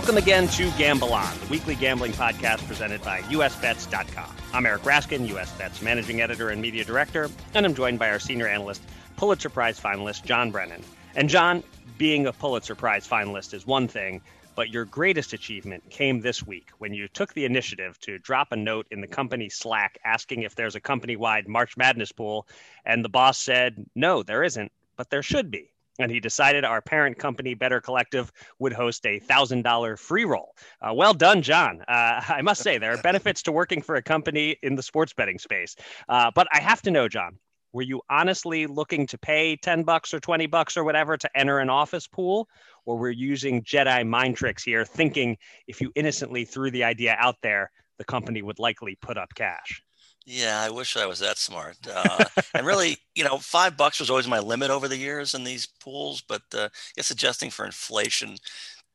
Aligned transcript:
Welcome 0.00 0.16
again 0.16 0.48
to 0.48 0.70
Gamble 0.78 1.12
On, 1.12 1.38
the 1.40 1.46
weekly 1.48 1.74
gambling 1.74 2.12
podcast 2.12 2.66
presented 2.66 3.02
by 3.02 3.20
USBets.com. 3.20 4.34
I'm 4.54 4.64
Eric 4.64 4.80
Raskin, 4.80 5.28
USBets 5.28 5.82
managing 5.82 6.22
editor 6.22 6.48
and 6.48 6.62
media 6.62 6.84
director, 6.84 7.28
and 7.52 7.66
I'm 7.66 7.74
joined 7.74 7.98
by 7.98 8.08
our 8.08 8.18
senior 8.18 8.48
analyst, 8.48 8.80
Pulitzer 9.18 9.50
Prize 9.50 9.78
finalist 9.78 10.24
John 10.24 10.50
Brennan. 10.50 10.82
And 11.16 11.28
John, 11.28 11.62
being 11.98 12.26
a 12.26 12.32
Pulitzer 12.32 12.74
Prize 12.74 13.06
finalist 13.06 13.52
is 13.52 13.66
one 13.66 13.86
thing, 13.88 14.22
but 14.54 14.70
your 14.70 14.86
greatest 14.86 15.34
achievement 15.34 15.90
came 15.90 16.22
this 16.22 16.46
week 16.46 16.70
when 16.78 16.94
you 16.94 17.06
took 17.06 17.34
the 17.34 17.44
initiative 17.44 18.00
to 18.00 18.18
drop 18.20 18.52
a 18.52 18.56
note 18.56 18.86
in 18.90 19.02
the 19.02 19.06
company 19.06 19.50
Slack 19.50 19.98
asking 20.02 20.44
if 20.44 20.54
there's 20.54 20.76
a 20.76 20.80
company 20.80 21.16
wide 21.16 21.46
March 21.46 21.76
Madness 21.76 22.10
pool, 22.10 22.48
and 22.86 23.04
the 23.04 23.10
boss 23.10 23.36
said, 23.36 23.84
no, 23.94 24.22
there 24.22 24.44
isn't, 24.44 24.72
but 24.96 25.10
there 25.10 25.22
should 25.22 25.50
be 25.50 25.70
and 26.02 26.10
he 26.10 26.20
decided 26.20 26.64
our 26.64 26.80
parent 26.80 27.18
company, 27.18 27.54
Better 27.54 27.80
Collective, 27.80 28.32
would 28.58 28.72
host 28.72 29.04
a 29.06 29.20
$1,000 29.20 29.98
free 29.98 30.24
roll. 30.24 30.54
Uh, 30.80 30.94
well 30.94 31.14
done, 31.14 31.42
John. 31.42 31.82
Uh, 31.88 32.20
I 32.28 32.42
must 32.42 32.62
say, 32.62 32.78
there 32.78 32.92
are 32.92 32.98
benefits 33.02 33.42
to 33.42 33.52
working 33.52 33.82
for 33.82 33.96
a 33.96 34.02
company 34.02 34.56
in 34.62 34.74
the 34.76 34.82
sports 34.82 35.12
betting 35.12 35.38
space. 35.38 35.76
Uh, 36.08 36.30
but 36.34 36.46
I 36.52 36.60
have 36.60 36.82
to 36.82 36.90
know, 36.90 37.08
John, 37.08 37.38
were 37.72 37.82
you 37.82 38.02
honestly 38.10 38.66
looking 38.66 39.06
to 39.08 39.18
pay 39.18 39.56
10 39.56 39.84
bucks 39.84 40.12
or 40.12 40.20
20 40.20 40.46
bucks 40.46 40.76
or 40.76 40.84
whatever 40.84 41.16
to 41.16 41.38
enter 41.38 41.58
an 41.58 41.70
office 41.70 42.06
pool? 42.06 42.48
Or 42.84 42.98
were 42.98 43.10
you 43.10 43.28
using 43.28 43.62
Jedi 43.62 44.06
mind 44.06 44.36
tricks 44.36 44.64
here, 44.64 44.84
thinking 44.84 45.36
if 45.68 45.80
you 45.80 45.92
innocently 45.94 46.44
threw 46.44 46.70
the 46.70 46.84
idea 46.84 47.16
out 47.18 47.36
there, 47.42 47.70
the 47.98 48.04
company 48.04 48.42
would 48.42 48.58
likely 48.58 48.96
put 49.00 49.16
up 49.16 49.34
cash? 49.34 49.82
Yeah, 50.26 50.60
I 50.60 50.70
wish 50.70 50.96
I 50.96 51.06
was 51.06 51.18
that 51.20 51.38
smart. 51.38 51.76
Uh, 51.90 52.24
and 52.54 52.66
really, 52.66 52.98
you 53.14 53.24
know, 53.24 53.38
five 53.38 53.76
bucks 53.76 53.98
was 54.00 54.10
always 54.10 54.28
my 54.28 54.38
limit 54.38 54.70
over 54.70 54.86
the 54.88 54.96
years 54.96 55.34
in 55.34 55.44
these 55.44 55.66
pools. 55.66 56.20
But 56.20 56.42
uh, 56.54 56.68
guess 56.96 57.10
adjusting 57.10 57.50
for 57.50 57.64
inflation, 57.64 58.36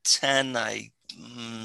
ten, 0.03 0.57
I 0.57 0.91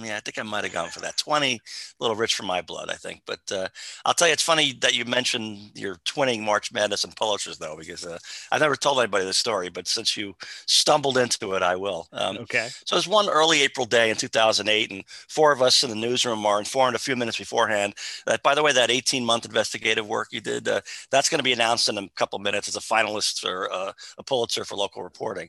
yeah, 0.05 0.17
I 0.17 0.21
think 0.21 0.39
I 0.39 0.43
might 0.43 0.65
have 0.65 0.73
gone 0.73 0.91
for 0.91 1.01
that. 1.01 1.17
20, 1.17 1.55
a 1.55 1.61
little 2.03 2.17
rich 2.17 2.35
for 2.35 2.43
my 2.45 2.61
blood, 2.61 2.91
I 2.91 2.95
think. 2.95 3.23
But 3.27 3.41
uh, 3.53 3.69
I'll 4.05 4.15
tell 4.15 4.29
you, 4.29 4.33
it's 4.33 4.43
funny 4.43 4.73
that 4.81 4.95
you 4.95 5.05
mentioned 5.05 5.71
your 5.75 5.97
twinning 6.07 6.43
March 6.43 6.73
Madness 6.73 7.05
and 7.05 7.15
Pulitzers, 7.15 7.59
though, 7.59 7.77
because 7.77 8.05
uh, 8.05 8.19
I've 8.51 8.61
never 8.61 8.77
told 8.77 8.99
anybody 8.99 9.25
the 9.25 9.33
story, 9.33 9.69
but 9.69 9.89
since 9.89 10.17
you 10.17 10.35
stumbled 10.67 11.19
into 11.19 11.55
it, 11.55 11.63
I 11.63 11.77
will. 11.77 12.09
Um, 12.13 12.39
okay. 12.39 12.69
So 12.85 12.95
it 12.95 12.99
was 12.99 13.09
one 13.09 13.29
early 13.29 13.63
April 13.63 13.87
day 13.87 14.11
in 14.11 14.17
2008, 14.17 14.91
and 14.91 15.05
four 15.29 15.53
of 15.53 15.63
us 15.63 15.83
in 15.83 15.91
the 15.91 15.97
newsroom 15.97 16.45
are 16.47 16.59
informed 16.59 16.97
a 16.97 17.01
few 17.01 17.17
minutes 17.17 17.39
beforehand 17.39 17.95
that, 18.27 18.43
by 18.43 18.55
the 18.55 18.63
way, 18.63 18.73
that 18.73 18.91
18 18.91 19.25
month 19.25 19.45
investigative 19.45 20.07
work 20.07 20.29
you 20.31 20.41
did, 20.41 20.69
uh, 20.69 20.81
that's 21.11 21.29
going 21.29 21.39
to 21.39 21.45
be 21.45 21.53
announced 21.53 21.89
in 21.89 21.99
a 21.99 22.09
couple 22.11 22.39
minutes 22.39 22.69
as 22.69 22.77
a 22.77 22.81
finalist 22.81 23.41
for 23.41 23.71
uh, 23.73 23.93
a 24.19 24.23
Pulitzer 24.23 24.65
for 24.65 24.77
local 24.77 25.03
reporting. 25.03 25.49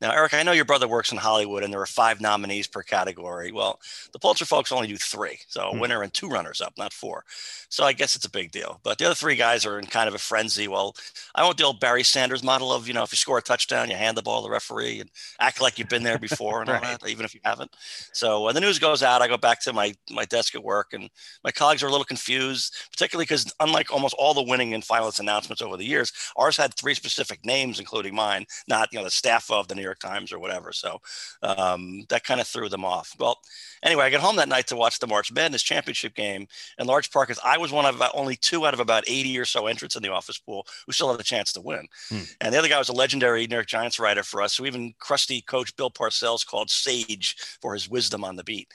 Now, 0.00 0.12
Eric, 0.12 0.34
I 0.34 0.42
know 0.42 0.52
your 0.52 0.66
brother 0.66 0.86
works 0.86 1.10
in 1.10 1.16
Hollywood 1.16 1.62
and 1.62 1.72
there 1.72 1.80
are 1.80 1.86
five 1.86 2.20
nominees 2.20 2.66
per 2.66 2.82
category. 2.82 3.50
Well, 3.50 3.80
the 4.12 4.18
Pulitzer 4.18 4.44
folks 4.44 4.70
only 4.70 4.88
do 4.88 4.98
three. 4.98 5.38
So 5.48 5.68
a 5.68 5.72
hmm. 5.72 5.78
winner 5.80 6.02
and 6.02 6.12
two 6.12 6.28
runners 6.28 6.60
up, 6.60 6.74
not 6.76 6.92
four. 6.92 7.24
So 7.70 7.82
I 7.84 7.94
guess 7.94 8.14
it's 8.14 8.26
a 8.26 8.30
big 8.30 8.50
deal. 8.50 8.78
But 8.82 8.98
the 8.98 9.06
other 9.06 9.14
three 9.14 9.36
guys 9.36 9.64
are 9.64 9.78
in 9.78 9.86
kind 9.86 10.06
of 10.06 10.14
a 10.14 10.18
frenzy. 10.18 10.68
Well, 10.68 10.94
I 11.34 11.44
want 11.44 11.56
the 11.56 11.64
old 11.64 11.80
Barry 11.80 12.02
Sanders 12.02 12.42
model 12.42 12.72
of, 12.72 12.86
you 12.86 12.92
know, 12.92 13.04
if 13.04 13.12
you 13.12 13.16
score 13.16 13.38
a 13.38 13.42
touchdown, 13.42 13.88
you 13.88 13.96
hand 13.96 14.18
the 14.18 14.22
ball 14.22 14.42
to 14.42 14.48
the 14.48 14.52
referee 14.52 15.00
and 15.00 15.10
act 15.40 15.62
like 15.62 15.78
you've 15.78 15.88
been 15.88 16.02
there 16.02 16.18
before 16.18 16.60
and 16.60 16.68
all 16.70 16.78
right. 16.78 17.00
that, 17.00 17.08
even 17.08 17.24
if 17.24 17.34
you 17.34 17.40
haven't. 17.42 17.74
So 18.12 18.42
when 18.44 18.54
the 18.54 18.60
news 18.60 18.78
goes 18.78 19.02
out, 19.02 19.22
I 19.22 19.28
go 19.28 19.38
back 19.38 19.62
to 19.62 19.72
my, 19.72 19.94
my 20.10 20.26
desk 20.26 20.54
at 20.54 20.62
work 20.62 20.92
and 20.92 21.08
my 21.42 21.50
colleagues 21.50 21.82
are 21.82 21.88
a 21.88 21.90
little 21.90 22.04
confused, 22.04 22.74
particularly 22.90 23.24
because 23.24 23.50
unlike 23.60 23.90
almost 23.90 24.14
all 24.18 24.34
the 24.34 24.42
winning 24.42 24.74
and 24.74 24.82
finalist 24.82 25.20
announcements 25.20 25.62
over 25.62 25.78
the 25.78 25.86
years, 25.86 26.12
ours 26.36 26.58
had 26.58 26.74
three 26.74 26.94
specific 26.94 27.44
names, 27.46 27.80
including 27.80 28.14
mine, 28.14 28.44
not, 28.68 28.92
you 28.92 28.98
know, 28.98 29.04
the 29.04 29.10
staff 29.10 29.50
of 29.50 29.68
the 29.68 29.74
New 29.74 29.85
York 29.86 29.98
Times 29.98 30.32
or 30.32 30.38
whatever. 30.38 30.72
So 30.72 31.00
um, 31.42 32.04
that 32.08 32.24
kind 32.24 32.40
of 32.40 32.46
threw 32.46 32.68
them 32.68 32.84
off. 32.84 33.14
Well, 33.18 33.38
anyway, 33.82 34.04
I 34.04 34.10
got 34.10 34.20
home 34.20 34.36
that 34.36 34.48
night 34.48 34.66
to 34.68 34.76
watch 34.76 34.98
the 34.98 35.06
March 35.06 35.32
Madness 35.32 35.62
championship 35.62 36.14
game 36.14 36.46
in 36.78 36.86
large 36.86 37.10
part 37.10 37.28
because 37.28 37.42
I 37.44 37.58
was 37.58 37.72
one 37.72 37.86
of 37.86 37.96
about 37.96 38.12
only 38.14 38.36
two 38.36 38.66
out 38.66 38.74
of 38.74 38.80
about 38.80 39.04
80 39.06 39.38
or 39.38 39.44
so 39.44 39.66
entrants 39.66 39.96
in 39.96 40.02
the 40.02 40.12
office 40.12 40.38
pool 40.38 40.66
who 40.86 40.92
still 40.92 41.10
had 41.10 41.20
a 41.20 41.24
chance 41.24 41.52
to 41.54 41.60
win. 41.60 41.86
Hmm. 42.08 42.20
And 42.40 42.54
the 42.54 42.58
other 42.58 42.68
guy 42.68 42.78
was 42.78 42.88
a 42.88 42.94
legendary 42.94 43.46
New 43.46 43.56
York 43.56 43.66
Giants 43.66 43.98
writer 43.98 44.22
for 44.22 44.42
us. 44.42 44.54
So 44.54 44.66
even 44.66 44.94
crusty 44.98 45.40
coach 45.40 45.74
Bill 45.76 45.90
Parcells 45.90 46.46
called 46.46 46.70
Sage 46.70 47.36
for 47.60 47.74
his 47.74 47.88
wisdom 47.88 48.24
on 48.24 48.36
the 48.36 48.44
beat. 48.44 48.68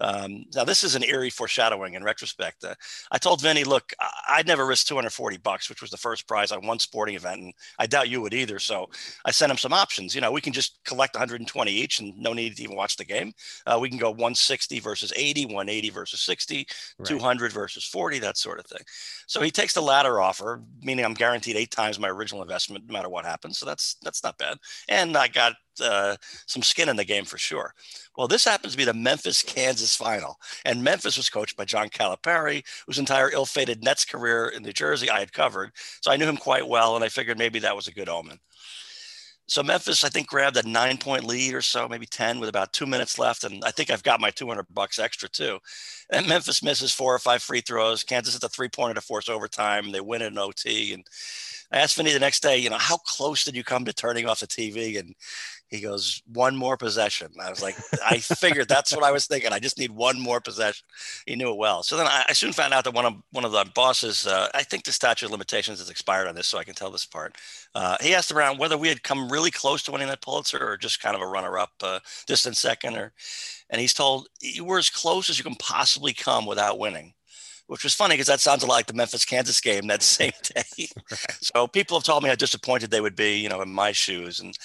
Um, 0.00 0.44
now, 0.54 0.64
this 0.64 0.84
is 0.84 0.94
an 0.94 1.04
eerie 1.04 1.30
foreshadowing 1.30 1.94
in 1.94 2.04
retrospect. 2.04 2.64
Uh, 2.64 2.74
I 3.10 3.18
told 3.18 3.42
Vinny, 3.42 3.64
look, 3.64 3.92
I- 4.00 4.38
would 4.38 4.46
never 4.46 4.66
risk 4.66 4.86
240 4.86 5.38
bucks, 5.38 5.68
which 5.68 5.80
was 5.80 5.90
the 5.90 5.96
first 5.96 6.26
prize 6.28 6.52
on 6.52 6.66
one 6.66 6.78
sporting 6.78 7.16
event, 7.16 7.40
and 7.40 7.52
I 7.78 7.86
doubt 7.86 8.08
you 8.08 8.20
would 8.20 8.34
either. 8.34 8.58
So 8.58 8.88
I 9.24 9.30
sent 9.30 9.50
him 9.50 9.58
some 9.58 9.72
options. 9.72 10.14
You 10.14 10.20
know, 10.20 10.30
we 10.30 10.40
can 10.40 10.52
just 10.52 10.78
collect 10.84 11.14
120 11.14 11.70
each 11.72 12.00
and 12.00 12.16
no 12.16 12.32
need 12.32 12.56
to 12.56 12.62
even 12.62 12.76
watch 12.76 12.96
the 12.96 13.04
game. 13.04 13.32
Uh, 13.66 13.78
we 13.80 13.88
can 13.88 13.98
go 13.98 14.10
160 14.10 14.78
versus 14.80 15.12
80, 15.16 15.46
180 15.46 15.90
versus 15.90 16.20
60, 16.20 16.66
right. 16.98 17.08
200 17.08 17.52
versus 17.52 17.84
40, 17.84 18.20
that 18.20 18.36
sort 18.36 18.60
of 18.60 18.66
thing. 18.66 18.82
So 19.26 19.40
he 19.40 19.50
takes 19.50 19.74
the 19.74 19.82
latter 19.82 20.20
offer, 20.20 20.62
meaning 20.82 21.04
I'm 21.04 21.14
guaranteed 21.14 21.56
eight 21.56 21.70
times 21.70 21.98
my 21.98 22.08
original 22.08 22.42
investment, 22.42 22.84
no 22.86 22.92
matter 22.92 23.08
what 23.08 23.24
happens. 23.24 23.58
So 23.58 23.66
that's 23.66 23.96
that's 24.02 24.22
not 24.22 24.38
bad. 24.38 24.58
And 24.88 25.16
I 25.16 25.28
got 25.28 25.54
uh, 25.80 26.16
some 26.46 26.62
skin 26.62 26.88
in 26.88 26.96
the 26.96 27.04
game 27.04 27.24
for 27.24 27.38
sure. 27.38 27.74
Well, 28.16 28.28
this 28.28 28.44
happens 28.44 28.72
to 28.72 28.78
be 28.78 28.84
the 28.84 28.94
Memphis 28.94 29.42
Kansas 29.42 29.94
final, 29.94 30.38
and 30.64 30.82
Memphis 30.82 31.16
was 31.16 31.30
coached 31.30 31.56
by 31.56 31.64
John 31.64 31.88
Calipari, 31.88 32.64
whose 32.86 32.98
entire 32.98 33.30
ill-fated 33.30 33.82
Nets 33.82 34.04
career 34.04 34.48
in 34.48 34.62
New 34.62 34.72
Jersey 34.72 35.10
I 35.10 35.20
had 35.20 35.32
covered, 35.32 35.72
so 36.00 36.10
I 36.10 36.16
knew 36.16 36.26
him 36.26 36.36
quite 36.36 36.66
well, 36.66 36.96
and 36.96 37.04
I 37.04 37.08
figured 37.08 37.38
maybe 37.38 37.58
that 37.60 37.76
was 37.76 37.88
a 37.88 37.92
good 37.92 38.08
omen. 38.08 38.38
So 39.48 39.62
Memphis, 39.62 40.04
I 40.04 40.10
think, 40.10 40.26
grabbed 40.26 40.58
a 40.58 40.68
nine-point 40.68 41.24
lead 41.24 41.54
or 41.54 41.62
so, 41.62 41.88
maybe 41.88 42.04
ten, 42.04 42.38
with 42.38 42.50
about 42.50 42.74
two 42.74 42.84
minutes 42.84 43.18
left, 43.18 43.44
and 43.44 43.64
I 43.64 43.70
think 43.70 43.88
I've 43.90 44.02
got 44.02 44.20
my 44.20 44.30
200 44.30 44.66
bucks 44.70 44.98
extra 44.98 45.26
too. 45.26 45.58
And 46.10 46.28
Memphis 46.28 46.62
misses 46.62 46.92
four 46.92 47.14
or 47.14 47.18
five 47.18 47.42
free 47.42 47.62
throws. 47.62 48.04
Kansas 48.04 48.34
hits 48.34 48.44
a 48.44 48.48
three-pointer 48.50 48.94
to 48.94 49.00
force 49.00 49.26
overtime. 49.28 49.90
They 49.90 50.02
win 50.02 50.20
in 50.20 50.36
OT, 50.36 50.92
and 50.92 51.02
I 51.72 51.78
asked 51.78 51.96
Vinny 51.96 52.12
the 52.12 52.18
next 52.18 52.42
day, 52.42 52.58
you 52.58 52.68
know, 52.68 52.78
how 52.78 52.98
close 52.98 53.44
did 53.44 53.56
you 53.56 53.64
come 53.64 53.86
to 53.86 53.92
turning 53.92 54.26
off 54.26 54.40
the 54.40 54.46
TV? 54.46 54.98
And 54.98 55.14
He 55.68 55.80
goes, 55.80 56.22
one 56.32 56.56
more 56.56 56.78
possession. 56.78 57.28
I 57.38 57.50
was 57.50 57.62
like, 57.62 57.76
I 58.04 58.18
figured 58.18 58.68
that's 58.68 58.94
what 58.94 59.04
I 59.04 59.12
was 59.12 59.26
thinking. 59.26 59.52
I 59.52 59.58
just 59.58 59.78
need 59.78 59.90
one 59.90 60.18
more 60.18 60.40
possession. 60.40 60.86
He 61.26 61.36
knew 61.36 61.50
it 61.50 61.58
well. 61.58 61.82
So 61.82 61.96
then 61.96 62.06
I, 62.06 62.24
I 62.28 62.32
soon 62.32 62.52
found 62.52 62.72
out 62.72 62.84
that 62.84 62.94
one 62.94 63.04
of 63.04 63.14
one 63.32 63.44
of 63.44 63.52
the 63.52 63.66
bosses, 63.74 64.26
uh, 64.26 64.48
I 64.54 64.62
think 64.62 64.84
the 64.84 64.92
statute 64.92 65.26
of 65.26 65.32
limitations 65.32 65.78
has 65.80 65.90
expired 65.90 66.26
on 66.26 66.34
this, 66.34 66.48
so 66.48 66.56
I 66.58 66.64
can 66.64 66.74
tell 66.74 66.90
this 66.90 67.04
part. 67.04 67.36
Uh, 67.74 67.96
he 68.00 68.14
asked 68.14 68.32
around 68.32 68.58
whether 68.58 68.78
we 68.78 68.88
had 68.88 69.02
come 69.02 69.30
really 69.30 69.50
close 69.50 69.82
to 69.82 69.92
winning 69.92 70.08
that 70.08 70.22
Pulitzer 70.22 70.58
or 70.58 70.78
just 70.78 71.02
kind 71.02 71.14
of 71.14 71.20
a 71.20 71.26
runner-up, 71.26 71.72
uh, 71.82 71.98
distant 72.26 72.56
second. 72.56 72.96
Or, 72.96 73.12
and 73.68 73.80
he's 73.80 73.94
told 73.94 74.28
you 74.40 74.64
were 74.64 74.78
as 74.78 74.88
close 74.88 75.28
as 75.28 75.36
you 75.36 75.44
can 75.44 75.56
possibly 75.56 76.14
come 76.14 76.46
without 76.46 76.78
winning 76.78 77.12
which 77.68 77.84
was 77.84 77.94
funny 77.94 78.14
because 78.14 78.26
that 78.26 78.40
sounds 78.40 78.62
a 78.62 78.66
lot 78.66 78.76
like 78.76 78.86
the 78.86 78.94
Memphis 78.94 79.26
Kansas 79.26 79.60
game 79.60 79.86
that 79.86 80.02
same 80.02 80.32
day. 80.42 80.88
So 81.40 81.66
people 81.66 81.96
have 81.96 82.04
told 82.04 82.22
me 82.22 82.28
how 82.28 82.34
disappointed 82.34 82.90
they 82.90 83.00
would 83.00 83.14
be, 83.14 83.38
you 83.38 83.48
know, 83.48 83.60
in 83.60 83.70
my 83.70 83.92
shoes. 83.92 84.40
And 84.40 84.56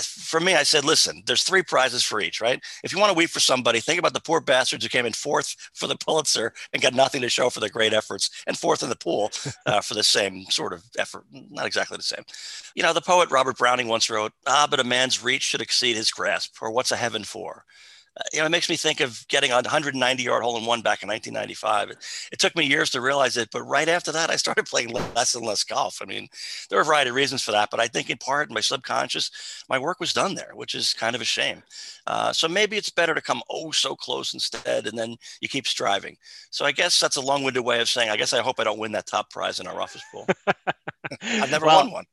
for 0.00 0.40
me, 0.40 0.54
I 0.54 0.62
said, 0.62 0.84
listen, 0.84 1.22
there's 1.26 1.42
three 1.42 1.62
prizes 1.62 2.02
for 2.02 2.20
each, 2.20 2.40
right? 2.40 2.62
If 2.82 2.92
you 2.92 2.98
want 2.98 3.10
to 3.10 3.16
weep 3.16 3.30
for 3.30 3.40
somebody, 3.40 3.80
think 3.80 3.98
about 3.98 4.14
the 4.14 4.20
poor 4.20 4.40
bastards 4.40 4.84
who 4.84 4.88
came 4.88 5.06
in 5.06 5.12
fourth 5.12 5.54
for 5.74 5.86
the 5.86 5.96
Pulitzer 5.96 6.52
and 6.72 6.82
got 6.82 6.94
nothing 6.94 7.20
to 7.22 7.28
show 7.28 7.50
for 7.50 7.60
their 7.60 7.68
great 7.68 7.92
efforts, 7.92 8.30
and 8.46 8.58
fourth 8.58 8.82
in 8.82 8.88
the 8.88 8.96
pool 8.96 9.30
uh, 9.66 9.80
for 9.80 9.94
the 9.94 10.02
same 10.02 10.44
sort 10.46 10.72
of 10.72 10.84
effort. 10.98 11.24
Not 11.50 11.66
exactly 11.66 11.96
the 11.96 12.02
same. 12.02 12.24
You 12.74 12.82
know, 12.82 12.92
the 12.92 13.00
poet 13.00 13.30
Robert 13.30 13.58
Browning 13.58 13.88
once 13.88 14.08
wrote, 14.08 14.32
Ah, 14.46 14.66
but 14.70 14.80
a 14.80 14.84
man's 14.84 15.22
reach 15.22 15.42
should 15.42 15.62
exceed 15.62 15.96
his 15.96 16.10
grasp, 16.10 16.56
or 16.60 16.70
what's 16.70 16.92
a 16.92 16.96
heaven 16.96 17.24
for? 17.24 17.64
You 18.32 18.38
know, 18.38 18.46
it 18.46 18.50
makes 18.50 18.68
me 18.68 18.76
think 18.76 19.00
of 19.00 19.26
getting 19.28 19.50
a 19.50 19.56
190 19.56 20.22
yard 20.22 20.42
hole 20.42 20.56
in 20.56 20.64
one 20.64 20.82
back 20.82 21.02
in 21.02 21.08
1995. 21.08 21.90
It, 21.90 21.98
it, 22.32 22.38
took 22.38 22.54
me 22.54 22.64
years 22.64 22.90
to 22.90 23.00
realize 23.00 23.36
it, 23.36 23.48
but 23.50 23.62
right 23.62 23.88
after 23.88 24.12
that, 24.12 24.30
I 24.30 24.36
started 24.36 24.66
playing 24.66 24.90
less 24.90 25.34
and 25.34 25.44
less 25.44 25.64
golf. 25.64 25.98
I 26.00 26.04
mean, 26.04 26.28
there 26.68 26.78
are 26.78 26.82
a 26.82 26.84
variety 26.84 27.10
of 27.10 27.16
reasons 27.16 27.42
for 27.42 27.50
that, 27.52 27.70
but 27.70 27.80
I 27.80 27.88
think 27.88 28.10
in 28.10 28.18
part, 28.18 28.48
in 28.48 28.54
my 28.54 28.60
subconscious, 28.60 29.64
my 29.68 29.78
work 29.78 29.98
was 29.98 30.12
done 30.12 30.34
there, 30.34 30.52
which 30.54 30.74
is 30.74 30.94
kind 30.94 31.16
of 31.16 31.22
a 31.22 31.24
shame. 31.24 31.62
Uh, 32.06 32.32
so 32.32 32.46
maybe 32.46 32.76
it's 32.76 32.90
better 32.90 33.14
to 33.14 33.20
come 33.20 33.42
oh 33.50 33.72
so 33.72 33.96
close 33.96 34.32
instead, 34.32 34.86
and 34.86 34.96
then 34.96 35.16
you 35.40 35.48
keep 35.48 35.66
striving. 35.66 36.16
So 36.50 36.64
I 36.64 36.72
guess 36.72 37.00
that's 37.00 37.16
a 37.16 37.20
long 37.20 37.42
winded 37.42 37.64
way 37.64 37.80
of 37.80 37.88
saying, 37.88 38.10
I 38.10 38.16
guess 38.16 38.32
I 38.32 38.42
hope 38.42 38.60
I 38.60 38.64
don't 38.64 38.78
win 38.78 38.92
that 38.92 39.06
top 39.06 39.30
prize 39.30 39.58
in 39.58 39.66
our 39.66 39.80
office 39.80 40.02
pool. 40.12 40.26
I've 41.22 41.50
never 41.50 41.66
well, 41.66 41.82
won 41.82 41.90
one 41.90 42.04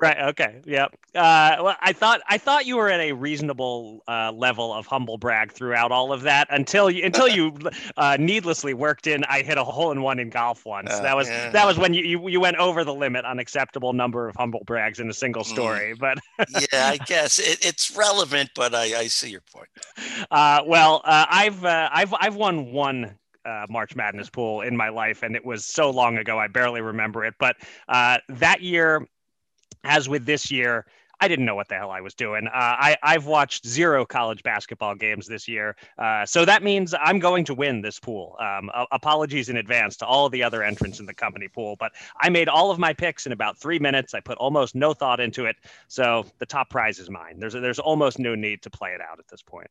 right. 0.00 0.18
Okay. 0.28 0.60
Yep. 0.64 0.96
Uh, 1.14 1.56
well, 1.62 1.76
I 1.80 1.92
thought 1.92 2.20
I 2.28 2.38
thought 2.38 2.66
you 2.66 2.76
were 2.76 2.88
at 2.88 3.00
a 3.00 3.12
reasonable 3.12 4.02
uh, 4.08 4.32
level 4.32 4.72
of 4.72 4.86
humble 4.86 5.18
brag 5.18 5.52
throughout 5.52 5.92
all 5.92 6.12
of 6.12 6.22
that 6.22 6.48
until 6.50 6.90
you 6.90 7.04
until 7.04 7.28
you 7.28 7.56
uh, 7.96 8.16
needlessly 8.18 8.74
worked 8.74 9.06
in. 9.06 9.24
I 9.24 9.42
hit 9.42 9.58
a 9.58 9.64
hole 9.64 9.92
in 9.92 10.02
one 10.02 10.18
in 10.18 10.30
golf 10.30 10.64
once. 10.66 10.90
that 10.90 11.16
was 11.16 11.28
yeah. 11.28 11.50
that 11.50 11.66
was 11.66 11.78
when 11.78 11.94
you, 11.94 12.02
you 12.02 12.28
you 12.28 12.40
went 12.40 12.56
over 12.56 12.84
the 12.84 12.94
limit 12.94 13.24
on 13.24 13.38
acceptable 13.38 13.92
number 13.92 14.28
of 14.28 14.36
humble 14.36 14.62
brags 14.66 15.00
in 15.00 15.08
a 15.08 15.14
single 15.14 15.42
mm. 15.42 15.46
story. 15.46 15.94
Mm. 15.94 15.98
But 15.98 16.18
yeah, 16.72 16.88
I 16.88 16.96
guess 16.98 17.38
it, 17.38 17.64
it's 17.64 17.96
relevant. 17.96 18.50
But 18.54 18.74
I, 18.74 18.98
I 18.98 19.06
see 19.06 19.30
your 19.30 19.42
point. 19.52 19.68
Uh, 20.30 20.62
well, 20.66 21.02
uh, 21.04 21.26
I've 21.28 21.64
uh, 21.64 21.88
I've 21.92 22.14
I've 22.18 22.36
won 22.36 22.72
one 22.72 23.18
uh, 23.48 23.66
March 23.68 23.96
Madness 23.96 24.30
pool 24.30 24.60
in 24.60 24.76
my 24.76 24.88
life, 24.88 25.22
and 25.22 25.34
it 25.34 25.44
was 25.44 25.64
so 25.64 25.90
long 25.90 26.18
ago 26.18 26.38
I 26.38 26.48
barely 26.48 26.80
remember 26.80 27.24
it. 27.24 27.34
But 27.38 27.56
uh, 27.88 28.18
that 28.28 28.60
year, 28.60 29.06
as 29.88 30.08
with 30.08 30.26
this 30.26 30.50
year, 30.50 30.84
I 31.20 31.26
didn't 31.26 31.46
know 31.46 31.56
what 31.56 31.68
the 31.68 31.74
hell 31.74 31.90
I 31.90 32.00
was 32.00 32.14
doing. 32.14 32.46
Uh, 32.46 32.50
I, 32.54 32.96
I've 33.02 33.26
watched 33.26 33.66
zero 33.66 34.06
college 34.06 34.42
basketball 34.44 34.94
games 34.94 35.26
this 35.26 35.48
year. 35.48 35.74
Uh, 35.98 36.24
so 36.24 36.44
that 36.44 36.62
means 36.62 36.94
I'm 37.00 37.18
going 37.18 37.44
to 37.46 37.54
win 37.54 37.80
this 37.80 37.98
pool. 37.98 38.36
Um, 38.38 38.70
apologies 38.92 39.48
in 39.48 39.56
advance 39.56 39.96
to 39.96 40.06
all 40.06 40.28
the 40.28 40.44
other 40.44 40.62
entrants 40.62 41.00
in 41.00 41.06
the 41.06 41.14
company 41.14 41.48
pool, 41.48 41.74
but 41.80 41.92
I 42.20 42.28
made 42.28 42.48
all 42.48 42.70
of 42.70 42.78
my 42.78 42.92
picks 42.92 43.26
in 43.26 43.32
about 43.32 43.58
three 43.58 43.80
minutes. 43.80 44.14
I 44.14 44.20
put 44.20 44.38
almost 44.38 44.76
no 44.76 44.94
thought 44.94 45.18
into 45.18 45.46
it. 45.46 45.56
So 45.88 46.24
the 46.38 46.46
top 46.46 46.70
prize 46.70 47.00
is 47.00 47.10
mine. 47.10 47.40
There's, 47.40 47.54
there's 47.54 47.80
almost 47.80 48.20
no 48.20 48.36
need 48.36 48.62
to 48.62 48.70
play 48.70 48.90
it 48.90 49.00
out 49.00 49.18
at 49.18 49.26
this 49.26 49.42
point. 49.42 49.70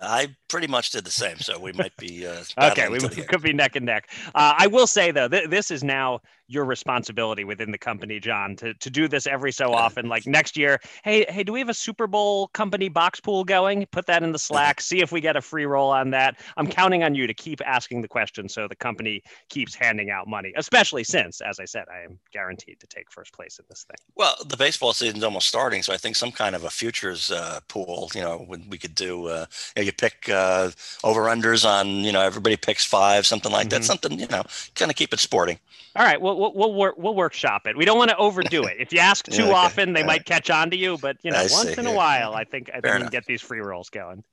I 0.00 0.34
pretty 0.48 0.66
much 0.66 0.90
did 0.90 1.04
the 1.04 1.10
same, 1.10 1.38
so 1.38 1.58
we 1.58 1.72
might 1.72 1.96
be 1.96 2.26
uh, 2.26 2.42
okay. 2.62 2.88
We 2.88 2.98
could 2.98 3.42
be 3.42 3.52
neck 3.52 3.76
and 3.76 3.86
neck. 3.86 4.10
Uh, 4.34 4.54
I 4.58 4.66
will 4.66 4.86
say 4.86 5.10
though, 5.10 5.28
th- 5.28 5.48
this 5.48 5.70
is 5.70 5.82
now 5.82 6.20
your 6.46 6.64
responsibility 6.64 7.44
within 7.44 7.70
the 7.70 7.78
company, 7.78 8.20
John, 8.20 8.56
to, 8.56 8.74
to 8.74 8.90
do 8.90 9.08
this 9.08 9.26
every 9.26 9.52
so 9.52 9.72
often. 9.74 10.08
Like 10.08 10.26
next 10.26 10.56
year, 10.56 10.80
hey, 11.02 11.24
hey, 11.28 11.42
do 11.42 11.52
we 11.52 11.58
have 11.60 11.68
a 11.68 11.74
Super 11.74 12.06
Bowl 12.06 12.48
company 12.48 12.88
box 12.88 13.20
pool 13.20 13.44
going? 13.44 13.86
Put 13.86 14.06
that 14.06 14.22
in 14.22 14.32
the 14.32 14.38
Slack. 14.38 14.80
See 14.80 15.00
if 15.00 15.12
we 15.12 15.20
get 15.20 15.36
a 15.36 15.40
free 15.40 15.66
roll 15.66 15.90
on 15.90 16.10
that. 16.10 16.38
I'm 16.56 16.66
counting 16.66 17.02
on 17.02 17.14
you 17.14 17.26
to 17.26 17.34
keep 17.34 17.60
asking 17.64 18.02
the 18.02 18.08
question 18.08 18.48
so 18.48 18.68
the 18.68 18.76
company 18.76 19.22
keeps 19.48 19.74
handing 19.74 20.10
out 20.10 20.28
money, 20.28 20.52
especially 20.56 21.04
since, 21.04 21.40
as 21.40 21.58
I 21.58 21.64
said, 21.64 21.84
I 21.92 22.00
am 22.00 22.18
guaranteed 22.32 22.80
to 22.80 22.86
take 22.86 23.10
first 23.10 23.32
place 23.32 23.58
in 23.58 23.64
this 23.68 23.84
thing. 23.84 23.96
Well, 24.14 24.36
the 24.46 24.56
baseball 24.56 24.92
season's 24.92 25.24
almost 25.24 25.48
starting, 25.48 25.82
so 25.82 25.92
I 25.92 25.96
think 25.96 26.16
some 26.16 26.32
kind 26.32 26.54
of 26.54 26.64
a 26.64 26.70
futures 26.70 27.30
uh, 27.30 27.60
pool, 27.68 28.10
you 28.14 28.20
know, 28.20 28.38
when 28.46 28.68
we 28.68 28.78
could 28.78 28.94
do, 28.94 29.26
uh, 29.28 29.46
you, 29.76 29.82
know, 29.82 29.86
you 29.86 29.92
pick 29.92 30.28
uh, 30.28 30.70
over 31.02 31.22
unders 31.22 31.68
on, 31.68 31.88
you 31.88 32.12
know, 32.12 32.20
everybody 32.20 32.56
picks 32.56 32.84
five, 32.84 33.26
something 33.26 33.52
like 33.52 33.68
mm-hmm. 33.68 33.80
that, 33.80 33.84
something, 33.84 34.18
you 34.18 34.26
know, 34.28 34.42
kind 34.74 34.90
of 34.90 34.96
keep 34.96 35.12
it 35.12 35.20
sporting. 35.20 35.58
All 35.96 36.04
right, 36.04 36.20
we'll 36.20 36.33
we'll 36.36 36.52
we'll, 36.54 36.74
work, 36.74 36.94
we'll 36.98 37.14
workshop 37.14 37.66
it. 37.66 37.76
We 37.76 37.84
don't 37.84 37.98
want 37.98 38.10
to 38.10 38.16
overdo 38.16 38.64
it. 38.64 38.76
If 38.78 38.92
you 38.92 38.98
ask 38.98 39.24
too 39.30 39.44
okay. 39.44 39.52
often, 39.52 39.92
they 39.92 40.02
might 40.02 40.24
catch 40.24 40.50
on 40.50 40.70
to 40.70 40.76
you. 40.76 40.98
But 40.98 41.16
you 41.22 41.30
know, 41.30 41.38
I 41.38 41.48
once 41.50 41.74
see. 41.74 41.78
in 41.78 41.86
a 41.86 41.92
while, 41.92 42.34
I 42.34 42.44
think 42.44 42.70
I 42.70 42.80
think 42.80 42.94
we 42.94 43.00
can 43.00 43.10
get 43.10 43.26
these 43.26 43.42
free 43.42 43.60
rolls 43.60 43.90
going. 43.90 44.24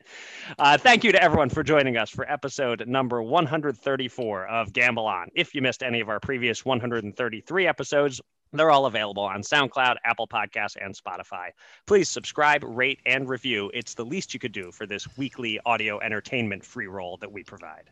Uh, 0.60 0.78
thank 0.78 1.04
you 1.04 1.12
to 1.12 1.22
everyone 1.22 1.50
for 1.50 1.64
joining 1.64 1.98
us 1.98 2.10
for 2.10 2.30
episode 2.30 2.88
number 2.88 3.22
134 3.22 4.48
of 4.48 4.74
Gamble 4.74 5.06
On. 5.06 5.30
If 5.36 5.56
you 5.56 5.62
missed 5.62 5.84
any 5.84 6.00
of 6.00 6.10
our 6.10 6.20
previous 6.20 6.66
133 6.66 7.68
episodes, 7.68 8.22
they're 8.54 8.72
all 8.72 8.86
available 8.86 9.24
on 9.24 9.42
SoundCloud, 9.42 9.96
Apple 10.04 10.28
Podcasts, 10.28 10.76
and 10.80 10.96
Spotify. 10.96 11.50
Please 11.86 12.10
subscribe, 12.10 12.64
rate, 12.66 13.00
and 13.06 13.30
review. 13.30 13.72
It's 13.74 13.94
the 13.94 14.06
least 14.06 14.34
you 14.34 14.40
could 14.40 14.52
do 14.52 14.72
for 14.72 14.86
this 14.86 15.08
weekly 15.18 15.60
audio 15.66 16.00
entertainment 16.00 16.66
free 16.66 16.88
roll 16.88 17.18
that 17.18 17.32
we 17.32 17.44
provide. 17.44 17.90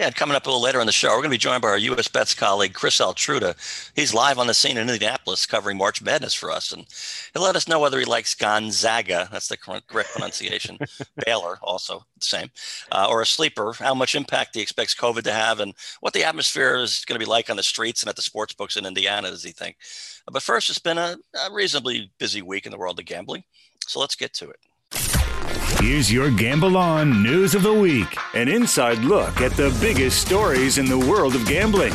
Yeah, 0.00 0.08
coming 0.10 0.34
up 0.34 0.46
a 0.46 0.48
little 0.48 0.62
later 0.62 0.80
in 0.80 0.86
the 0.86 0.92
show, 0.92 1.08
we're 1.08 1.16
going 1.16 1.24
to 1.24 1.28
be 1.28 1.36
joined 1.36 1.60
by 1.60 1.68
our 1.68 1.76
U.S. 1.76 2.08
Bets 2.08 2.32
colleague, 2.32 2.72
Chris 2.72 3.02
Altruda. 3.02 3.54
He's 3.94 4.14
live 4.14 4.38
on 4.38 4.46
the 4.46 4.54
scene 4.54 4.78
in 4.78 4.88
Indianapolis 4.88 5.44
covering 5.44 5.76
March 5.76 6.00
Madness 6.00 6.32
for 6.32 6.50
us. 6.50 6.72
And 6.72 6.86
he'll 7.34 7.42
let 7.42 7.54
us 7.54 7.68
know 7.68 7.78
whether 7.78 7.98
he 7.98 8.06
likes 8.06 8.34
Gonzaga, 8.34 9.28
that's 9.30 9.48
the 9.48 9.58
correct 9.58 9.88
pronunciation, 9.90 10.78
Baylor, 11.26 11.58
also 11.62 12.06
the 12.18 12.24
same, 12.24 12.50
uh, 12.90 13.08
or 13.10 13.20
a 13.20 13.26
sleeper, 13.26 13.74
how 13.74 13.92
much 13.92 14.14
impact 14.14 14.54
he 14.54 14.62
expects 14.62 14.94
COVID 14.94 15.24
to 15.24 15.32
have, 15.32 15.60
and 15.60 15.74
what 16.00 16.14
the 16.14 16.24
atmosphere 16.24 16.76
is 16.76 17.04
going 17.04 17.20
to 17.20 17.22
be 17.22 17.30
like 17.30 17.50
on 17.50 17.58
the 17.58 17.62
streets 17.62 18.02
and 18.02 18.08
at 18.08 18.16
the 18.16 18.22
sports 18.22 18.54
books 18.54 18.78
in 18.78 18.86
Indiana, 18.86 19.28
does 19.28 19.44
he 19.44 19.52
think? 19.52 19.76
But 20.32 20.42
first, 20.42 20.70
it's 20.70 20.78
been 20.78 20.96
a, 20.96 21.18
a 21.46 21.52
reasonably 21.52 22.10
busy 22.18 22.40
week 22.40 22.64
in 22.64 22.72
the 22.72 22.78
world 22.78 22.98
of 22.98 23.04
gambling. 23.04 23.44
So 23.86 24.00
let's 24.00 24.16
get 24.16 24.32
to 24.32 24.48
it. 24.48 25.19
Here's 25.80 26.12
your 26.12 26.30
Gamble 26.30 26.76
On 26.76 27.22
News 27.22 27.54
of 27.54 27.62
the 27.62 27.72
Week 27.72 28.16
an 28.34 28.48
inside 28.48 28.98
look 28.98 29.40
at 29.40 29.52
the 29.52 29.76
biggest 29.80 30.24
stories 30.24 30.78
in 30.78 30.86
the 30.86 30.98
world 30.98 31.34
of 31.34 31.46
gambling. 31.46 31.92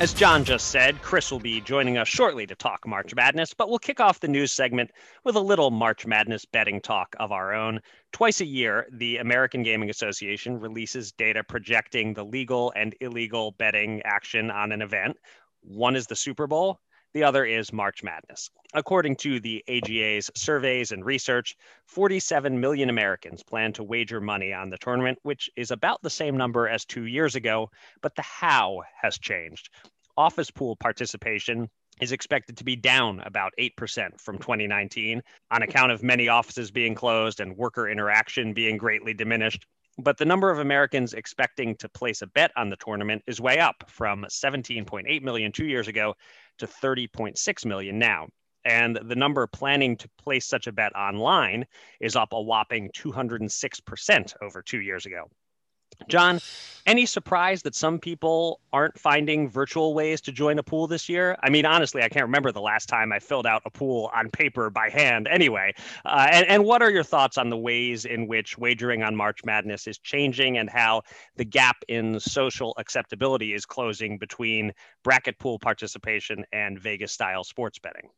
As 0.00 0.14
John 0.14 0.44
just 0.44 0.68
said, 0.68 1.02
Chris 1.02 1.30
will 1.30 1.40
be 1.40 1.60
joining 1.60 1.98
us 1.98 2.08
shortly 2.08 2.46
to 2.46 2.54
talk 2.54 2.86
March 2.86 3.14
Madness, 3.14 3.52
but 3.52 3.68
we'll 3.68 3.78
kick 3.78 4.00
off 4.00 4.18
the 4.18 4.28
news 4.28 4.50
segment 4.50 4.92
with 5.24 5.36
a 5.36 5.40
little 5.40 5.70
March 5.70 6.06
Madness 6.06 6.46
betting 6.46 6.80
talk 6.80 7.14
of 7.20 7.32
our 7.32 7.52
own. 7.52 7.82
Twice 8.10 8.40
a 8.40 8.46
year, 8.46 8.86
the 8.90 9.18
American 9.18 9.62
Gaming 9.62 9.90
Association 9.90 10.58
releases 10.58 11.12
data 11.12 11.44
projecting 11.44 12.14
the 12.14 12.24
legal 12.24 12.72
and 12.74 12.94
illegal 13.02 13.50
betting 13.50 14.00
action 14.06 14.50
on 14.50 14.72
an 14.72 14.80
event. 14.80 15.18
One 15.62 15.96
is 15.96 16.06
the 16.06 16.16
Super 16.16 16.46
Bowl, 16.46 16.80
the 17.12 17.24
other 17.24 17.44
is 17.44 17.72
March 17.72 18.02
Madness. 18.02 18.50
According 18.72 19.16
to 19.16 19.40
the 19.40 19.64
AGA's 19.68 20.30
surveys 20.34 20.92
and 20.92 21.04
research, 21.04 21.56
47 21.86 22.60
million 22.60 22.88
Americans 22.88 23.42
plan 23.42 23.72
to 23.72 23.82
wager 23.82 24.20
money 24.20 24.52
on 24.52 24.70
the 24.70 24.78
tournament, 24.78 25.18
which 25.22 25.50
is 25.56 25.70
about 25.70 26.00
the 26.02 26.10
same 26.10 26.36
number 26.36 26.68
as 26.68 26.84
two 26.84 27.06
years 27.06 27.34
ago, 27.34 27.70
but 28.00 28.14
the 28.14 28.22
how 28.22 28.82
has 29.00 29.18
changed. 29.18 29.70
Office 30.16 30.50
pool 30.50 30.76
participation 30.76 31.68
is 32.00 32.12
expected 32.12 32.56
to 32.56 32.64
be 32.64 32.76
down 32.76 33.20
about 33.20 33.52
8% 33.58 34.20
from 34.20 34.38
2019 34.38 35.22
on 35.50 35.62
account 35.62 35.92
of 35.92 36.02
many 36.02 36.28
offices 36.28 36.70
being 36.70 36.94
closed 36.94 37.40
and 37.40 37.56
worker 37.56 37.88
interaction 37.88 38.54
being 38.54 38.76
greatly 38.76 39.14
diminished 39.14 39.66
but 40.00 40.18
the 40.18 40.24
number 40.24 40.50
of 40.50 40.58
Americans 40.58 41.14
expecting 41.14 41.76
to 41.76 41.88
place 41.88 42.22
a 42.22 42.26
bet 42.26 42.50
on 42.56 42.70
the 42.70 42.76
tournament 42.76 43.22
is 43.26 43.40
way 43.40 43.58
up 43.58 43.84
from 43.88 44.24
17.8 44.28 45.22
million 45.22 45.52
two 45.52 45.66
years 45.66 45.88
ago 45.88 46.14
to 46.58 46.66
30.6 46.66 47.66
million 47.66 47.98
now. 47.98 48.28
And 48.64 48.98
the 49.04 49.16
number 49.16 49.46
planning 49.46 49.96
to 49.96 50.08
place 50.18 50.46
such 50.46 50.66
a 50.66 50.72
bet 50.72 50.94
online 50.94 51.66
is 52.00 52.16
up 52.16 52.32
a 52.32 52.40
whopping 52.40 52.90
206% 52.96 54.34
over 54.42 54.62
two 54.62 54.80
years 54.80 55.06
ago. 55.06 55.30
John, 56.08 56.40
any 56.86 57.06
surprise 57.06 57.62
that 57.62 57.74
some 57.74 57.98
people 57.98 58.60
aren't 58.72 58.98
finding 58.98 59.48
virtual 59.48 59.94
ways 59.94 60.20
to 60.22 60.32
join 60.32 60.58
a 60.58 60.62
pool 60.62 60.86
this 60.86 61.08
year? 61.08 61.36
I 61.42 61.50
mean, 61.50 61.66
honestly, 61.66 62.02
I 62.02 62.08
can't 62.08 62.24
remember 62.24 62.52
the 62.52 62.60
last 62.60 62.88
time 62.88 63.12
I 63.12 63.18
filled 63.18 63.46
out 63.46 63.62
a 63.64 63.70
pool 63.70 64.10
on 64.14 64.30
paper 64.30 64.70
by 64.70 64.88
hand 64.88 65.28
anyway. 65.28 65.72
Uh, 66.04 66.28
and, 66.32 66.46
and 66.46 66.64
what 66.64 66.82
are 66.82 66.90
your 66.90 67.04
thoughts 67.04 67.38
on 67.38 67.50
the 67.50 67.56
ways 67.56 68.06
in 68.06 68.26
which 68.26 68.58
wagering 68.58 69.02
on 69.02 69.14
March 69.14 69.44
Madness 69.44 69.86
is 69.86 69.98
changing 69.98 70.58
and 70.58 70.70
how 70.70 71.02
the 71.36 71.44
gap 71.44 71.76
in 71.88 72.18
social 72.18 72.74
acceptability 72.78 73.52
is 73.52 73.66
closing 73.66 74.18
between 74.18 74.72
bracket 75.04 75.38
pool 75.38 75.58
participation 75.58 76.44
and 76.52 76.80
Vegas 76.80 77.12
style 77.12 77.44
sports 77.44 77.78
betting? 77.78 78.10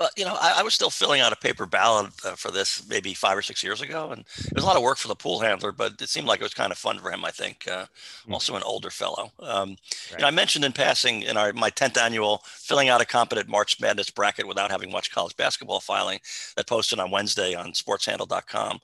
Well, 0.00 0.08
you 0.16 0.24
know, 0.24 0.34
I, 0.40 0.60
I, 0.60 0.62
was 0.62 0.72
still 0.72 0.88
filling 0.88 1.20
out 1.20 1.30
a 1.30 1.36
paper 1.36 1.66
ballot 1.66 2.10
uh, 2.24 2.30
for 2.30 2.50
this 2.50 2.88
maybe 2.88 3.12
five 3.12 3.36
or 3.36 3.42
six 3.42 3.62
years 3.62 3.82
ago, 3.82 4.12
and 4.12 4.24
it 4.38 4.54
was 4.54 4.64
a 4.64 4.66
lot 4.66 4.76
of 4.76 4.82
work 4.82 4.96
for 4.96 5.08
the 5.08 5.14
pool 5.14 5.40
handler, 5.40 5.72
but 5.72 6.00
it 6.00 6.08
seemed 6.08 6.26
like 6.26 6.40
it 6.40 6.42
was 6.42 6.54
kind 6.54 6.72
of 6.72 6.78
fun 6.78 6.98
for 6.98 7.10
him. 7.10 7.22
I 7.22 7.30
think, 7.30 7.68
uh, 7.70 7.82
mm-hmm. 7.82 8.32
also 8.32 8.56
an 8.56 8.62
older 8.62 8.88
fellow. 8.88 9.30
Um, 9.40 9.68
right. 9.68 9.78
you 10.12 10.18
know, 10.20 10.28
I 10.28 10.30
mentioned 10.30 10.64
in 10.64 10.72
passing 10.72 11.20
in 11.20 11.36
our 11.36 11.52
my 11.52 11.68
tenth 11.68 11.98
annual 11.98 12.40
filling 12.46 12.88
out 12.88 13.02
a 13.02 13.04
competent 13.04 13.46
March 13.46 13.78
Madness 13.78 14.08
bracket 14.08 14.48
without 14.48 14.70
having 14.70 14.90
much 14.90 15.12
college 15.12 15.36
basketball 15.36 15.80
filing 15.80 16.18
that 16.56 16.66
posted 16.66 16.98
on 16.98 17.10
Wednesday 17.10 17.54
on 17.54 17.72
SportsHandle.com. 17.72 18.80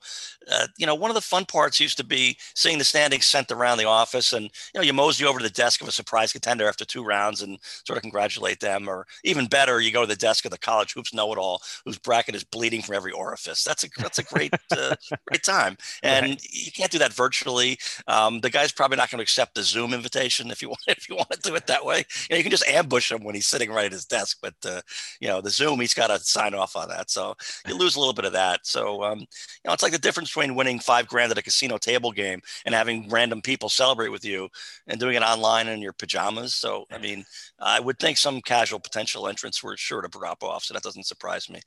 Uh, 0.51 0.67
you 0.77 0.85
know, 0.85 0.93
one 0.93 1.09
of 1.09 1.15
the 1.15 1.21
fun 1.21 1.45
parts 1.45 1.79
used 1.79 1.97
to 1.97 2.03
be 2.03 2.37
seeing 2.53 2.77
the 2.77 2.83
standings 2.83 3.25
sent 3.25 3.51
around 3.51 3.79
the 3.79 3.85
office, 3.85 4.33
and 4.33 4.43
you 4.43 4.79
know, 4.79 4.81
you 4.81 4.93
mosey 4.93 5.25
over 5.25 5.39
to 5.39 5.43
the 5.43 5.49
desk 5.49 5.81
of 5.81 5.87
a 5.87 5.91
surprise 5.91 6.31
contender 6.31 6.67
after 6.67 6.85
two 6.85 7.03
rounds 7.03 7.41
and 7.41 7.57
sort 7.85 7.97
of 7.97 8.03
congratulate 8.03 8.59
them, 8.59 8.87
or 8.87 9.07
even 9.23 9.47
better, 9.47 9.81
you 9.81 9.91
go 9.91 10.01
to 10.01 10.07
the 10.07 10.15
desk 10.15 10.45
of 10.45 10.51
the 10.51 10.59
college 10.59 10.93
hoops 11.07 11.13
know-it-all 11.13 11.61
whose 11.85 11.97
bracket 11.97 12.35
is 12.35 12.43
bleeding 12.43 12.81
from 12.81 12.95
every 12.95 13.11
orifice. 13.11 13.63
That's 13.63 13.83
a 13.83 13.87
that's 13.97 14.19
a 14.19 14.23
great 14.23 14.53
uh, 14.71 14.95
great 15.27 15.43
time, 15.43 15.77
and 16.03 16.29
right. 16.31 16.47
you 16.51 16.71
can't 16.71 16.91
do 16.91 16.99
that 16.99 17.13
virtually. 17.13 17.77
Um, 18.07 18.39
the 18.41 18.49
guy's 18.49 18.71
probably 18.71 18.97
not 18.97 19.09
going 19.09 19.19
to 19.19 19.23
accept 19.23 19.55
the 19.55 19.63
Zoom 19.63 19.93
invitation 19.93 20.51
if 20.51 20.61
you 20.61 20.69
want 20.69 20.81
if 20.87 21.09
you 21.09 21.15
want 21.15 21.31
to 21.31 21.39
do 21.39 21.55
it 21.55 21.67
that 21.67 21.85
way. 21.85 21.97
You, 21.97 22.27
know, 22.31 22.37
you 22.37 22.43
can 22.43 22.51
just 22.51 22.67
ambush 22.67 23.11
him 23.11 23.23
when 23.23 23.35
he's 23.35 23.47
sitting 23.47 23.71
right 23.71 23.85
at 23.85 23.91
his 23.91 24.05
desk, 24.05 24.37
but 24.41 24.55
uh, 24.65 24.81
you 25.19 25.27
know 25.27 25.41
the 25.41 25.49
Zoom 25.49 25.79
he's 25.79 25.93
got 25.93 26.07
to 26.07 26.19
sign 26.19 26.53
off 26.53 26.75
on 26.75 26.89
that, 26.89 27.09
so 27.09 27.35
you 27.67 27.77
lose 27.77 27.95
a 27.95 27.99
little 27.99 28.13
bit 28.13 28.25
of 28.25 28.33
that. 28.33 28.65
So 28.65 29.03
um, 29.03 29.19
you 29.19 29.25
know 29.65 29.73
it's 29.73 29.83
like 29.83 29.91
the 29.91 29.97
difference 29.97 30.29
between 30.29 30.55
winning 30.55 30.79
five 30.79 31.07
grand 31.07 31.31
at 31.31 31.37
a 31.37 31.43
casino 31.43 31.77
table 31.77 32.11
game 32.11 32.41
and 32.65 32.75
having 32.75 33.09
random 33.09 33.41
people 33.41 33.69
celebrate 33.69 34.09
with 34.09 34.25
you 34.25 34.49
and 34.87 34.99
doing 34.99 35.15
it 35.15 35.23
online 35.23 35.67
in 35.67 35.81
your 35.81 35.93
pajamas. 35.93 36.55
So 36.55 36.85
I 36.91 36.97
mean, 36.97 37.25
I 37.59 37.79
would 37.79 37.99
think 37.99 38.17
some 38.17 38.41
casual 38.41 38.79
potential 38.79 39.27
entrants 39.27 39.63
were 39.63 39.77
sure 39.77 40.01
to 40.01 40.07
drop 40.07 40.43
off, 40.43 40.63
so 40.63 40.73
that 40.73 40.83
doesn't 40.83 40.96
surprise 41.03 41.49
me. 41.49 41.59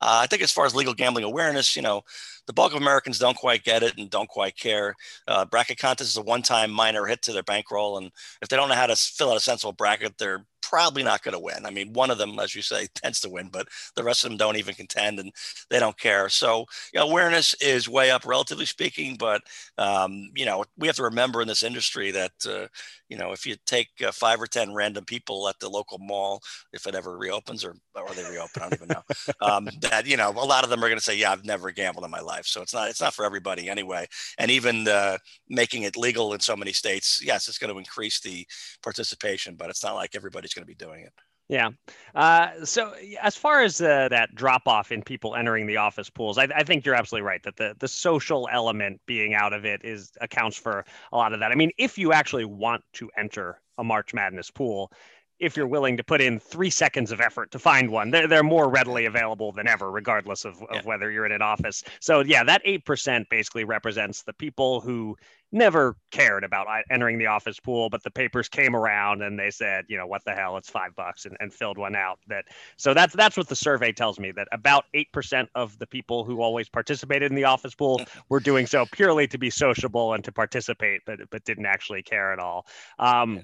Uh, 0.00 0.20
I 0.22 0.26
think 0.26 0.42
as 0.42 0.52
far 0.52 0.66
as 0.66 0.74
legal 0.74 0.94
gambling 0.94 1.24
awareness, 1.24 1.76
you 1.76 1.82
know, 1.82 2.02
the 2.46 2.52
bulk 2.52 2.72
of 2.72 2.80
Americans 2.80 3.18
don't 3.18 3.36
quite 3.36 3.64
get 3.64 3.82
it 3.82 3.98
and 3.98 4.08
don't 4.10 4.28
quite 4.28 4.56
care. 4.56 4.94
Uh, 5.26 5.44
bracket 5.44 5.78
contest 5.78 6.10
is 6.10 6.16
a 6.16 6.22
one-time 6.22 6.70
minor 6.70 7.06
hit 7.06 7.22
to 7.22 7.32
their 7.32 7.42
bankroll, 7.42 7.98
and 7.98 8.10
if 8.42 8.48
they 8.48 8.56
don't 8.56 8.68
know 8.68 8.74
how 8.74 8.86
to 8.86 8.96
fill 8.96 9.30
out 9.30 9.36
a 9.36 9.40
sensible 9.40 9.72
bracket, 9.72 10.18
they're 10.18 10.46
probably 10.62 11.02
not 11.02 11.22
going 11.22 11.32
to 11.32 11.38
win. 11.38 11.64
I 11.64 11.70
mean, 11.70 11.92
one 11.92 12.10
of 12.10 12.18
them, 12.18 12.38
as 12.38 12.54
you 12.54 12.62
say, 12.62 12.86
tends 12.94 13.20
to 13.20 13.30
win, 13.30 13.48
but 13.48 13.68
the 13.94 14.04
rest 14.04 14.24
of 14.24 14.30
them 14.30 14.38
don't 14.38 14.56
even 14.56 14.74
contend 14.74 15.18
and 15.18 15.32
they 15.70 15.78
don't 15.78 15.98
care. 15.98 16.28
So, 16.28 16.66
you 16.92 17.00
know, 17.00 17.08
awareness 17.08 17.54
is 17.54 17.88
way 17.88 18.10
up, 18.10 18.26
relatively 18.26 18.66
speaking. 18.66 19.16
But, 19.18 19.42
um, 19.78 20.30
you 20.34 20.44
know, 20.44 20.64
we 20.76 20.86
have 20.86 20.96
to 20.96 21.04
remember 21.04 21.40
in 21.42 21.48
this 21.48 21.62
industry 21.62 22.10
that, 22.12 22.32
uh, 22.48 22.66
you 23.08 23.16
know, 23.16 23.32
if 23.32 23.46
you 23.46 23.56
take 23.66 23.88
uh, 24.04 24.10
five 24.12 24.40
or 24.40 24.46
10 24.46 24.74
random 24.74 25.04
people 25.04 25.48
at 25.48 25.58
the 25.60 25.68
local 25.68 25.98
mall, 25.98 26.42
if 26.72 26.86
it 26.86 26.94
ever 26.94 27.16
reopens 27.16 27.64
or, 27.64 27.76
or 27.94 28.14
they 28.14 28.28
reopen, 28.28 28.62
I 28.62 28.68
don't 28.68 28.74
even 28.74 28.88
know, 28.88 29.02
um, 29.40 29.68
that, 29.82 30.06
you 30.06 30.16
know, 30.16 30.30
a 30.30 30.44
lot 30.44 30.64
of 30.64 30.70
them 30.70 30.82
are 30.82 30.88
going 30.88 30.98
to 30.98 31.04
say, 31.04 31.16
yeah, 31.16 31.32
I've 31.32 31.44
never 31.44 31.70
gambled 31.70 32.04
in 32.04 32.10
my 32.10 32.20
life. 32.20 32.46
So 32.46 32.62
it's 32.62 32.74
not, 32.74 32.88
it's 32.88 33.00
not 33.00 33.14
for 33.14 33.24
everybody 33.24 33.68
anyway. 33.68 34.06
And 34.38 34.50
even 34.50 34.88
uh, 34.88 35.18
making 35.48 35.82
it 35.82 35.96
legal 35.96 36.34
in 36.34 36.40
so 36.40 36.56
many 36.56 36.72
states, 36.72 37.20
yes, 37.24 37.48
it's 37.48 37.58
going 37.58 37.72
to 37.72 37.78
increase 37.78 38.20
the 38.20 38.46
participation, 38.82 39.54
but 39.54 39.70
it's 39.70 39.84
not 39.84 39.94
like 39.94 40.14
going 40.54 40.64
to 40.64 40.66
be 40.66 40.74
doing 40.74 41.02
it. 41.02 41.12
Yeah. 41.48 41.70
Uh, 42.14 42.64
so 42.64 42.94
as 43.22 43.36
far 43.36 43.62
as 43.62 43.80
uh, 43.80 44.08
that 44.08 44.34
drop 44.34 44.66
off 44.66 44.90
in 44.90 45.02
people 45.02 45.36
entering 45.36 45.66
the 45.66 45.76
office 45.76 46.10
pools, 46.10 46.38
I, 46.38 46.48
I, 46.54 46.64
think 46.64 46.84
you're 46.84 46.96
absolutely 46.96 47.26
right 47.26 47.42
that 47.44 47.56
the 47.56 47.76
the 47.78 47.86
social 47.86 48.48
element 48.50 49.00
being 49.06 49.32
out 49.32 49.52
of 49.52 49.64
it 49.64 49.84
is 49.84 50.10
accounts 50.20 50.56
for 50.56 50.84
a 51.12 51.16
lot 51.16 51.32
of 51.32 51.40
that. 51.40 51.52
I 51.52 51.54
mean, 51.54 51.70
if 51.78 51.98
you 51.98 52.12
actually 52.12 52.46
want 52.46 52.82
to 52.94 53.10
enter 53.16 53.60
a 53.78 53.84
March 53.84 54.12
Madness 54.12 54.50
pool, 54.50 54.90
if 55.38 55.56
you're 55.56 55.66
willing 55.66 55.96
to 55.96 56.04
put 56.04 56.20
in 56.20 56.40
three 56.40 56.70
seconds 56.70 57.12
of 57.12 57.20
effort 57.20 57.50
to 57.50 57.58
find 57.58 57.90
one, 57.90 58.10
they're, 58.10 58.26
they're 58.26 58.42
more 58.42 58.68
readily 58.68 59.04
available 59.04 59.52
than 59.52 59.68
ever, 59.68 59.90
regardless 59.90 60.44
of, 60.44 60.54
of 60.62 60.68
yeah. 60.72 60.82
whether 60.84 61.10
you're 61.10 61.26
in 61.26 61.32
an 61.32 61.42
office. 61.42 61.84
So, 62.00 62.20
yeah, 62.20 62.44
that 62.44 62.64
8% 62.64 63.28
basically 63.28 63.64
represents 63.64 64.22
the 64.22 64.32
people 64.32 64.80
who 64.80 65.16
never 65.52 65.96
cared 66.10 66.44
about 66.44 66.66
entering 66.90 67.18
the 67.18 67.26
office 67.26 67.60
pool, 67.60 67.88
but 67.88 68.02
the 68.02 68.10
papers 68.10 68.48
came 68.48 68.74
around 68.74 69.22
and 69.22 69.38
they 69.38 69.50
said, 69.50 69.84
you 69.88 69.96
know, 69.96 70.06
what 70.06 70.24
the 70.24 70.32
hell, 70.32 70.56
it's 70.56 70.68
five 70.68 70.94
bucks 70.96 71.24
and, 71.24 71.36
and 71.40 71.52
filled 71.52 71.78
one 71.78 71.94
out. 71.94 72.18
That 72.28 72.46
so 72.76 72.94
that's 72.94 73.14
that's 73.14 73.36
what 73.36 73.48
the 73.48 73.56
survey 73.56 73.92
tells 73.92 74.18
me 74.18 74.32
that 74.32 74.48
about 74.52 74.84
eight 74.94 75.12
percent 75.12 75.48
of 75.54 75.78
the 75.78 75.86
people 75.86 76.24
who 76.24 76.42
always 76.42 76.68
participated 76.68 77.30
in 77.30 77.36
the 77.36 77.44
office 77.44 77.74
pool 77.74 78.00
were 78.28 78.40
doing 78.40 78.66
so 78.66 78.86
purely 78.90 79.26
to 79.28 79.38
be 79.38 79.50
sociable 79.50 80.14
and 80.14 80.24
to 80.24 80.32
participate, 80.32 81.02
but 81.06 81.20
but 81.30 81.44
didn't 81.44 81.66
actually 81.66 82.02
care 82.02 82.32
at 82.32 82.38
all. 82.38 82.66
Um, 82.98 83.42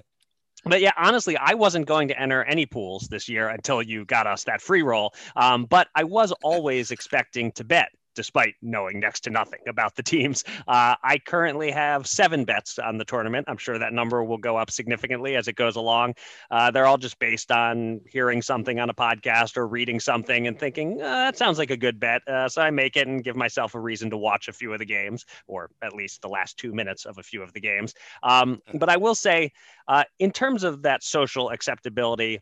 but 0.65 0.81
yeah, 0.81 0.91
honestly, 0.97 1.37
I 1.37 1.53
wasn't 1.53 1.85
going 1.85 2.07
to 2.09 2.19
enter 2.19 2.43
any 2.43 2.65
pools 2.65 3.07
this 3.07 3.27
year 3.27 3.49
until 3.49 3.81
you 3.81 4.05
got 4.05 4.27
us 4.27 4.43
that 4.45 4.61
free 4.61 4.81
roll. 4.81 5.13
Um, 5.35 5.65
but 5.65 5.87
I 5.95 6.03
was 6.03 6.31
always 6.43 6.91
expecting 6.91 7.51
to 7.53 7.63
bet 7.63 7.89
despite 8.15 8.55
knowing 8.61 8.99
next 8.99 9.21
to 9.21 9.29
nothing 9.29 9.59
about 9.67 9.95
the 9.95 10.03
teams. 10.03 10.43
Uh, 10.67 10.95
I 11.03 11.19
currently 11.25 11.71
have 11.71 12.07
seven 12.07 12.45
bets 12.45 12.79
on 12.79 12.97
the 12.97 13.05
tournament. 13.05 13.45
I'm 13.47 13.57
sure 13.57 13.77
that 13.77 13.93
number 13.93 14.23
will 14.23 14.37
go 14.37 14.57
up 14.57 14.71
significantly 14.71 15.35
as 15.35 15.47
it 15.47 15.55
goes 15.55 15.75
along. 15.75 16.15
Uh, 16.51 16.71
they're 16.71 16.85
all 16.85 16.97
just 16.97 17.19
based 17.19 17.51
on 17.51 18.01
hearing 18.07 18.41
something 18.41 18.79
on 18.79 18.89
a 18.89 18.93
podcast 18.93 19.57
or 19.57 19.67
reading 19.67 19.99
something 19.99 20.47
and 20.47 20.59
thinking, 20.59 21.01
uh, 21.01 21.05
that 21.05 21.37
sounds 21.37 21.57
like 21.57 21.71
a 21.71 21.77
good 21.77 21.99
bet. 21.99 22.27
Uh, 22.27 22.47
so 22.47 22.61
I 22.61 22.71
make 22.71 22.97
it 22.97 23.07
and 23.07 23.23
give 23.23 23.35
myself 23.35 23.75
a 23.75 23.79
reason 23.79 24.09
to 24.09 24.17
watch 24.17 24.47
a 24.47 24.53
few 24.53 24.73
of 24.73 24.79
the 24.79 24.85
games, 24.85 25.25
or 25.47 25.69
at 25.81 25.93
least 25.93 26.21
the 26.21 26.29
last 26.29 26.57
two 26.57 26.73
minutes 26.73 27.05
of 27.05 27.17
a 27.17 27.23
few 27.23 27.41
of 27.41 27.53
the 27.53 27.59
games. 27.59 27.93
Um, 28.23 28.61
but 28.73 28.89
I 28.89 28.97
will 28.97 29.15
say, 29.15 29.51
uh, 29.87 30.03
in 30.19 30.31
terms 30.31 30.63
of 30.63 30.83
that 30.83 31.03
social 31.03 31.49
acceptability, 31.49 32.39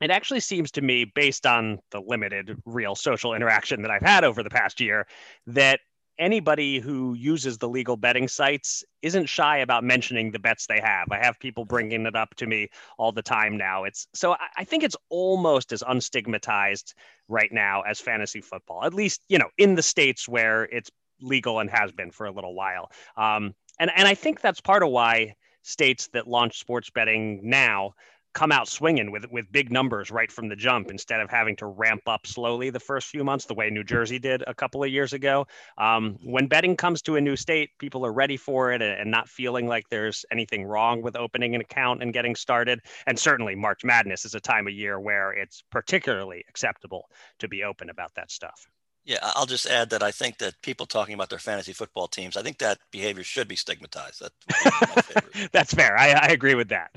it 0.00 0.10
actually 0.10 0.40
seems 0.40 0.70
to 0.72 0.82
me, 0.82 1.04
based 1.04 1.46
on 1.46 1.78
the 1.90 2.00
limited 2.00 2.56
real 2.64 2.94
social 2.94 3.34
interaction 3.34 3.82
that 3.82 3.90
I've 3.90 4.02
had 4.02 4.24
over 4.24 4.42
the 4.42 4.50
past 4.50 4.80
year, 4.80 5.06
that 5.46 5.80
anybody 6.18 6.80
who 6.80 7.14
uses 7.14 7.58
the 7.58 7.68
legal 7.68 7.96
betting 7.96 8.28
sites 8.28 8.84
isn't 9.02 9.26
shy 9.26 9.58
about 9.58 9.84
mentioning 9.84 10.30
the 10.30 10.38
bets 10.38 10.66
they 10.66 10.80
have. 10.80 11.08
I 11.10 11.18
have 11.18 11.38
people 11.38 11.64
bringing 11.64 12.06
it 12.06 12.16
up 12.16 12.34
to 12.36 12.46
me 12.46 12.68
all 12.98 13.12
the 13.12 13.22
time 13.22 13.56
now. 13.56 13.84
It's 13.84 14.08
so 14.14 14.36
I 14.56 14.64
think 14.64 14.82
it's 14.82 14.96
almost 15.08 15.72
as 15.72 15.82
unstigmatized 15.82 16.94
right 17.28 17.52
now 17.52 17.82
as 17.82 18.00
fantasy 18.00 18.40
football, 18.40 18.84
at 18.84 18.94
least 18.94 19.22
you 19.28 19.38
know 19.38 19.48
in 19.58 19.74
the 19.74 19.82
states 19.82 20.28
where 20.28 20.64
it's 20.64 20.90
legal 21.20 21.60
and 21.60 21.70
has 21.70 21.92
been 21.92 22.10
for 22.10 22.26
a 22.26 22.32
little 22.32 22.54
while. 22.54 22.90
Um, 23.16 23.54
and 23.78 23.90
and 23.94 24.08
I 24.08 24.14
think 24.14 24.40
that's 24.40 24.60
part 24.60 24.82
of 24.82 24.90
why 24.90 25.34
states 25.62 26.08
that 26.14 26.26
launch 26.26 26.58
sports 26.58 26.90
betting 26.90 27.40
now 27.42 27.94
come 28.38 28.52
out 28.52 28.68
swinging 28.68 29.10
with 29.10 29.24
with 29.32 29.50
big 29.50 29.72
numbers 29.72 30.12
right 30.12 30.30
from 30.30 30.48
the 30.48 30.54
jump 30.54 30.92
instead 30.92 31.18
of 31.18 31.28
having 31.28 31.56
to 31.56 31.66
ramp 31.66 32.02
up 32.06 32.24
slowly 32.24 32.70
the 32.70 32.78
first 32.78 33.08
few 33.08 33.24
months 33.24 33.46
the 33.46 33.54
way 33.54 33.68
New 33.68 33.82
Jersey 33.82 34.20
did 34.20 34.44
a 34.46 34.54
couple 34.54 34.84
of 34.84 34.90
years 34.90 35.12
ago. 35.12 35.44
Um, 35.76 36.16
when 36.22 36.46
betting 36.46 36.76
comes 36.76 37.02
to 37.02 37.16
a 37.16 37.20
new 37.20 37.34
state, 37.34 37.70
people 37.80 38.06
are 38.06 38.12
ready 38.12 38.36
for 38.36 38.70
it 38.70 38.80
and, 38.80 38.92
and 39.00 39.10
not 39.10 39.28
feeling 39.28 39.66
like 39.66 39.88
there's 39.88 40.24
anything 40.30 40.64
wrong 40.64 41.02
with 41.02 41.16
opening 41.16 41.56
an 41.56 41.60
account 41.60 42.00
and 42.00 42.12
getting 42.12 42.36
started. 42.36 42.78
And 43.08 43.18
certainly 43.18 43.56
March 43.56 43.82
Madness 43.82 44.24
is 44.24 44.36
a 44.36 44.40
time 44.40 44.68
of 44.68 44.72
year 44.72 45.00
where 45.00 45.32
it's 45.32 45.64
particularly 45.72 46.44
acceptable 46.48 47.08
to 47.40 47.48
be 47.48 47.64
open 47.64 47.90
about 47.90 48.14
that 48.14 48.30
stuff. 48.30 48.68
Yeah, 49.08 49.20
I'll 49.22 49.46
just 49.46 49.64
add 49.64 49.88
that 49.88 50.02
I 50.02 50.10
think 50.10 50.36
that 50.36 50.60
people 50.60 50.84
talking 50.84 51.14
about 51.14 51.30
their 51.30 51.38
fantasy 51.38 51.72
football 51.72 52.08
teams, 52.08 52.36
I 52.36 52.42
think 52.42 52.58
that 52.58 52.76
behavior 52.90 53.24
should 53.24 53.48
be 53.48 53.56
stigmatized. 53.56 54.20
That, 54.20 55.50
That's 55.52 55.72
fair. 55.72 55.96
I, 55.98 56.10
I, 56.10 56.26
agree 56.26 56.54
with 56.54 56.68
that. 56.68 56.90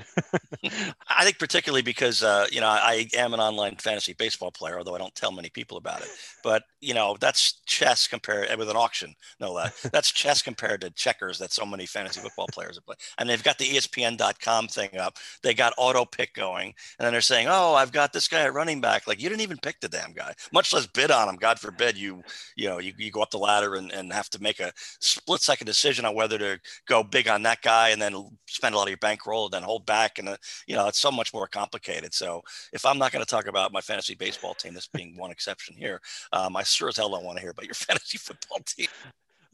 I 1.08 1.24
think 1.24 1.38
particularly 1.38 1.80
because 1.80 2.22
uh, 2.22 2.48
you 2.52 2.60
know 2.60 2.66
I 2.66 3.08
am 3.16 3.32
an 3.32 3.40
online 3.40 3.76
fantasy 3.76 4.12
baseball 4.12 4.50
player, 4.50 4.76
although 4.76 4.94
I 4.94 4.98
don't 4.98 5.14
tell 5.14 5.32
many 5.32 5.48
people 5.48 5.78
about 5.78 6.02
it. 6.02 6.08
But 6.44 6.64
you 6.82 6.92
know 6.92 7.16
that's 7.18 7.62
chess 7.64 8.06
compared 8.06 8.54
with 8.58 8.68
an 8.68 8.76
auction, 8.76 9.14
no 9.40 9.50
less. 9.50 9.80
That's 9.92 10.10
chess 10.10 10.42
compared 10.42 10.82
to 10.82 10.90
checkers 10.90 11.38
that 11.38 11.52
so 11.52 11.64
many 11.64 11.86
fantasy 11.86 12.20
football 12.20 12.48
players 12.52 12.76
are 12.76 12.82
playing. 12.82 12.98
And 13.18 13.28
they've 13.28 13.42
got 13.42 13.56
the 13.56 13.64
ESPN.com 13.64 14.68
thing 14.68 14.98
up. 14.98 15.16
They 15.42 15.54
got 15.54 15.72
auto 15.78 16.04
pick 16.04 16.34
going, 16.34 16.74
and 16.98 17.06
then 17.06 17.12
they're 17.12 17.22
saying, 17.22 17.46
"Oh, 17.48 17.74
I've 17.74 17.92
got 17.92 18.12
this 18.12 18.28
guy 18.28 18.42
at 18.42 18.52
running 18.52 18.82
back." 18.82 19.06
Like 19.06 19.22
you 19.22 19.30
didn't 19.30 19.42
even 19.42 19.56
pick 19.58 19.80
the 19.80 19.88
damn 19.88 20.12
guy, 20.12 20.34
much 20.52 20.74
less 20.74 20.86
bid 20.86 21.10
on 21.10 21.28
him. 21.28 21.36
God 21.36 21.58
forbid 21.58 21.96
you 22.02 22.22
you 22.56 22.68
know 22.68 22.78
you, 22.78 22.92
you 22.98 23.10
go 23.10 23.22
up 23.22 23.30
the 23.30 23.38
ladder 23.38 23.76
and, 23.76 23.90
and 23.92 24.12
have 24.12 24.28
to 24.30 24.42
make 24.42 24.60
a 24.60 24.72
split 24.76 25.40
second 25.40 25.66
decision 25.66 26.04
on 26.04 26.14
whether 26.14 26.38
to 26.38 26.60
go 26.86 27.02
big 27.02 27.28
on 27.28 27.42
that 27.42 27.62
guy 27.62 27.90
and 27.90 28.02
then 28.02 28.14
spend 28.46 28.74
a 28.74 28.78
lot 28.78 28.84
of 28.84 28.90
your 28.90 28.98
bankroll 28.98 29.46
and 29.46 29.54
then 29.54 29.62
hold 29.62 29.86
back 29.86 30.18
and 30.18 30.28
uh, 30.28 30.36
you 30.66 30.74
know 30.74 30.88
it's 30.88 30.98
so 30.98 31.10
much 31.10 31.32
more 31.32 31.46
complicated 31.46 32.12
so 32.12 32.42
if 32.72 32.84
i'm 32.84 32.98
not 32.98 33.12
going 33.12 33.24
to 33.24 33.30
talk 33.30 33.46
about 33.46 33.72
my 33.72 33.80
fantasy 33.80 34.14
baseball 34.14 34.54
team 34.54 34.74
this 34.74 34.88
being 34.88 35.16
one 35.16 35.30
exception 35.30 35.74
here 35.76 36.00
um, 36.32 36.56
i 36.56 36.62
sure 36.62 36.88
as 36.88 36.96
hell 36.96 37.10
don't 37.10 37.24
want 37.24 37.36
to 37.36 37.42
hear 37.42 37.50
about 37.50 37.66
your 37.66 37.74
fantasy 37.74 38.18
football 38.18 38.58
team 38.66 38.88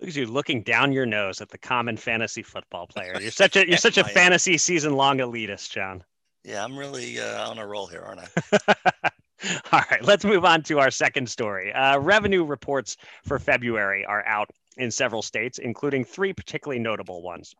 Look 0.00 0.10
at 0.10 0.16
you 0.16 0.26
looking 0.26 0.62
down 0.62 0.92
your 0.92 1.06
nose 1.06 1.40
at 1.40 1.48
the 1.48 1.58
common 1.58 1.96
fantasy 1.96 2.42
football 2.42 2.86
player. 2.86 3.18
You're 3.20 3.32
such 3.32 3.56
a 3.56 3.66
you're 3.66 3.76
such 3.78 3.98
a 3.98 4.04
fantasy 4.04 4.56
season 4.56 4.94
long 4.94 5.18
elitist, 5.18 5.70
John. 5.70 6.04
Yeah, 6.44 6.64
I'm 6.64 6.76
really 6.78 7.20
uh, 7.20 7.50
on 7.50 7.58
a 7.58 7.66
roll 7.66 7.86
here, 7.86 8.02
aren't 8.02 8.20
I? 8.20 9.10
All 9.72 9.82
right, 9.90 10.04
let's 10.04 10.24
move 10.24 10.44
on 10.44 10.62
to 10.64 10.78
our 10.80 10.90
second 10.90 11.28
story. 11.28 11.72
Uh, 11.72 11.98
revenue 11.98 12.44
reports 12.44 12.96
for 13.24 13.38
February 13.38 14.04
are 14.04 14.24
out 14.26 14.50
in 14.76 14.90
several 14.90 15.22
states, 15.22 15.58
including 15.58 16.04
three 16.04 16.32
particularly 16.32 16.80
notable 16.80 17.22
ones. 17.22 17.54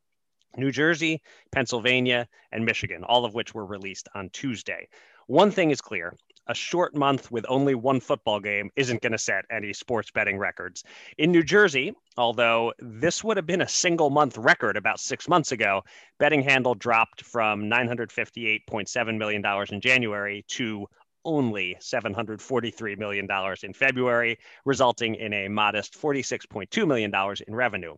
New 0.57 0.73
Jersey, 0.73 1.23
Pennsylvania, 1.53 2.27
and 2.51 2.65
Michigan, 2.65 3.05
all 3.05 3.25
of 3.25 3.35
which 3.35 3.55
were 3.55 3.67
released 3.67 4.09
on 4.15 4.31
Tuesday. 4.31 4.89
One 5.27 5.51
thing 5.51 5.71
is 5.71 5.81
clear 5.81 6.17
a 6.49 6.55
short 6.55 6.95
month 6.95 7.31
with 7.31 7.45
only 7.49 7.75
one 7.75 8.01
football 8.01 8.41
game 8.41 8.71
isn't 8.77 9.03
going 9.03 9.13
to 9.13 9.19
set 9.19 9.45
any 9.51 9.73
sports 9.73 10.11
betting 10.11 10.39
records. 10.39 10.83
In 11.19 11.31
New 11.31 11.43
Jersey, 11.43 11.95
although 12.17 12.73
this 12.79 13.23
would 13.23 13.37
have 13.37 13.47
been 13.47 13.63
a 13.63 13.69
single 13.69 14.11
month 14.11 14.39
record 14.39 14.77
about 14.77 14.99
six 14.99 15.29
months 15.29 15.53
ago, 15.53 15.83
betting 16.19 16.43
handle 16.43 16.75
dropped 16.75 17.23
from 17.25 17.65
$958.7 17.65 19.19
million 19.19 19.45
in 19.71 19.81
January 19.81 20.45
to 20.49 20.87
only 21.25 21.77
$743 21.81 22.99
million 22.99 23.29
in 23.63 23.73
February, 23.75 24.39
resulting 24.65 25.15
in 25.17 25.33
a 25.35 25.49
modest 25.49 26.01
$46.2 26.01 26.87
million 26.87 27.13
in 27.47 27.55
revenue. 27.55 27.95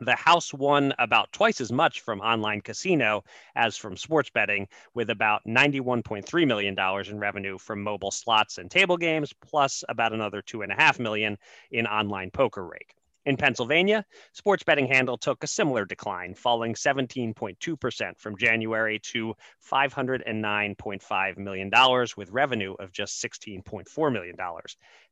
The 0.00 0.16
house 0.16 0.52
won 0.52 0.92
about 0.98 1.32
twice 1.32 1.60
as 1.60 1.70
much 1.70 2.00
from 2.00 2.20
online 2.20 2.62
casino 2.62 3.22
as 3.54 3.76
from 3.76 3.96
sports 3.96 4.28
betting, 4.28 4.66
with 4.92 5.08
about 5.08 5.42
$91.3 5.46 6.46
million 6.48 6.76
in 7.08 7.18
revenue 7.20 7.58
from 7.58 7.80
mobile 7.80 8.10
slots 8.10 8.58
and 8.58 8.68
table 8.68 8.96
games, 8.96 9.32
plus 9.32 9.84
about 9.88 10.12
another 10.12 10.42
2.5 10.42 10.98
million 10.98 11.38
in 11.70 11.86
online 11.86 12.32
poker 12.32 12.66
rake. 12.66 12.96
In 13.26 13.36
Pennsylvania, 13.36 14.04
sports 14.32 14.64
betting 14.64 14.86
handle 14.86 15.16
took 15.16 15.44
a 15.44 15.46
similar 15.46 15.86
decline, 15.86 16.34
falling 16.34 16.74
17.2% 16.74 18.18
from 18.18 18.36
January 18.36 18.98
to 18.98 19.34
$509.5 19.70 21.38
million, 21.38 21.70
with 22.16 22.30
revenue 22.30 22.74
of 22.74 22.92
just 22.92 23.24
$16.4 23.24 24.12
million. 24.12 24.36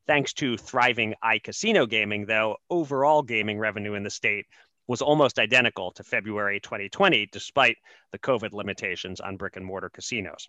Thanks 0.07 0.33
to 0.35 0.57
thriving 0.57 1.15
iCasino 1.25 1.89
gaming, 1.89 2.27
though, 2.27 2.57
overall 2.69 3.23
gaming 3.23 3.59
revenue 3.59 3.95
in 3.95 4.03
the 4.03 4.11
state 4.11 4.47
was 4.87 5.03
almost 5.03 5.39
identical 5.39 5.91
to 5.93 6.05
February 6.05 6.61
2020, 6.61 7.29
despite 7.33 7.77
the 8.11 8.19
COVID 8.19 8.53
limitations 8.53 9.21
on 9.21 9.37
brick 9.37 9.57
and 9.57 9.65
mortar 9.65 9.91
casinos. 9.91 10.49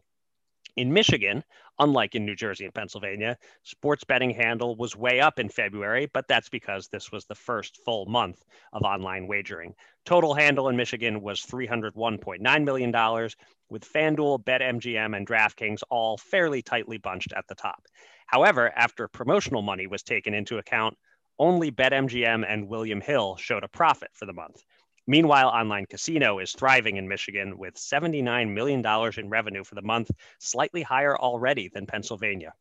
In 0.75 0.91
Michigan, 0.91 1.43
unlike 1.77 2.15
in 2.15 2.25
New 2.25 2.35
Jersey 2.35 2.65
and 2.65 2.73
Pennsylvania, 2.73 3.37
sports 3.61 4.03
betting 4.03 4.31
handle 4.31 4.75
was 4.75 4.95
way 4.95 5.19
up 5.19 5.37
in 5.37 5.47
February, 5.47 6.09
but 6.13 6.27
that's 6.27 6.49
because 6.49 6.87
this 6.87 7.11
was 7.11 7.25
the 7.25 7.35
first 7.35 7.77
full 7.85 8.07
month 8.07 8.43
of 8.71 8.81
online 8.81 9.27
wagering. 9.27 9.75
Total 10.03 10.33
handle 10.33 10.69
in 10.69 10.75
Michigan 10.75 11.21
was 11.21 11.41
$301.9 11.41 12.63
million, 12.63 13.29
with 13.69 13.93
FanDuel, 13.93 14.43
BetMGM, 14.43 15.15
and 15.15 15.27
DraftKings 15.27 15.83
all 15.91 16.17
fairly 16.17 16.63
tightly 16.63 16.97
bunched 16.97 17.33
at 17.33 17.45
the 17.47 17.55
top. 17.55 17.83
However, 18.25 18.71
after 18.75 19.07
promotional 19.07 19.61
money 19.61 19.85
was 19.85 20.01
taken 20.01 20.33
into 20.33 20.57
account, 20.57 20.97
only 21.39 21.71
BetMGM 21.71 22.45
and 22.47 22.67
William 22.67 23.01
Hill 23.01 23.35
showed 23.37 23.63
a 23.63 23.67
profit 23.67 24.09
for 24.13 24.25
the 24.25 24.33
month. 24.33 24.63
Meanwhile, 25.05 25.49
online 25.49 25.85
casino 25.85 26.39
is 26.39 26.53
thriving 26.53 26.95
in 26.95 27.07
Michigan 27.07 27.57
with 27.57 27.75
$79 27.75 28.53
million 28.53 28.85
in 29.17 29.29
revenue 29.29 29.63
for 29.63 29.75
the 29.75 29.81
month, 29.81 30.11
slightly 30.39 30.81
higher 30.81 31.17
already 31.17 31.67
than 31.67 31.85
Pennsylvania. 31.85 32.53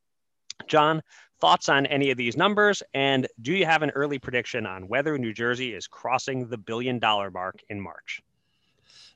John, 0.67 1.03
thoughts 1.41 1.69
on 1.69 1.87
any 1.87 2.11
of 2.11 2.17
these 2.17 2.37
numbers? 2.37 2.83
And 2.95 3.29
do 3.41 3.53
you 3.53 3.65
have 3.65 3.83
an 3.83 3.91
early 3.91 4.19
prediction 4.19 4.67
on 4.67 4.89
whether 4.89 5.17
New 5.19 5.33
Jersey 5.33 5.75
is 5.75 5.87
crossing 5.87 6.49
the 6.49 6.59
billion 6.59 6.99
dollar 6.99 7.31
mark 7.31 7.61
in 7.69 7.81
March? 7.81 8.23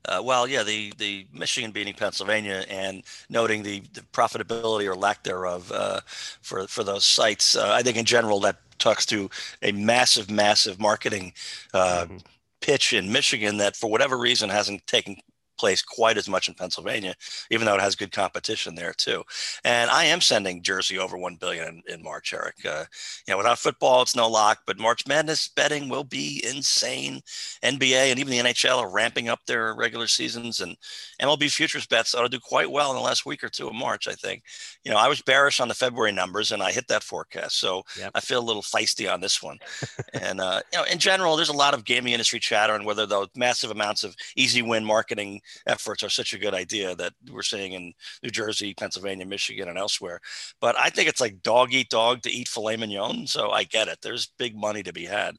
Uh, 0.04 0.20
well, 0.22 0.46
yeah, 0.46 0.62
the, 0.62 0.92
the 0.98 1.26
Michigan 1.32 1.72
beating 1.72 1.94
Pennsylvania 1.94 2.64
and 2.68 3.02
noting 3.28 3.62
the, 3.64 3.80
the 3.92 4.02
profitability 4.12 4.86
or 4.86 4.94
lack 4.94 5.24
thereof 5.24 5.72
uh, 5.72 6.00
for 6.06 6.66
for 6.68 6.84
those 6.84 7.04
sites. 7.04 7.56
Uh, 7.56 7.72
I 7.72 7.82
think 7.82 7.96
in 7.96 8.04
general 8.04 8.38
that 8.40 8.56
talks 8.78 9.06
to 9.06 9.30
a 9.62 9.72
massive, 9.72 10.30
massive 10.30 10.80
marketing 10.80 11.32
uh, 11.74 12.04
mm-hmm. 12.04 12.16
pitch 12.60 12.92
in 12.92 13.12
Michigan 13.12 13.58
that, 13.58 13.76
for 13.76 13.90
whatever 13.90 14.16
reason, 14.18 14.48
hasn't 14.50 14.86
taken 14.86 15.16
place 15.56 15.82
quite 15.82 16.16
as 16.16 16.28
much 16.28 16.48
in 16.48 16.54
Pennsylvania, 16.54 17.14
even 17.50 17.66
though 17.66 17.74
it 17.74 17.80
has 17.80 17.94
good 17.94 18.12
competition 18.12 18.74
there 18.74 18.92
too. 18.92 19.22
And 19.64 19.90
I 19.90 20.04
am 20.04 20.20
sending 20.20 20.62
Jersey 20.62 20.98
over 20.98 21.16
one 21.16 21.36
billion 21.36 21.82
in, 21.86 21.94
in 21.94 22.02
March, 22.02 22.32
Eric. 22.32 22.56
Uh, 22.64 22.84
you 23.26 23.32
know, 23.32 23.38
without 23.38 23.58
football, 23.58 24.02
it's 24.02 24.16
no 24.16 24.28
lock, 24.28 24.60
but 24.66 24.78
March 24.78 25.06
Madness 25.06 25.48
betting 25.48 25.88
will 25.88 26.04
be 26.04 26.42
insane. 26.48 27.20
NBA 27.62 28.10
and 28.10 28.18
even 28.18 28.30
the 28.30 28.38
NHL 28.38 28.78
are 28.78 28.90
ramping 28.90 29.28
up 29.28 29.40
their 29.46 29.74
regular 29.74 30.06
seasons, 30.06 30.60
and 30.60 30.76
MLB 31.20 31.50
futures 31.50 31.86
bets 31.86 32.14
ought 32.14 32.22
to 32.22 32.28
do 32.28 32.40
quite 32.40 32.70
well 32.70 32.90
in 32.90 32.96
the 32.96 33.02
last 33.02 33.26
week 33.26 33.42
or 33.42 33.48
two 33.48 33.68
of 33.68 33.74
March. 33.74 34.08
I 34.08 34.14
think. 34.14 34.42
You 34.84 34.90
know, 34.90 34.98
I 34.98 35.08
was 35.08 35.22
bearish 35.22 35.60
on 35.60 35.68
the 35.68 35.74
February 35.74 36.12
numbers, 36.12 36.52
and 36.52 36.62
I 36.62 36.72
hit 36.72 36.88
that 36.88 37.02
forecast, 37.02 37.58
so 37.58 37.82
yep. 37.98 38.12
I 38.14 38.20
feel 38.20 38.40
a 38.40 38.44
little 38.44 38.62
feisty 38.62 39.12
on 39.12 39.20
this 39.20 39.42
one. 39.42 39.58
and 40.14 40.40
uh, 40.40 40.60
you 40.72 40.78
know, 40.78 40.84
in 40.84 40.98
general, 40.98 41.36
there's 41.36 41.48
a 41.48 41.52
lot 41.52 41.74
of 41.74 41.84
gaming 41.84 42.12
industry 42.12 42.38
chatter 42.38 42.72
on 42.72 42.84
whether 42.84 43.06
those 43.06 43.28
massive 43.34 43.70
amounts 43.70 44.04
of 44.04 44.14
easy 44.36 44.62
win 44.62 44.84
marketing 44.84 45.40
efforts 45.66 46.02
are 46.02 46.08
such 46.08 46.32
a 46.32 46.38
good 46.38 46.54
idea 46.54 46.94
that 46.96 47.12
we're 47.30 47.42
seeing 47.42 47.72
in 47.72 47.92
New 48.22 48.30
Jersey, 48.30 48.74
Pennsylvania, 48.74 49.26
Michigan, 49.26 49.68
and 49.68 49.78
elsewhere. 49.78 50.20
But 50.60 50.76
I 50.78 50.90
think 50.90 51.08
it's 51.08 51.20
like 51.20 51.42
dog 51.42 51.72
eat 51.72 51.90
dog 51.90 52.22
to 52.22 52.30
eat 52.30 52.48
filet 52.48 52.76
mignon. 52.76 53.26
So 53.26 53.50
I 53.50 53.64
get 53.64 53.88
it. 53.88 53.98
There's 54.02 54.32
big 54.38 54.56
money 54.56 54.82
to 54.82 54.92
be 54.92 55.04
had. 55.04 55.36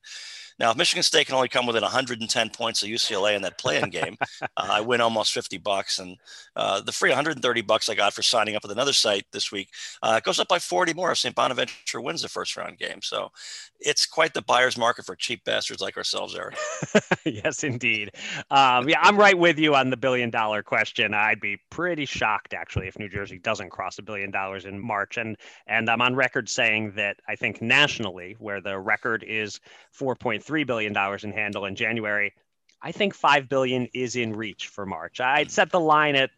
Now, 0.59 0.71
if 0.71 0.77
Michigan 0.77 1.03
State 1.03 1.27
can 1.27 1.35
only 1.35 1.49
come 1.49 1.67
within 1.67 1.83
110 1.83 2.49
points 2.49 2.81
of 2.81 2.89
UCLA 2.89 3.35
in 3.35 3.41
that 3.43 3.57
play-in 3.57 3.89
game, 3.89 4.17
uh, 4.41 4.45
I 4.57 4.81
win 4.81 5.01
almost 5.01 5.33
50 5.33 5.57
bucks. 5.59 5.99
And 5.99 6.17
uh, 6.55 6.81
the 6.81 6.91
free 6.91 7.09
130 7.09 7.61
bucks 7.61 7.89
I 7.89 7.95
got 7.95 8.13
for 8.13 8.23
signing 8.23 8.55
up 8.55 8.63
with 8.63 8.71
another 8.71 8.93
site 8.93 9.25
this 9.31 9.51
week 9.51 9.69
uh, 10.01 10.19
goes 10.19 10.39
up 10.39 10.47
by 10.47 10.59
40 10.59 10.93
more 10.93 11.11
if 11.11 11.19
St. 11.19 11.35
Bonaventure 11.35 12.01
wins 12.01 12.21
the 12.21 12.29
first 12.29 12.57
round 12.57 12.77
game. 12.77 13.01
So 13.01 13.31
it's 13.79 14.05
quite 14.05 14.33
the 14.33 14.41
buyer's 14.41 14.77
market 14.77 15.05
for 15.05 15.15
cheap 15.15 15.43
bastards 15.43 15.81
like 15.81 15.97
ourselves, 15.97 16.35
Eric. 16.35 16.57
yes, 17.25 17.63
indeed. 17.63 18.11
Um, 18.49 18.89
yeah, 18.89 18.99
I'm 19.01 19.17
right 19.17 19.37
with 19.37 19.59
you 19.59 19.75
on 19.75 19.89
the 19.89 19.97
billion 19.97 20.29
dollar 20.29 20.63
question. 20.63 21.13
I'd 21.13 21.39
be 21.39 21.57
pretty 21.69 22.05
shocked 22.05 22.53
actually 22.53 22.87
if 22.87 22.97
New 22.97 23.09
Jersey 23.09 23.37
doesn't 23.37 23.69
cross 23.69 23.99
a 23.99 24.01
billion 24.01 24.31
dollars 24.31 24.65
in 24.65 24.79
March. 24.79 25.17
And 25.17 25.37
and 25.67 25.89
I'm 25.89 26.01
on 26.01 26.15
record 26.15 26.49
saying 26.49 26.93
that 26.95 27.17
I 27.27 27.35
think 27.35 27.61
nationally, 27.61 28.35
where 28.39 28.61
the 28.61 28.79
record 28.79 29.23
is 29.27 29.59
4.3 29.97 30.46
$3 30.47 30.65
billion 30.65 30.95
in 31.23 31.31
handle 31.31 31.65
in 31.65 31.75
January. 31.75 32.33
I 32.81 32.91
think 32.91 33.13
5 33.13 33.49
billion 33.49 33.87
is 33.93 34.15
in 34.15 34.35
reach 34.35 34.67
for 34.67 34.85
March. 34.85 35.19
I'd 35.19 35.51
set 35.51 35.71
the 35.71 35.79
line 35.79 36.15
at 36.15 36.29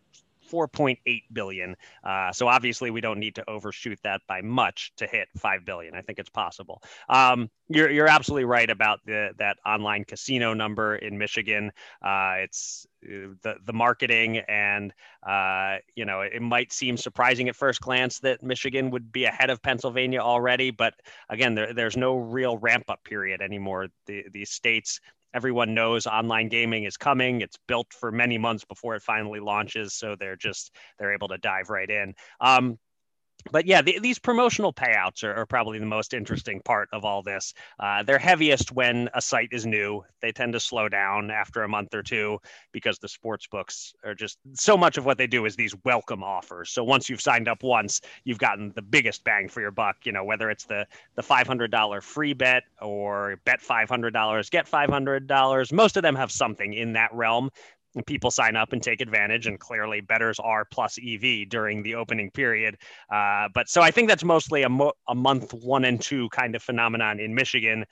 4.8 0.52 1.24
billion. 1.34 1.76
Uh, 2.04 2.32
so 2.32 2.48
obviously 2.48 2.92
we 2.92 3.02
don't 3.02 3.20
need 3.20 3.36
to 3.36 3.50
overshoot 3.50 4.00
that 4.04 4.22
by 4.28 4.42
much 4.42 4.92
to 4.98 5.08
hit 5.08 5.28
5 5.38 5.66
billion. 5.66 5.96
I 5.96 6.02
think 6.02 6.20
it's 6.20 6.30
possible. 6.30 6.82
Um, 7.08 7.50
you're, 7.68 7.90
you're 7.90 8.08
absolutely 8.08 8.46
right 8.46 8.70
about 8.70 9.00
the, 9.06 9.32
that 9.38 9.58
online 9.66 10.04
casino 10.04 10.54
number 10.54 10.96
in 10.96 11.18
Michigan. 11.18 11.72
Uh, 12.02 12.36
it's 12.38 12.88
uh, 13.06 13.34
the, 13.44 13.56
the 13.66 13.74
marketing 13.74 14.38
and, 14.48 14.94
uh, 15.28 15.78
you 15.96 16.06
know, 16.06 16.22
it 16.22 16.42
might 16.42 16.72
seem 16.72 16.98
surprising 16.98 17.48
at 17.50 17.56
first 17.56 17.82
glance 17.82 18.20
that 18.20 18.42
Michigan 18.42 18.90
would 18.90 19.12
be 19.12 19.26
ahead 19.26 19.50
of 19.50 19.62
Pennsylvania 19.62 20.20
already. 20.20 20.72
But 20.72 20.96
again, 21.30 21.56
there, 21.56 21.74
there's 21.74 21.98
no 21.98 22.16
real 22.16 22.58
ramp 22.58 22.86
up 22.90 23.04
period 23.04 23.42
anymore. 23.42 23.88
The, 24.08 24.26
these 24.32 24.50
states 24.50 25.00
everyone 25.34 25.74
knows 25.74 26.08
online 26.08 26.50
gaming 26.50 26.84
is 26.84 26.98
coming. 26.98 27.42
It's 27.42 27.58
built 27.68 27.94
for 27.94 28.12
many 28.12 28.38
months 28.38 28.66
before 28.66 28.96
it 28.96 29.04
finally 29.04 29.40
launches 29.40 29.94
so 29.94 30.16
they're 30.16 30.36
just 30.36 30.76
they're 30.98 31.14
able 31.14 31.28
to 31.30 31.38
dive 31.38 31.70
right 31.70 31.90
in. 31.90 32.14
Um, 32.42 32.78
but 33.52 33.66
yeah, 33.66 33.82
the, 33.82 34.00
these 34.00 34.20
promotional 34.20 34.74
payouts 34.74 35.24
are, 35.24 35.34
are, 35.34 35.46
probably 35.46 35.80
the 35.80 35.86
most 35.86 36.14
interesting 36.14 36.62
part 36.62 36.90
of 36.92 37.06
all 37.06 37.24
this. 37.24 37.54
Uh, 37.80 38.04
they're 38.04 38.20
heaviest 38.20 38.72
when 38.72 39.10
a 39.14 39.22
site 39.22 39.50
is 39.52 39.66
new. 39.66 40.04
They 40.22 40.32
tend 40.32 40.54
to 40.54 40.60
slow 40.60 40.90
down 40.90 41.32
after 41.32 41.64
a 41.64 41.68
month 41.68 41.94
or 41.96 42.04
two 42.04 42.40
because 42.72 43.00
the 43.00 43.08
sports 43.08 43.48
books 43.48 43.94
are 44.04 44.14
just 44.14 44.38
so 44.54 44.78
much 44.78 44.98
of 44.98 45.06
what 45.06 45.18
they 45.18 45.28
do 45.28 45.46
is 45.46 45.56
these 45.56 45.74
welcome 45.86 46.24
offers. 46.24 46.70
So 46.70 46.84
once 46.84 47.10
you've 47.10 47.22
signed 47.22 47.48
up 47.48 47.64
once, 47.64 48.02
you've 48.26 48.38
gotten 48.38 48.72
the 48.76 48.82
biggest 48.82 49.24
bang 49.24 49.48
for 49.48 49.62
your 49.62 49.72
buck. 49.72 49.98
You 50.04 50.12
know, 50.12 50.24
whether 50.24 50.50
it's 50.50 50.66
the 50.66 50.86
the 51.16 51.24
five 51.24 51.48
hundred 51.48 51.72
dollar 51.72 52.02
free 52.02 52.34
bet 52.34 52.64
or 52.82 53.40
bet 53.46 53.62
five 53.62 53.90
hundred 53.90 54.12
dollars, 54.14 54.50
get 54.50 54.68
five 54.68 54.90
hundred 54.90 55.28
dollars. 55.28 55.72
Most 55.72 55.98
of 55.98 56.04
them 56.04 56.16
have 56.16 56.32
something 56.32 56.74
in 56.74 56.94
that 56.94 57.14
realm 57.14 57.50
people 58.06 58.32
sign 58.32 58.56
up 58.56 58.74
and 58.74 58.84
take 58.84 59.02
advantage 59.02 59.48
and 59.48 59.60
clearly 59.60 60.02
bettors 60.02 60.40
are 60.40 60.66
plus 60.66 60.98
ev 61.06 61.50
during 61.50 61.82
the 61.84 61.96
opening 61.96 62.30
period 62.32 62.78
uh, 63.12 63.48
but 63.54 63.68
so 63.68 63.82
i 63.82 63.92
think 63.92 64.08
that's 64.08 64.24
mostly 64.24 64.64
a, 64.64 64.70
mo- 64.70 64.94
a 65.08 65.16
month 65.16 65.54
one 65.54 65.86
and 65.86 66.02
two 66.02 66.30
kind 66.30 66.56
of 66.56 66.62
phenomenon 66.62 67.20
in 67.20 67.34
michigan 67.34 67.86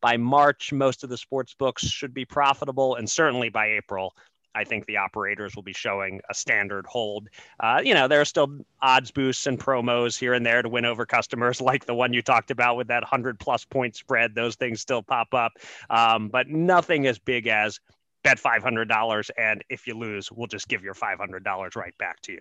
by 0.00 0.16
march 0.16 0.72
most 0.72 1.04
of 1.04 1.10
the 1.10 1.16
sports 1.16 1.54
books 1.54 1.86
should 1.86 2.14
be 2.14 2.24
profitable 2.24 2.96
and 2.96 3.08
certainly 3.08 3.48
by 3.48 3.66
april 3.66 4.14
I 4.54 4.64
think 4.64 4.86
the 4.86 4.98
operators 4.98 5.56
will 5.56 5.62
be 5.62 5.72
showing 5.72 6.20
a 6.28 6.34
standard 6.34 6.86
hold. 6.86 7.28
Uh, 7.60 7.80
you 7.82 7.94
know, 7.94 8.06
there 8.06 8.20
are 8.20 8.26
still 8.26 8.58
odds 8.80 9.10
boosts 9.10 9.46
and 9.46 9.58
promos 9.58 10.18
here 10.18 10.34
and 10.34 10.44
there 10.44 10.62
to 10.62 10.68
win 10.68 10.84
over 10.84 11.06
customers, 11.06 11.60
like 11.62 11.86
the 11.86 11.94
one 11.94 12.12
you 12.12 12.22
talked 12.22 12.50
about 12.50 12.76
with 12.76 12.88
that 12.88 13.02
100 13.02 13.38
plus 13.38 13.64
point 13.64 13.96
spread. 13.96 14.34
Those 14.34 14.56
things 14.56 14.80
still 14.80 15.02
pop 15.02 15.32
up, 15.34 15.52
um, 15.90 16.28
but 16.28 16.48
nothing 16.48 17.06
as 17.06 17.18
big 17.18 17.46
as 17.46 17.80
bet 18.24 18.38
$500. 18.38 19.30
And 19.36 19.62
if 19.68 19.86
you 19.86 19.96
lose, 19.98 20.30
we'll 20.32 20.46
just 20.46 20.68
give 20.68 20.82
your 20.82 20.94
$500 20.94 21.76
right 21.76 21.96
back 21.98 22.20
to 22.22 22.32
you. 22.32 22.40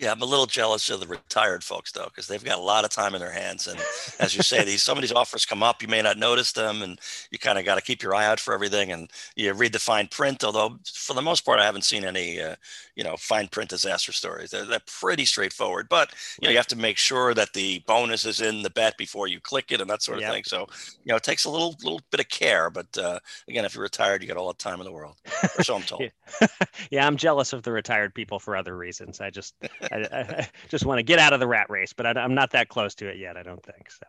Yeah, 0.00 0.12
I'm 0.12 0.22
a 0.22 0.26
little 0.26 0.46
jealous 0.46 0.88
of 0.88 1.00
the 1.00 1.06
retired 1.06 1.62
folks 1.62 1.92
though, 1.92 2.06
because 2.06 2.26
they've 2.26 2.42
got 2.42 2.58
a 2.58 2.62
lot 2.62 2.84
of 2.84 2.90
time 2.90 3.14
in 3.14 3.20
their 3.20 3.30
hands. 3.30 3.66
And 3.66 3.78
as 4.18 4.34
you 4.34 4.42
say, 4.42 4.64
these 4.64 4.82
some 4.82 4.96
of 4.96 5.02
these 5.02 5.12
offers 5.12 5.44
come 5.44 5.62
up, 5.62 5.82
you 5.82 5.88
may 5.88 6.00
not 6.00 6.16
notice 6.16 6.52
them, 6.52 6.80
and 6.80 6.98
you 7.30 7.38
kind 7.38 7.58
of 7.58 7.66
got 7.66 7.74
to 7.74 7.82
keep 7.82 8.02
your 8.02 8.14
eye 8.14 8.24
out 8.24 8.40
for 8.40 8.54
everything. 8.54 8.92
And 8.92 9.10
you 9.36 9.52
read 9.52 9.74
the 9.74 9.78
fine 9.78 10.08
print, 10.08 10.42
although 10.42 10.78
for 10.90 11.12
the 11.12 11.20
most 11.20 11.44
part, 11.44 11.60
I 11.60 11.66
haven't 11.66 11.84
seen 11.84 12.06
any, 12.06 12.40
uh, 12.40 12.56
you 12.96 13.04
know, 13.04 13.16
fine 13.18 13.48
print 13.48 13.68
disaster 13.68 14.12
stories. 14.12 14.50
They're, 14.50 14.64
they're 14.64 14.80
pretty 14.86 15.26
straightforward. 15.26 15.88
But 15.90 16.14
you 16.40 16.46
know, 16.46 16.52
you 16.52 16.56
have 16.56 16.66
to 16.68 16.76
make 16.76 16.96
sure 16.96 17.34
that 17.34 17.52
the 17.52 17.80
bonus 17.86 18.24
is 18.24 18.40
in 18.40 18.62
the 18.62 18.70
bet 18.70 18.96
before 18.96 19.28
you 19.28 19.38
click 19.38 19.66
it 19.70 19.82
and 19.82 19.90
that 19.90 20.02
sort 20.02 20.16
of 20.16 20.22
yep. 20.22 20.32
thing. 20.32 20.44
So 20.44 20.60
you 21.04 21.10
know, 21.10 21.16
it 21.16 21.24
takes 21.24 21.44
a 21.44 21.50
little 21.50 21.76
little 21.82 22.00
bit 22.10 22.20
of 22.20 22.28
care. 22.30 22.70
But 22.70 22.96
uh, 22.96 23.18
again, 23.48 23.66
if 23.66 23.74
you're 23.74 23.82
retired, 23.82 24.22
you 24.22 24.28
got 24.28 24.38
all 24.38 24.48
the 24.48 24.54
time 24.54 24.80
in 24.80 24.86
the 24.86 24.92
world. 24.92 25.16
Or 25.58 25.62
so 25.62 25.76
I'm 25.76 25.82
told. 25.82 26.04
yeah, 26.90 27.06
I'm 27.06 27.16
jealous 27.16 27.52
of 27.52 27.62
the 27.62 27.72
retired 27.72 28.14
people 28.14 28.38
for 28.38 28.56
other 28.56 28.76
reasons. 28.76 29.20
I 29.20 29.30
just 29.30 29.54
I, 29.90 29.96
I 30.12 30.48
just 30.68 30.84
want 30.84 30.98
to 30.98 31.02
get 31.02 31.18
out 31.18 31.32
of 31.32 31.40
the 31.40 31.46
rat 31.46 31.68
race, 31.70 31.92
but 31.92 32.06
I, 32.06 32.24
am 32.24 32.34
not 32.34 32.50
that 32.52 32.68
close 32.68 32.94
to 32.96 33.08
it 33.08 33.18
yet. 33.18 33.36
I 33.36 33.42
don't 33.42 33.62
think 33.62 33.90
so. 33.90 34.06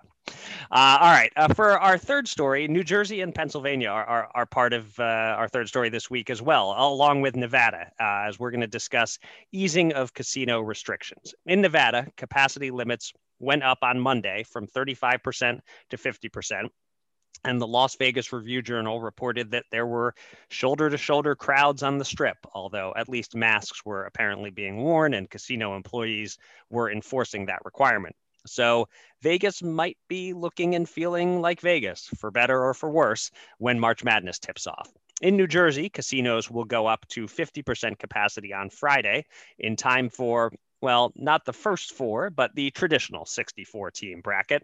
Uh, 0.71 0.97
all 1.01 1.11
right. 1.11 1.31
Uh, 1.35 1.53
for 1.53 1.79
our 1.79 1.97
third 1.97 2.27
story, 2.27 2.67
New 2.67 2.83
Jersey 2.83 3.21
and 3.21 3.33
Pennsylvania 3.33 3.89
are, 3.89 4.05
are, 4.05 4.31
are 4.35 4.45
part 4.45 4.73
of 4.73 4.97
uh, 4.99 5.03
our 5.03 5.47
third 5.47 5.67
story 5.67 5.89
this 5.89 6.09
week 6.09 6.29
as 6.29 6.41
well, 6.41 6.75
along 6.77 7.21
with 7.21 7.35
Nevada, 7.35 7.91
uh, 7.99 8.27
as 8.27 8.39
we're 8.39 8.51
going 8.51 8.61
to 8.61 8.67
discuss 8.67 9.19
easing 9.51 9.93
of 9.93 10.13
casino 10.13 10.61
restrictions. 10.61 11.33
In 11.45 11.61
Nevada, 11.61 12.07
capacity 12.17 12.71
limits 12.71 13.13
went 13.39 13.63
up 13.63 13.79
on 13.81 13.99
Monday 13.99 14.43
from 14.43 14.67
35% 14.67 15.59
to 15.89 15.97
50%. 15.97 16.69
And 17.43 17.59
the 17.59 17.67
Las 17.67 17.95
Vegas 17.95 18.31
Review 18.31 18.61
Journal 18.61 19.01
reported 19.01 19.51
that 19.51 19.65
there 19.71 19.87
were 19.87 20.13
shoulder 20.49 20.89
to 20.89 20.97
shoulder 20.97 21.35
crowds 21.35 21.81
on 21.81 21.97
the 21.97 22.05
strip, 22.05 22.37
although 22.53 22.93
at 22.95 23.09
least 23.09 23.35
masks 23.35 23.83
were 23.83 24.05
apparently 24.05 24.51
being 24.51 24.77
worn 24.77 25.13
and 25.13 25.29
casino 25.29 25.75
employees 25.75 26.37
were 26.69 26.91
enforcing 26.91 27.47
that 27.47 27.65
requirement. 27.65 28.15
So 28.45 28.87
Vegas 29.21 29.61
might 29.61 29.97
be 30.07 30.33
looking 30.33 30.75
and 30.75 30.87
feeling 30.87 31.41
like 31.41 31.61
Vegas, 31.61 32.07
for 32.17 32.31
better 32.31 32.63
or 32.63 32.73
for 32.73 32.89
worse, 32.89 33.31
when 33.57 33.79
March 33.79 34.03
Madness 34.03 34.39
tips 34.39 34.67
off. 34.67 34.89
In 35.21 35.37
New 35.37 35.47
Jersey, 35.47 35.89
casinos 35.89 36.49
will 36.49 36.65
go 36.65 36.87
up 36.87 37.07
to 37.09 37.27
50% 37.27 37.99
capacity 37.99 38.53
on 38.53 38.69
Friday 38.71 39.25
in 39.59 39.75
time 39.75 40.09
for, 40.09 40.51
well, 40.81 41.11
not 41.15 41.45
the 41.45 41.53
first 41.53 41.93
four, 41.93 42.31
but 42.31 42.55
the 42.55 42.71
traditional 42.71 43.25
64 43.25 43.91
team 43.91 44.21
bracket. 44.21 44.63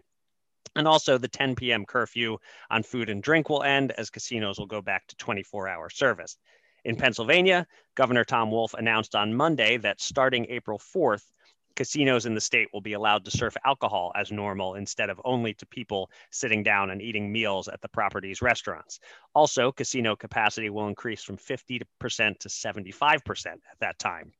And 0.76 0.86
also, 0.86 1.18
the 1.18 1.28
10 1.28 1.54
p.m. 1.56 1.84
curfew 1.84 2.38
on 2.70 2.82
food 2.82 3.10
and 3.10 3.22
drink 3.22 3.48
will 3.48 3.62
end 3.62 3.92
as 3.92 4.10
casinos 4.10 4.58
will 4.58 4.66
go 4.66 4.82
back 4.82 5.06
to 5.08 5.16
24 5.16 5.68
hour 5.68 5.90
service. 5.90 6.36
In 6.84 6.96
Pennsylvania, 6.96 7.66
Governor 7.96 8.24
Tom 8.24 8.50
Wolf 8.50 8.74
announced 8.74 9.14
on 9.14 9.34
Monday 9.34 9.76
that 9.78 10.00
starting 10.00 10.46
April 10.48 10.78
4th, 10.78 11.24
casinos 11.74 12.26
in 12.26 12.34
the 12.34 12.40
state 12.40 12.68
will 12.72 12.80
be 12.80 12.94
allowed 12.94 13.24
to 13.24 13.30
serve 13.30 13.56
alcohol 13.64 14.12
as 14.16 14.32
normal 14.32 14.74
instead 14.74 15.10
of 15.10 15.20
only 15.24 15.54
to 15.54 15.66
people 15.66 16.10
sitting 16.30 16.62
down 16.62 16.90
and 16.90 17.00
eating 17.00 17.30
meals 17.30 17.68
at 17.68 17.80
the 17.80 17.88
property's 17.88 18.42
restaurants. 18.42 19.00
Also, 19.34 19.70
casino 19.70 20.16
capacity 20.16 20.70
will 20.70 20.88
increase 20.88 21.22
from 21.22 21.36
50% 21.36 21.84
to 22.38 22.48
75% 22.48 23.46
at 23.46 23.60
that 23.80 23.98
time. 23.98 24.32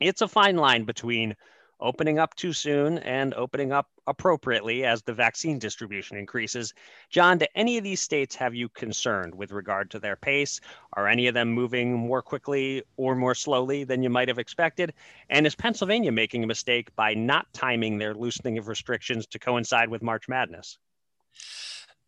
It's 0.00 0.20
a 0.20 0.28
fine 0.28 0.56
line 0.56 0.84
between 0.84 1.36
opening 1.80 2.18
up 2.18 2.34
too 2.34 2.52
soon 2.52 2.98
and 2.98 3.34
opening 3.34 3.72
up 3.72 3.88
appropriately 4.06 4.84
as 4.84 5.02
the 5.02 5.12
vaccine 5.12 5.58
distribution 5.58 6.16
increases. 6.16 6.74
John, 7.10 7.38
do 7.38 7.46
any 7.54 7.78
of 7.78 7.84
these 7.84 8.00
states 8.00 8.34
have 8.36 8.54
you 8.54 8.68
concerned 8.68 9.34
with 9.34 9.52
regard 9.52 9.90
to 9.90 9.98
their 9.98 10.16
pace? 10.16 10.60
Are 10.94 11.06
any 11.06 11.26
of 11.26 11.34
them 11.34 11.52
moving 11.52 11.92
more 11.92 12.22
quickly 12.22 12.82
or 12.96 13.14
more 13.14 13.34
slowly 13.34 13.84
than 13.84 14.02
you 14.02 14.10
might 14.10 14.28
have 14.28 14.38
expected? 14.38 14.94
And 15.30 15.46
is 15.46 15.54
Pennsylvania 15.54 16.12
making 16.12 16.42
a 16.42 16.46
mistake 16.46 16.94
by 16.96 17.14
not 17.14 17.52
timing 17.52 17.98
their 17.98 18.14
loosening 18.14 18.58
of 18.58 18.68
restrictions 18.68 19.26
to 19.28 19.38
coincide 19.38 19.88
with 19.88 20.02
March 20.02 20.28
Madness? 20.28 20.78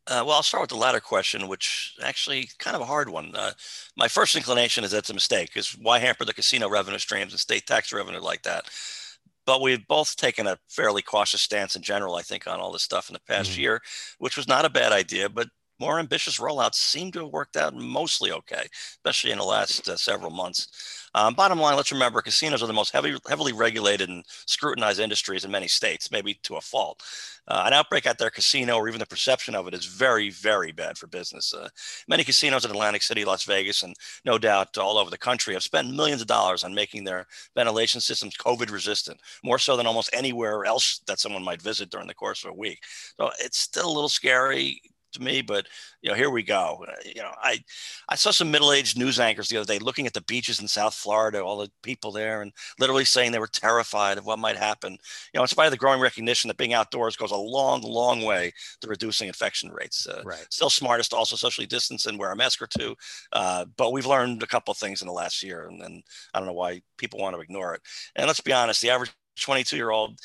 Uh, 0.07 0.25
well, 0.27 0.37
I'll 0.37 0.43
start 0.43 0.63
with 0.63 0.71
the 0.71 0.77
latter 0.77 0.99
question, 0.99 1.47
which 1.47 1.95
actually 2.03 2.49
kind 2.59 2.75
of 2.75 2.83
a 2.83 2.87
hard 2.87 3.09
one. 3.09 3.33
Uh, 3.35 3.53
my 3.97 4.09
first 4.09 4.35
inclination 4.35 4.83
is 4.83 4.91
that's 4.91 5.11
a 5.11 5.15
mistake, 5.15 5.51
because 5.51 5.73
why 5.73 6.01
hamper 6.01 6.25
the 6.25 6.35
casino 6.35 6.69
revenue 6.69 6.99
streams 6.99 7.33
and 7.33 7.39
state 7.39 7.67
tax 7.67 7.93
revenue 7.93 8.19
like 8.21 8.43
that? 8.43 8.65
But 9.51 9.61
we've 9.61 9.85
both 9.89 10.15
taken 10.15 10.47
a 10.47 10.57
fairly 10.69 11.03
cautious 11.03 11.43
stance 11.43 11.75
in 11.75 11.83
general, 11.83 12.15
I 12.15 12.23
think, 12.23 12.47
on 12.47 12.61
all 12.61 12.71
this 12.71 12.85
stuff 12.85 13.09
in 13.09 13.15
the 13.15 13.21
past 13.27 13.51
mm-hmm. 13.51 13.63
year, 13.63 13.83
which 14.21 14.37
was 14.37 14.47
not 14.47 14.65
a 14.65 14.71
bad 14.71 14.93
idea, 14.93 15.29
but 15.29 15.49
more 15.81 15.99
ambitious 15.99 16.39
rollouts 16.39 16.75
seem 16.75 17.11
to 17.13 17.21
have 17.21 17.33
worked 17.33 17.57
out 17.57 17.75
mostly 17.75 18.31
okay, 18.33 18.67
especially 18.97 19.31
in 19.31 19.39
the 19.39 19.45
last 19.45 19.89
uh, 19.89 19.97
several 19.97 20.31
months. 20.31 20.69
Um, 21.15 21.35
bottom 21.35 21.59
line, 21.59 21.77
let's 21.77 21.91
remember 21.91 22.23
casinos 22.23 22.63
are 22.63 22.67
the 22.67 22.73
most 22.73 22.93
heavy, 22.93 23.17
heavily 23.29 23.53
regulated 23.53 24.09
and 24.09 24.25
scrutinized 24.47 25.01
industries 25.01 25.45
in 25.45 25.51
many 25.51 25.67
states, 25.67 26.13
maybe 26.13 26.35
to 26.45 26.57
a 26.57 26.61
fault. 26.61 27.03
Uh, 27.49 27.65
an 27.67 27.73
outbreak 27.73 28.07
at 28.07 28.17
their 28.17 28.31
casino 28.31 28.77
or 28.77 28.89
even 28.89 29.01
the 29.01 29.07
perception 29.07 29.57
of 29.57 29.67
it 29.67 29.75
is 29.75 29.87
very, 29.87 30.31
very 30.31 30.71
bad 30.71 30.97
for 30.97 31.09
business. 31.09 31.53
Uh, 31.53 31.69
many 32.07 32.23
casinos 32.23 32.65
in 32.65 32.71
Atlantic 32.71 33.03
City, 33.03 33.25
Las 33.25 33.45
Vegas, 33.45 33.83
and 33.83 33.97
no 34.25 34.39
doubt 34.39 34.79
all 34.79 34.99
over 34.99 35.11
the 35.11 35.19
country 35.19 35.55
have 35.55 35.65
spent 35.65 35.93
millions 35.93 36.21
of 36.21 36.29
dollars 36.29 36.63
on 36.63 36.75
making 36.75 37.03
their 37.03 37.27
ventilation 37.57 38.01
systems 38.01 38.37
COVID 38.37 38.71
resistant, 38.71 39.19
more 39.43 39.59
so 39.59 39.77
than 39.77 39.87
almost 39.87 40.11
anywhere 40.13 40.65
else 40.65 41.01
that 41.09 41.19
someone 41.19 41.43
might 41.43 41.63
visit 41.63 41.91
during 41.91 42.07
the 42.07 42.15
course 42.15 42.45
of 42.45 42.51
a 42.51 42.55
week. 42.55 42.85
So 43.17 43.31
it's 43.41 43.59
still 43.59 43.89
a 43.89 43.93
little 43.93 44.09
scary 44.09 44.81
to 45.13 45.23
me, 45.23 45.43
but 45.43 45.67
you 46.03 46.11
know, 46.11 46.17
here 46.17 46.31
we 46.31 46.43
go. 46.43 46.85
You 47.05 47.23
know, 47.23 47.33
I 47.43 47.63
I 48.09 48.15
saw 48.17 48.31
some 48.31 48.51
middle-aged 48.51 48.99
news 48.99 49.21
anchors 49.21 49.49
the 49.49 49.57
other 49.57 49.73
day 49.73 49.79
looking 49.79 50.07
at 50.07 50.13
the 50.13 50.23
beaches 50.23 50.61
in 50.61 50.69
South 50.69 50.95
Florida, 50.95 51.43
all 51.43 51.59
the 51.59 51.71
people 51.83 52.13
there, 52.13 52.43
and 52.43 52.53
literally 52.79 53.05
saying 53.05 53.33
they 53.33 53.39
were 53.39 53.47
terrified 53.47 54.19
of 54.19 54.27
what 54.27 54.39
might 54.39 54.57
happen. 54.57 54.93
You 54.93 55.39
know, 55.39 55.43
in 55.43 55.49
spite 55.49 55.67
of 55.67 55.73
the 55.73 55.77
growing 55.77 56.01
recognition 56.01 56.49
that 56.49 56.57
being 56.57 56.75
outdoors 56.75 57.17
goes 57.17 57.31
a 57.31 57.37
long, 57.37 57.83
long 57.83 58.23
way 58.23 58.53
to 58.81 58.89
reducing 58.89 59.29
infection 59.29 59.71
rates. 59.71 60.07
Uh, 60.07 60.23
right. 60.25 60.47
Still 60.51 60.71
smartest 60.71 61.11
to 61.11 61.17
also 61.17 61.37
socially 61.37 61.67
distance 61.67 62.07
and 62.07 62.19
wear 62.19 62.33
a 62.33 62.37
mask 62.37 62.63
or 62.63 62.67
two, 62.67 62.97
uh, 63.33 63.65
but 63.77 63.93
we've 63.93 64.07
learned 64.07 64.43
a 64.43 64.47
couple 64.47 64.73
of 64.73 64.79
things 64.79 65.03
in 65.03 65.09
the 65.09 65.13
last 65.13 65.43
year, 65.43 65.67
and, 65.69 65.83
and 65.83 66.03
I 66.35 66.39
don't 66.39 66.47
know 66.47 66.55
why 66.55 66.83
people 66.97 67.21
want 67.21 67.35
to 67.37 67.43
ignore 67.43 67.75
it. 67.75 67.83
And 68.17 68.27
let's 68.27 68.41
be 68.41 68.53
honest, 68.53 68.81
the 68.81 68.91
average 68.91 69.13
22 69.41 69.77
year 69.77 69.91
old 69.91 70.19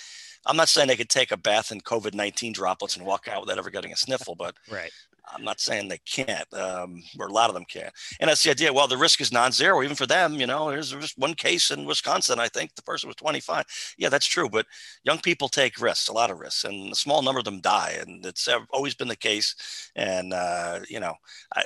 I'm 0.45 0.57
not 0.57 0.69
saying 0.69 0.87
they 0.87 0.95
could 0.95 1.09
take 1.09 1.31
a 1.31 1.37
bath 1.37 1.71
in 1.71 1.81
COVID 1.81 2.13
19 2.13 2.53
droplets 2.53 2.95
and 2.95 3.05
walk 3.05 3.27
out 3.27 3.41
without 3.41 3.57
ever 3.57 3.69
getting 3.69 3.91
a 3.91 3.97
sniffle, 3.97 4.35
but 4.35 4.55
right. 4.71 4.91
I'm 5.33 5.43
not 5.43 5.59
saying 5.59 5.87
they 5.87 5.99
can't, 6.05 6.51
um, 6.53 7.03
or 7.19 7.27
a 7.27 7.31
lot 7.31 7.49
of 7.49 7.55
them 7.55 7.65
can't. 7.65 7.93
And 8.19 8.29
that's 8.29 8.43
the 8.43 8.51
idea. 8.51 8.71
Well, 8.71 8.87
the 8.87 8.97
risk 8.97 9.21
is 9.21 9.31
non-zero, 9.31 9.81
even 9.83 9.95
for 9.95 10.05
them. 10.05 10.35
You 10.35 10.47
know, 10.47 10.69
there's 10.69 10.91
just 10.91 11.17
one 11.17 11.33
case 11.33 11.71
in 11.71 11.85
Wisconsin. 11.85 12.39
I 12.39 12.47
think 12.47 12.75
the 12.75 12.83
person 12.83 13.07
was 13.07 13.15
25. 13.15 13.65
Yeah, 13.97 14.09
that's 14.09 14.25
true. 14.25 14.49
But 14.49 14.65
young 15.03 15.19
people 15.19 15.49
take 15.49 15.81
risks, 15.81 16.07
a 16.07 16.13
lot 16.13 16.31
of 16.31 16.39
risks, 16.39 16.63
and 16.63 16.91
a 16.91 16.95
small 16.95 17.21
number 17.21 17.39
of 17.39 17.45
them 17.45 17.61
die. 17.61 17.97
And 17.99 18.25
it's 18.25 18.47
always 18.71 18.95
been 18.95 19.07
the 19.07 19.15
case. 19.15 19.91
And 19.95 20.33
uh, 20.33 20.81
you 20.89 20.99
know, 20.99 21.15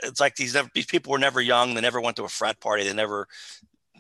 it's 0.04 0.20
like 0.20 0.36
these 0.36 0.56
these 0.74 0.86
people 0.86 1.12
were 1.12 1.20
never 1.20 1.42
young. 1.42 1.74
They 1.74 1.82
never 1.82 2.02
went 2.02 2.16
to 2.18 2.24
a 2.24 2.30
frat 2.30 2.60
party. 2.60 2.84
They 2.84 2.94
never 2.94 3.28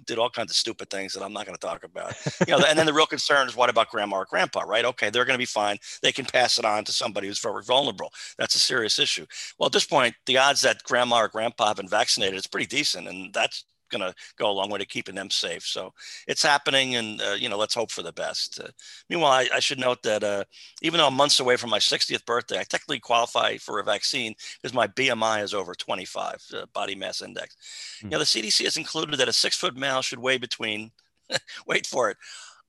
did 0.05 0.17
all 0.17 0.29
kinds 0.29 0.51
of 0.51 0.55
stupid 0.55 0.89
things 0.89 1.13
that 1.13 1.23
I'm 1.23 1.33
not 1.33 1.45
going 1.45 1.57
to 1.57 1.65
talk 1.65 1.83
about. 1.83 2.13
You 2.47 2.57
know, 2.57 2.65
and 2.67 2.77
then 2.77 2.85
the 2.85 2.93
real 2.93 3.05
concern 3.05 3.47
is 3.47 3.55
what 3.55 3.69
about 3.69 3.89
grandma 3.89 4.17
or 4.17 4.25
grandpa, 4.25 4.61
right? 4.61 4.85
Okay, 4.85 5.09
they're 5.09 5.25
going 5.25 5.35
to 5.35 5.39
be 5.41 5.45
fine. 5.45 5.77
They 6.01 6.11
can 6.11 6.25
pass 6.25 6.57
it 6.57 6.65
on 6.65 6.83
to 6.85 6.91
somebody 6.91 7.27
who's 7.27 7.39
very 7.39 7.63
vulnerable. 7.63 8.11
That's 8.37 8.55
a 8.55 8.59
serious 8.59 8.99
issue. 8.99 9.25
Well, 9.57 9.67
at 9.67 9.73
this 9.73 9.85
point, 9.85 10.15
the 10.25 10.37
odds 10.37 10.61
that 10.61 10.83
grandma 10.83 11.21
or 11.21 11.27
grandpa 11.27 11.67
have 11.67 11.77
been 11.77 11.89
vaccinated 11.89 12.37
is 12.37 12.47
pretty 12.47 12.67
decent, 12.67 13.07
and 13.07 13.33
that's 13.33 13.65
going 13.89 14.01
to 14.01 14.13
go 14.37 14.49
a 14.49 14.53
long 14.53 14.69
way 14.69 14.79
to 14.79 14.85
keeping 14.85 15.15
them 15.15 15.29
safe. 15.29 15.63
So 15.63 15.93
it's 16.27 16.43
happening, 16.43 16.95
and 16.95 17.21
uh, 17.21 17.35
you 17.37 17.49
know, 17.49 17.57
let's 17.57 17.73
hope 17.73 17.91
for 17.91 18.03
the 18.03 18.11
best. 18.11 18.59
Uh, 18.59 18.69
meanwhile, 19.09 19.31
I, 19.31 19.49
I, 19.55 19.59
should 19.59 19.79
note 19.79 20.03
that 20.03 20.23
uh, 20.23 20.43
even 20.81 20.97
though 20.97 21.07
I'm 21.07 21.13
months 21.13 21.39
away 21.39 21.57
from 21.57 21.69
my 21.69 21.79
60th 21.79 22.25
birthday, 22.25 22.59
I 22.59 22.63
technically 22.63 22.99
qualify 22.99 23.57
for 23.57 23.79
a 23.79 23.83
vaccine 23.83 24.35
because 24.61 24.73
my 24.73 24.87
BMI 24.87 25.43
is 25.43 25.53
over 25.53 25.75
25, 25.75 26.43
uh, 26.53 26.65
body 26.73 26.95
mass 26.95 27.21
index. 27.21 27.55
Mm-hmm. 27.97 28.07
You 28.07 28.11
know, 28.11 28.19
the 28.19 28.25
CDC 28.25 28.63
has 28.63 28.77
included 28.77 29.17
that 29.17 29.27
a 29.27 29.33
six 29.33 29.55
foot 29.55 29.75
male 29.75 30.01
should 30.01 30.19
weigh 30.19 30.37
between, 30.37 30.91
wait 31.67 31.85
for 31.85 32.09
it, 32.09 32.17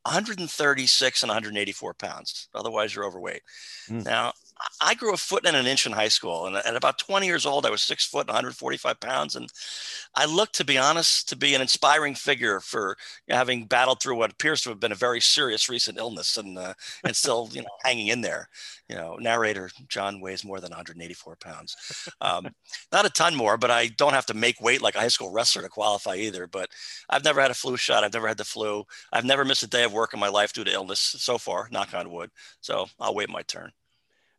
136 0.05 1.23
and 1.23 1.29
184 1.29 1.95
pounds. 1.95 2.49
Otherwise, 2.55 2.95
you're 2.95 3.05
overweight. 3.05 3.43
Mm. 3.89 4.05
Now, 4.05 4.33
I 4.81 4.95
grew 4.95 5.13
a 5.15 5.17
foot 5.17 5.47
and 5.47 5.57
an 5.57 5.67
inch 5.67 5.87
in 5.87 5.93
high 5.93 6.09
school, 6.09 6.47
and 6.47 6.57
at 6.57 6.77
about 6.77 6.99
20 6.99 7.27
years 7.27 7.47
old, 7.47 7.65
I 7.67 7.71
was 7.71 7.83
six 7.83 8.05
foot 8.05 8.23
and 8.23 8.29
145 8.29 9.01
pounds, 9.01 9.37
and 9.37 9.51
I 10.15 10.25
looked, 10.27 10.55
to 10.57 10.65
be 10.65 10.79
honest, 10.79 11.29
to 11.31 11.37
be 11.37 11.55
an 11.55 11.61
inspiring 11.61 12.15
figure 12.15 12.61
for 12.61 12.97
having 13.29 13.67
battled 13.67 14.03
through 14.03 14.17
what 14.17 14.33
appears 14.33 14.63
to 14.63 14.69
have 14.71 14.81
been 14.81 14.93
a 14.93 14.97
very 14.97 15.21
serious 15.21 15.69
recent 15.69 15.99
illness, 15.99 16.37
and 16.37 16.59
uh, 16.59 16.75
and 17.05 17.15
still, 17.17 17.49
you 17.53 17.63
know, 17.63 17.69
hanging 17.85 18.09
in 18.09 18.21
there. 18.21 18.49
You 18.89 18.97
know, 18.97 19.17
narrator 19.17 19.71
John 19.89 20.21
weighs 20.21 20.45
more 20.45 20.61
than 20.61 20.71
184 20.71 21.37
pounds, 21.37 21.77
um, 22.21 22.49
not 22.93 23.07
a 23.07 23.11
ton 23.11 23.35
more, 23.35 23.57
but 23.57 23.71
I 23.71 23.89
don't 23.89 24.15
have 24.15 24.27
to 24.27 24.35
make 24.35 24.61
weight 24.61 24.83
like 24.83 24.95
a 24.95 25.01
high 25.01 25.09
school 25.09 25.31
wrestler 25.33 25.63
to 25.63 25.69
qualify 25.69 26.17
either. 26.17 26.47
But 26.47 26.71
I've 27.09 27.25
never 27.25 27.41
had 27.41 27.51
a 27.51 27.55
flu 27.55 27.77
shot. 27.77 28.05
I've 28.05 28.13
never 28.15 28.29
had 28.29 28.39
the 28.39 28.45
flu. 28.45 28.85
I've 29.13 29.25
never 29.25 29.45
missed 29.45 29.63
a 29.63 29.69
day 29.69 29.85
of 29.85 29.93
work 29.93 30.13
in 30.15 30.21
my 30.21 30.29
life 30.29 30.53
due 30.53 30.65
to 30.65 30.73
illness 30.73 31.01
so 31.01 31.39
far. 31.39 31.69
Knock 31.71 31.95
on 31.95 32.11
wood. 32.11 32.31
So 32.61 32.87
I'll 32.99 33.15
wait 33.15 33.31
my 33.31 33.43
turn. 33.43 33.73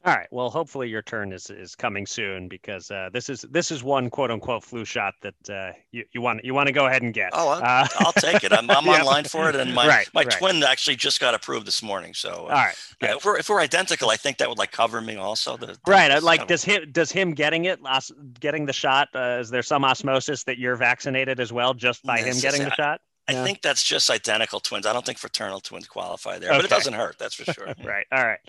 All 0.03 0.15
right. 0.15 0.27
Well, 0.31 0.49
hopefully 0.49 0.89
your 0.89 1.03
turn 1.03 1.31
is, 1.31 1.51
is 1.51 1.75
coming 1.75 2.07
soon 2.07 2.47
because 2.47 2.89
uh, 2.89 3.09
this 3.13 3.29
is 3.29 3.41
this 3.51 3.69
is 3.69 3.83
one 3.83 4.09
quote 4.09 4.31
unquote 4.31 4.63
flu 4.63 4.83
shot 4.83 5.13
that 5.21 5.49
uh, 5.49 5.73
you, 5.91 6.05
you 6.11 6.21
want 6.21 6.43
you 6.43 6.55
want 6.55 6.67
to 6.67 6.73
go 6.73 6.87
ahead 6.87 7.03
and 7.03 7.13
get. 7.13 7.29
Oh, 7.33 7.49
I'll, 7.49 7.83
uh, 7.83 7.87
I'll 7.99 8.13
take 8.13 8.43
it. 8.43 8.51
I'm, 8.51 8.67
I'm 8.71 8.85
yep. 8.87 9.01
online 9.01 9.25
for 9.25 9.47
it, 9.49 9.55
and 9.55 9.75
my 9.75 9.87
right, 9.87 10.09
my 10.15 10.23
right. 10.23 10.31
twin 10.31 10.63
actually 10.63 10.95
just 10.95 11.19
got 11.19 11.35
approved 11.35 11.67
this 11.67 11.83
morning. 11.83 12.15
So, 12.15 12.31
all 12.31 12.49
right. 12.49 12.75
Uh, 13.03 13.17
if 13.17 13.25
we're 13.25 13.37
if 13.37 13.47
we're 13.47 13.59
identical, 13.59 14.09
I 14.09 14.17
think 14.17 14.37
that 14.39 14.49
would 14.49 14.57
like 14.57 14.71
cover 14.71 15.01
me 15.01 15.17
also. 15.17 15.55
The, 15.55 15.77
right. 15.85 16.21
Like, 16.23 16.47
does 16.47 16.63
him 16.63 16.91
does 16.91 17.11
him 17.11 17.33
getting 17.35 17.65
it 17.65 17.79
getting 18.39 18.65
the 18.65 18.73
shot? 18.73 19.09
Uh, 19.13 19.37
is 19.39 19.51
there 19.51 19.61
some 19.61 19.85
osmosis 19.85 20.43
that 20.45 20.57
you're 20.57 20.77
vaccinated 20.77 21.39
as 21.39 21.53
well 21.53 21.75
just 21.75 22.03
by 22.03 22.21
him 22.21 22.39
getting 22.39 22.63
the 22.63 22.71
shot? 22.71 23.01
I 23.37 23.43
think 23.43 23.61
that's 23.61 23.83
just 23.83 24.09
identical 24.09 24.59
twins. 24.59 24.85
I 24.85 24.93
don't 24.93 25.05
think 25.05 25.17
fraternal 25.17 25.59
twins 25.59 25.87
qualify 25.87 26.39
there, 26.39 26.49
okay. 26.49 26.59
but 26.59 26.65
it 26.65 26.69
doesn't 26.69 26.93
hurt. 26.93 27.17
That's 27.17 27.35
for 27.35 27.51
sure. 27.51 27.67
right. 27.83 28.05
All 28.11 28.23
right. 28.23 28.39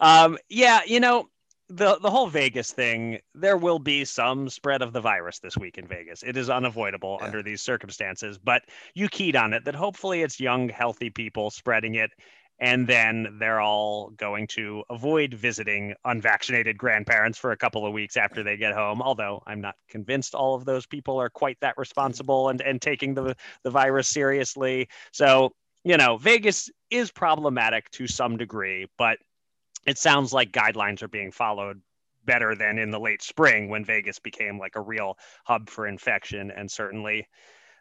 Um, 0.00 0.38
yeah. 0.48 0.80
You 0.86 1.00
know, 1.00 1.28
the 1.68 1.98
the 1.98 2.10
whole 2.10 2.28
Vegas 2.28 2.72
thing, 2.72 3.18
there 3.34 3.56
will 3.56 3.78
be 3.78 4.04
some 4.04 4.48
spread 4.48 4.82
of 4.82 4.92
the 4.92 5.00
virus 5.00 5.40
this 5.40 5.56
week 5.56 5.78
in 5.78 5.86
Vegas. 5.86 6.22
It 6.22 6.36
is 6.36 6.48
unavoidable 6.48 7.18
yeah. 7.20 7.26
under 7.26 7.42
these 7.42 7.60
circumstances, 7.60 8.38
but 8.38 8.62
you 8.94 9.08
keyed 9.08 9.36
on 9.36 9.52
it 9.52 9.64
that 9.64 9.74
hopefully 9.74 10.22
it's 10.22 10.38
young, 10.38 10.68
healthy 10.68 11.10
people 11.10 11.50
spreading 11.50 11.96
it. 11.96 12.10
And 12.58 12.86
then 12.86 13.36
they're 13.38 13.60
all 13.60 14.10
going 14.16 14.46
to 14.48 14.82
avoid 14.88 15.34
visiting 15.34 15.94
unvaccinated 16.04 16.78
grandparents 16.78 17.38
for 17.38 17.52
a 17.52 17.56
couple 17.56 17.86
of 17.86 17.92
weeks 17.92 18.16
after 18.16 18.42
they 18.42 18.56
get 18.56 18.72
home. 18.72 19.02
Although 19.02 19.42
I'm 19.46 19.60
not 19.60 19.74
convinced 19.88 20.34
all 20.34 20.54
of 20.54 20.64
those 20.64 20.86
people 20.86 21.20
are 21.20 21.28
quite 21.28 21.58
that 21.60 21.76
responsible 21.76 22.48
and, 22.48 22.60
and 22.62 22.80
taking 22.80 23.14
the, 23.14 23.36
the 23.62 23.70
virus 23.70 24.08
seriously. 24.08 24.88
So, 25.12 25.52
you 25.84 25.98
know, 25.98 26.16
Vegas 26.16 26.70
is 26.90 27.10
problematic 27.10 27.90
to 27.92 28.06
some 28.06 28.38
degree, 28.38 28.86
but 28.96 29.18
it 29.86 29.98
sounds 29.98 30.32
like 30.32 30.50
guidelines 30.50 31.02
are 31.02 31.08
being 31.08 31.32
followed 31.32 31.80
better 32.24 32.54
than 32.54 32.78
in 32.78 32.90
the 32.90 32.98
late 32.98 33.22
spring 33.22 33.68
when 33.68 33.84
Vegas 33.84 34.18
became 34.18 34.58
like 34.58 34.76
a 34.76 34.80
real 34.80 35.16
hub 35.44 35.68
for 35.68 35.86
infection. 35.86 36.50
And 36.50 36.70
certainly 36.70 37.28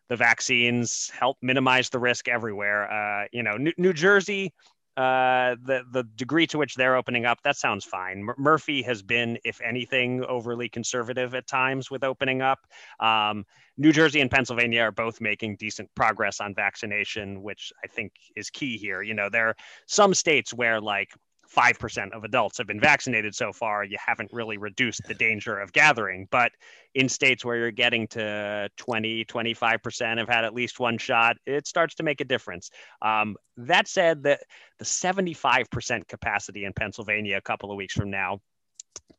the 0.09 0.15
vaccines 0.15 1.09
help 1.17 1.37
minimize 1.41 1.89
the 1.89 1.99
risk 1.99 2.27
everywhere. 2.27 2.91
Uh, 2.91 3.27
you 3.31 3.43
know, 3.43 3.57
New, 3.57 3.73
New 3.77 3.93
Jersey, 3.93 4.53
uh, 4.97 5.55
the 5.65 5.83
the 5.91 6.03
degree 6.15 6.47
to 6.47 6.57
which 6.57 6.75
they're 6.75 6.95
opening 6.95 7.25
up, 7.25 7.39
that 7.43 7.57
sounds 7.57 7.83
fine. 7.83 8.19
M- 8.19 8.35
Murphy 8.37 8.81
has 8.83 9.01
been, 9.01 9.37
if 9.43 9.59
anything, 9.61 10.23
overly 10.23 10.69
conservative 10.69 11.35
at 11.35 11.47
times 11.47 11.91
with 11.91 12.03
opening 12.03 12.41
up. 12.41 12.59
Um, 12.99 13.45
New 13.77 13.91
Jersey 13.91 14.21
and 14.21 14.31
Pennsylvania 14.31 14.81
are 14.83 14.91
both 14.91 15.19
making 15.19 15.57
decent 15.57 15.89
progress 15.95 16.39
on 16.39 16.55
vaccination, 16.55 17.41
which 17.43 17.73
I 17.83 17.87
think 17.87 18.13
is 18.37 18.49
key 18.49 18.77
here. 18.77 19.01
You 19.01 19.13
know, 19.15 19.29
there 19.29 19.49
are 19.49 19.55
some 19.85 20.13
states 20.13 20.53
where 20.53 20.79
like 20.79 21.09
5% 21.49 22.11
of 22.11 22.23
adults 22.23 22.57
have 22.57 22.67
been 22.67 22.79
vaccinated 22.79 23.35
so 23.35 23.51
far, 23.51 23.83
you 23.83 23.97
haven't 24.03 24.31
really 24.33 24.57
reduced 24.57 25.01
the 25.07 25.13
danger 25.13 25.59
of 25.59 25.73
gathering. 25.73 26.27
But 26.31 26.51
in 26.93 27.09
states 27.09 27.43
where 27.43 27.57
you're 27.57 27.71
getting 27.71 28.07
to 28.09 28.69
20, 28.77 29.25
25% 29.25 30.17
have 30.17 30.29
had 30.29 30.45
at 30.45 30.53
least 30.53 30.79
one 30.79 30.97
shot, 30.97 31.37
it 31.45 31.67
starts 31.67 31.95
to 31.95 32.03
make 32.03 32.21
a 32.21 32.25
difference. 32.25 32.69
Um, 33.01 33.35
that 33.57 33.87
said, 33.87 34.23
the, 34.23 34.39
the 34.79 34.85
75% 34.85 36.07
capacity 36.07 36.65
in 36.65 36.73
Pennsylvania 36.73 37.37
a 37.37 37.41
couple 37.41 37.71
of 37.71 37.77
weeks 37.77 37.93
from 37.93 38.09
now, 38.09 38.41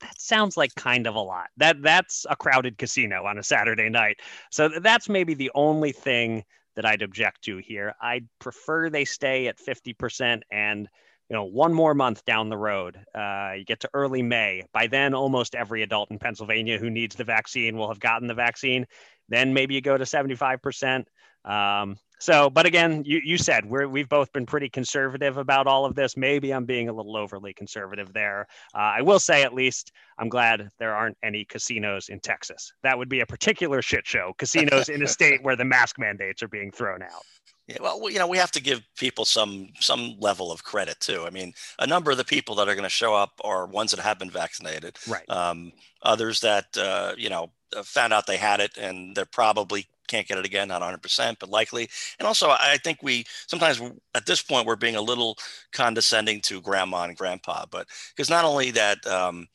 that 0.00 0.20
sounds 0.20 0.56
like 0.56 0.74
kind 0.74 1.06
of 1.06 1.14
a 1.14 1.20
lot. 1.20 1.48
That 1.56 1.80
that's 1.82 2.26
a 2.28 2.36
crowded 2.36 2.76
casino 2.76 3.24
on 3.24 3.38
a 3.38 3.42
Saturday 3.42 3.88
night. 3.88 4.20
So 4.50 4.68
that's 4.80 5.08
maybe 5.08 5.34
the 5.34 5.50
only 5.54 5.92
thing 5.92 6.44
that 6.74 6.84
I'd 6.84 7.02
object 7.02 7.42
to 7.44 7.58
here. 7.58 7.94
I'd 8.00 8.28
prefer 8.38 8.90
they 8.90 9.04
stay 9.04 9.48
at 9.48 9.58
50% 9.58 10.42
and 10.50 10.88
you 11.28 11.34
know, 11.34 11.44
one 11.44 11.74
more 11.74 11.94
month 11.94 12.24
down 12.24 12.48
the 12.48 12.56
road, 12.56 12.98
uh, 13.14 13.52
you 13.56 13.64
get 13.64 13.80
to 13.80 13.90
early 13.94 14.22
May. 14.22 14.64
By 14.72 14.86
then, 14.86 15.14
almost 15.14 15.54
every 15.54 15.82
adult 15.82 16.10
in 16.10 16.18
Pennsylvania 16.18 16.78
who 16.78 16.90
needs 16.90 17.16
the 17.16 17.24
vaccine 17.24 17.76
will 17.76 17.88
have 17.88 18.00
gotten 18.00 18.28
the 18.28 18.34
vaccine. 18.34 18.86
Then 19.28 19.52
maybe 19.52 19.74
you 19.74 19.80
go 19.80 19.96
to 19.96 20.04
75%. 20.04 21.04
Um, 21.44 21.96
so, 22.18 22.48
but 22.48 22.64
again, 22.64 23.02
you, 23.04 23.20
you 23.24 23.38
said 23.38 23.66
we're, 23.66 23.88
we've 23.88 24.08
both 24.08 24.32
been 24.32 24.46
pretty 24.46 24.68
conservative 24.68 25.36
about 25.36 25.66
all 25.66 25.84
of 25.84 25.94
this. 25.94 26.16
Maybe 26.16 26.52
I'm 26.52 26.64
being 26.64 26.88
a 26.88 26.92
little 26.92 27.16
overly 27.16 27.52
conservative 27.52 28.12
there. 28.12 28.46
Uh, 28.74 28.78
I 28.78 29.02
will 29.02 29.20
say, 29.20 29.42
at 29.42 29.52
least, 29.52 29.92
I'm 30.18 30.28
glad 30.28 30.68
there 30.78 30.94
aren't 30.94 31.18
any 31.22 31.44
casinos 31.44 32.08
in 32.08 32.20
Texas. 32.20 32.72
That 32.82 32.96
would 32.96 33.08
be 33.08 33.20
a 33.20 33.26
particular 33.26 33.82
shit 33.82 34.06
show. 34.06 34.32
Casinos 34.38 34.88
in 34.88 35.02
a 35.02 35.08
state 35.08 35.42
where 35.42 35.56
the 35.56 35.64
mask 35.64 35.98
mandates 35.98 36.42
are 36.42 36.48
being 36.48 36.70
thrown 36.70 37.02
out. 37.02 37.22
Yeah, 37.66 37.78
well, 37.80 38.08
you 38.08 38.18
know, 38.18 38.28
we 38.28 38.38
have 38.38 38.52
to 38.52 38.62
give 38.62 38.82
people 38.96 39.24
some 39.24 39.70
some 39.80 40.16
level 40.20 40.52
of 40.52 40.62
credit 40.62 41.00
too. 41.00 41.24
I 41.26 41.30
mean, 41.30 41.52
a 41.80 41.86
number 41.86 42.12
of 42.12 42.16
the 42.16 42.24
people 42.24 42.54
that 42.56 42.68
are 42.68 42.74
going 42.74 42.84
to 42.84 42.88
show 42.88 43.14
up 43.14 43.40
are 43.42 43.66
ones 43.66 43.90
that 43.90 44.00
have 44.00 44.20
been 44.20 44.30
vaccinated. 44.30 44.96
Right. 45.08 45.28
Um, 45.28 45.72
others 46.02 46.40
that 46.40 46.76
uh, 46.78 47.14
you 47.18 47.28
know 47.28 47.50
uh, 47.76 47.82
found 47.82 48.12
out 48.12 48.26
they 48.28 48.36
had 48.36 48.60
it 48.60 48.76
and 48.76 49.16
they're 49.16 49.24
probably 49.24 49.88
can't 50.06 50.28
get 50.28 50.38
it 50.38 50.46
again, 50.46 50.68
not 50.68 50.82
100%, 50.82 51.36
but 51.40 51.48
likely. 51.48 51.88
And 52.20 52.28
also, 52.28 52.50
I 52.50 52.78
think 52.84 53.02
we 53.02 53.24
sometimes 53.48 53.82
at 54.14 54.26
this 54.26 54.40
point 54.40 54.66
we're 54.66 54.76
being 54.76 54.94
a 54.94 55.00
little 55.00 55.36
condescending 55.72 56.40
to 56.42 56.60
grandma 56.60 57.02
and 57.02 57.16
grandpa, 57.16 57.64
but 57.70 57.88
because 58.14 58.30
not 58.30 58.44
only 58.44 58.70
that. 58.72 59.04
Um, 59.06 59.48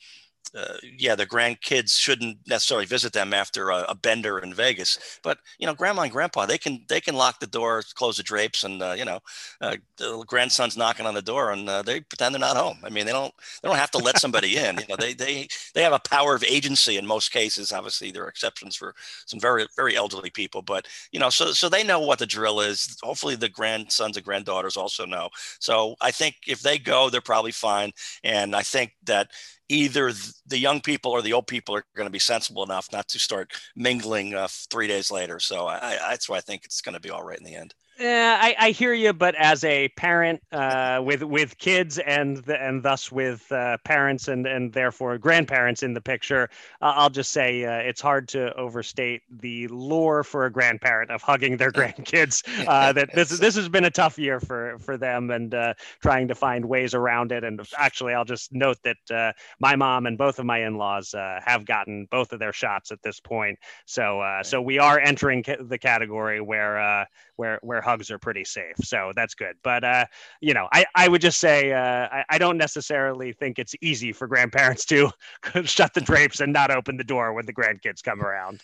uh, 0.55 0.75
yeah, 0.97 1.15
the 1.15 1.25
grandkids 1.25 1.97
shouldn't 1.97 2.37
necessarily 2.47 2.85
visit 2.85 3.13
them 3.13 3.33
after 3.33 3.69
a, 3.69 3.85
a, 3.87 3.95
bender 3.95 4.39
in 4.39 4.53
Vegas. 4.53 5.19
But 5.23 5.37
you 5.59 5.65
know, 5.65 5.73
grandma 5.73 6.03
and 6.03 6.11
grandpa, 6.11 6.45
they 6.45 6.57
can 6.57 6.83
they 6.89 6.99
can 6.99 7.15
lock 7.15 7.39
the 7.39 7.47
door, 7.47 7.83
close 7.95 8.17
the 8.17 8.23
drapes, 8.23 8.63
and 8.63 8.81
uh, 8.81 8.93
you 8.97 9.05
know, 9.05 9.19
uh, 9.61 9.77
the 9.97 10.23
grandson's 10.27 10.75
knocking 10.75 11.05
on 11.05 11.13
the 11.13 11.21
door, 11.21 11.51
and 11.51 11.69
uh, 11.69 11.81
they 11.81 12.01
pretend 12.01 12.35
they're 12.35 12.39
not 12.39 12.57
home. 12.57 12.79
I 12.83 12.89
mean, 12.89 13.05
they 13.05 13.13
don't 13.13 13.33
they 13.61 13.69
don't 13.69 13.77
have 13.77 13.91
to 13.91 13.97
let 13.97 14.19
somebody 14.19 14.57
in. 14.57 14.77
You 14.77 14.87
know, 14.89 14.95
they 14.97 15.13
they 15.13 15.47
they 15.73 15.83
have 15.83 15.93
a 15.93 15.99
power 15.99 16.35
of 16.35 16.43
agency 16.43 16.97
in 16.97 17.05
most 17.05 17.31
cases. 17.31 17.71
Obviously, 17.71 18.11
there 18.11 18.25
are 18.25 18.29
exceptions 18.29 18.75
for 18.75 18.93
some 19.25 19.39
very 19.39 19.67
very 19.75 19.95
elderly 19.95 20.31
people, 20.31 20.61
but 20.61 20.87
you 21.11 21.19
know, 21.19 21.29
so 21.29 21.53
so 21.53 21.69
they 21.69 21.83
know 21.83 21.99
what 21.99 22.19
the 22.19 22.25
drill 22.25 22.59
is. 22.59 22.97
Hopefully, 23.01 23.35
the 23.35 23.49
grandsons 23.49 24.17
and 24.17 24.25
granddaughters 24.25 24.75
also 24.75 25.05
know. 25.05 25.29
So 25.59 25.95
I 26.01 26.11
think 26.11 26.35
if 26.47 26.61
they 26.61 26.77
go, 26.77 27.09
they're 27.09 27.21
probably 27.21 27.51
fine. 27.51 27.91
And 28.23 28.55
I 28.55 28.63
think 28.63 28.93
that 29.03 29.31
either 29.71 30.12
the 30.45 30.57
young 30.60 30.81
people 30.81 31.12
or 31.12 31.21
the 31.21 31.34
old 31.34 31.47
people 31.47 31.75
are 31.75 31.86
going 31.95 32.07
to 32.07 32.12
be 32.12 32.19
sensible 32.19 32.63
enough 32.63 32.89
not 32.91 33.07
to 33.10 33.19
start 33.19 33.53
mingling 33.75 34.36
uh, 34.36 34.47
three 34.69 34.88
days 34.88 35.12
later. 35.12 35.39
So 35.39 35.67
I, 35.67 35.77
I, 35.77 35.97
that's 36.10 36.29
why 36.29 36.38
I 36.38 36.41
think 36.41 36.65
it's 36.65 36.81
going 36.81 36.95
to 36.95 37.01
be 37.01 37.10
all 37.10 37.23
right 37.23 37.38
in 37.39 37.45
the 37.45 37.55
end. 37.55 37.73
Yeah, 37.99 38.39
I, 38.41 38.56
I 38.58 38.71
hear 38.71 38.93
you, 38.93 39.13
but 39.13 39.36
as 39.36 39.63
a 39.63 39.88
parent 39.89 40.41
uh, 40.51 41.01
with 41.06 41.21
with 41.21 41.58
kids 41.60 41.99
and 41.99 42.38
the, 42.38 42.60
and 42.60 42.82
thus 42.82 43.12
with 43.12 43.51
uh, 43.51 43.77
parents 43.84 44.27
and 44.27 44.47
and 44.47 44.73
therefore 44.73 45.19
grandparents 45.19 45.84
in 45.84 45.93
the 45.93 46.01
picture, 46.01 46.49
uh, 46.82 46.93
I'll 46.95 47.12
just 47.12 47.32
say 47.32 47.63
uh, 47.63 47.73
it's 47.73 48.01
hard 48.01 48.27
to 48.30 48.56
overstate 48.56 49.21
the 49.30 49.67
lure 49.67 50.23
for 50.23 50.45
a 50.45 50.51
grandparent 50.51 51.12
of 51.12 51.21
hugging 51.21 51.58
their 51.58 51.71
grandkids. 51.71 52.43
Uh, 52.71 52.93
that 52.93 53.10
this 53.13 53.30
this 53.30 53.56
has 53.56 53.67
been 53.69 53.86
a 53.86 53.89
tough 53.91 54.17
year 54.17 54.39
for 54.39 54.77
for 54.80 54.97
them 54.97 55.30
and 55.30 55.54
uh, 55.54 55.73
trying 56.01 56.27
to 56.27 56.36
find 56.36 56.63
ways 56.65 56.93
around 56.93 57.32
it. 57.32 57.43
And 57.43 57.60
actually, 57.77 58.13
I'll 58.13 58.25
just 58.25 58.54
note 58.54 58.77
that 58.84 59.34
my 59.60 59.75
mom 59.75 60.06
and 60.06 60.17
both 60.17 60.39
of 60.39 60.45
my 60.45 60.63
in-laws 60.63 61.13
have 61.13 61.65
gotten 61.65 62.08
both 62.10 62.32
of 62.34 62.39
their 62.39 62.54
shots 62.54 62.91
at 62.91 63.01
this 63.04 63.19
point. 63.19 63.60
So 63.86 64.39
so 64.43 64.62
we 64.62 64.80
are 64.80 64.99
entering 64.99 65.43
ca- 65.43 65.58
the 65.60 65.77
category 65.77 66.39
where 66.39 67.08
where 67.36 67.60
where 67.63 67.80
hugs 67.81 68.11
are 68.11 68.19
pretty 68.19 68.45
safe. 68.45 68.75
So 68.83 69.11
that's 69.15 69.35
good. 69.35 69.55
But 69.63 69.83
uh, 69.83 70.05
you 70.39 70.53
know, 70.53 70.67
I, 70.71 70.85
I 70.95 71.07
would 71.07 71.21
just 71.21 71.39
say 71.39 71.73
uh, 71.73 72.07
I, 72.11 72.25
I 72.29 72.37
don't 72.37 72.57
necessarily 72.57 73.33
think 73.33 73.59
it's 73.59 73.75
easy 73.81 74.11
for 74.13 74.27
grandparents 74.27 74.85
to 74.85 75.11
shut 75.63 75.93
the 75.93 76.01
drapes 76.01 76.39
and 76.39 76.53
not 76.53 76.71
open 76.71 76.97
the 76.97 77.03
door 77.03 77.33
when 77.33 77.45
the 77.45 77.53
grandkids 77.53 78.03
come 78.03 78.21
around. 78.21 78.61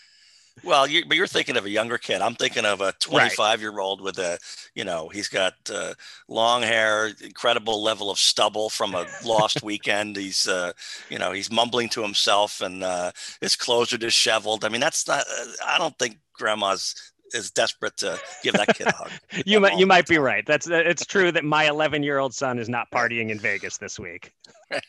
Well, 0.63 0.87
you, 0.87 1.05
but 1.05 1.17
you're 1.17 1.27
thinking 1.27 1.57
of 1.57 1.65
a 1.65 1.69
younger 1.69 1.97
kid. 1.97 2.21
I'm 2.21 2.35
thinking 2.35 2.65
of 2.65 2.81
a 2.81 2.91
25 2.93 3.61
year 3.61 3.79
old 3.79 4.01
with 4.01 4.17
a, 4.17 4.39
you 4.73 4.83
know, 4.83 5.09
he's 5.09 5.27
got 5.27 5.53
uh, 5.71 5.93
long 6.27 6.63
hair, 6.63 7.11
incredible 7.21 7.83
level 7.83 8.09
of 8.09 8.17
stubble 8.17 8.69
from 8.69 8.95
a 8.95 9.05
lost 9.25 9.61
weekend. 9.63 10.15
He's, 10.15 10.47
uh, 10.47 10.73
you 11.09 11.19
know, 11.19 11.31
he's 11.31 11.51
mumbling 11.51 11.89
to 11.89 12.01
himself 12.01 12.61
and 12.61 12.83
uh, 12.83 13.11
his 13.39 13.55
clothes 13.55 13.93
are 13.93 13.97
disheveled. 13.97 14.65
I 14.65 14.69
mean, 14.69 14.81
that's 14.81 15.07
not. 15.07 15.21
Uh, 15.21 15.45
I 15.65 15.77
don't 15.77 15.97
think 15.99 16.17
grandma's 16.33 16.95
is 17.33 17.51
desperate 17.51 17.97
to 17.97 18.19
give 18.43 18.53
that 18.53 18.75
kid 18.75 18.87
a 18.87 18.91
hug. 18.91 19.11
you 19.45 19.59
might 19.59 19.77
you 19.77 19.85
might 19.85 20.07
be 20.07 20.17
right. 20.17 20.45
That's 20.45 20.67
it's 20.67 21.05
true 21.05 21.31
that 21.31 21.43
my 21.43 21.67
11 21.67 22.03
year 22.03 22.19
old 22.19 22.33
son 22.33 22.59
is 22.59 22.69
not 22.69 22.89
partying 22.91 23.29
in 23.29 23.39
Vegas 23.39 23.77
this 23.77 23.99
week. 23.99 24.31
Right. 24.69 24.83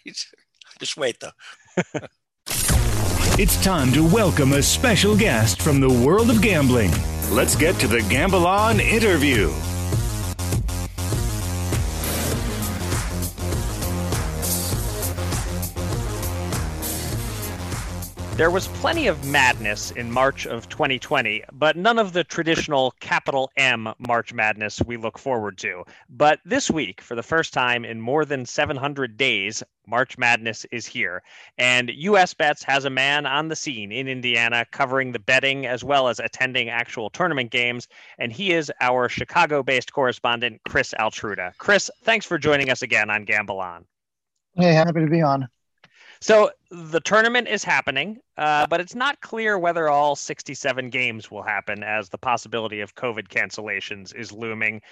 Just 0.80 0.96
wait 0.96 1.20
though. 1.20 2.00
it's 3.38 3.62
time 3.62 3.92
to 3.92 4.02
welcome 4.02 4.54
a 4.54 4.62
special 4.62 5.16
guest 5.16 5.62
from 5.62 5.78
the 5.78 5.88
world 5.88 6.30
of 6.30 6.42
gambling. 6.42 6.90
Let's 7.30 7.54
get 7.54 7.76
to 7.76 7.86
the 7.86 8.02
Gamble 8.02 8.44
On 8.44 8.80
interview. 8.80 9.52
There 18.38 18.52
was 18.52 18.68
plenty 18.68 19.08
of 19.08 19.26
madness 19.26 19.90
in 19.90 20.12
March 20.12 20.46
of 20.46 20.68
2020, 20.68 21.42
but 21.54 21.76
none 21.76 21.98
of 21.98 22.12
the 22.12 22.22
traditional 22.22 22.92
capital 23.00 23.50
M 23.56 23.92
March 23.98 24.32
Madness 24.32 24.80
we 24.86 24.96
look 24.96 25.18
forward 25.18 25.58
to. 25.58 25.82
But 26.08 26.38
this 26.44 26.70
week, 26.70 27.00
for 27.00 27.16
the 27.16 27.22
first 27.24 27.52
time 27.52 27.84
in 27.84 28.00
more 28.00 28.24
than 28.24 28.46
700 28.46 29.16
days, 29.16 29.64
March 29.88 30.16
Madness 30.18 30.64
is 30.70 30.86
here. 30.86 31.24
And 31.58 31.90
US 31.90 32.32
Bets 32.32 32.62
has 32.62 32.84
a 32.84 32.90
man 32.90 33.26
on 33.26 33.48
the 33.48 33.56
scene 33.56 33.90
in 33.90 34.06
Indiana 34.06 34.64
covering 34.70 35.10
the 35.10 35.18
betting 35.18 35.66
as 35.66 35.82
well 35.82 36.06
as 36.06 36.20
attending 36.20 36.68
actual 36.68 37.10
tournament 37.10 37.50
games. 37.50 37.88
And 38.20 38.32
he 38.32 38.52
is 38.52 38.70
our 38.80 39.08
Chicago 39.08 39.64
based 39.64 39.92
correspondent, 39.92 40.60
Chris 40.68 40.94
Altruda. 41.00 41.54
Chris, 41.58 41.90
thanks 42.04 42.24
for 42.24 42.38
joining 42.38 42.70
us 42.70 42.82
again 42.82 43.10
on 43.10 43.24
Gamble 43.24 43.58
On. 43.58 43.84
Hey, 44.54 44.74
happy 44.74 45.00
to 45.00 45.08
be 45.08 45.22
on. 45.22 45.48
So 46.20 46.50
the 46.70 47.00
tournament 47.00 47.48
is 47.48 47.62
happening, 47.62 48.18
uh, 48.36 48.66
but 48.66 48.80
it's 48.80 48.94
not 48.94 49.20
clear 49.20 49.58
whether 49.58 49.88
all 49.88 50.16
67 50.16 50.90
games 50.90 51.30
will 51.30 51.42
happen 51.42 51.82
as 51.82 52.08
the 52.08 52.18
possibility 52.18 52.80
of 52.80 52.94
COVID 52.94 53.28
cancellations 53.28 54.14
is 54.14 54.32
looming. 54.32 54.82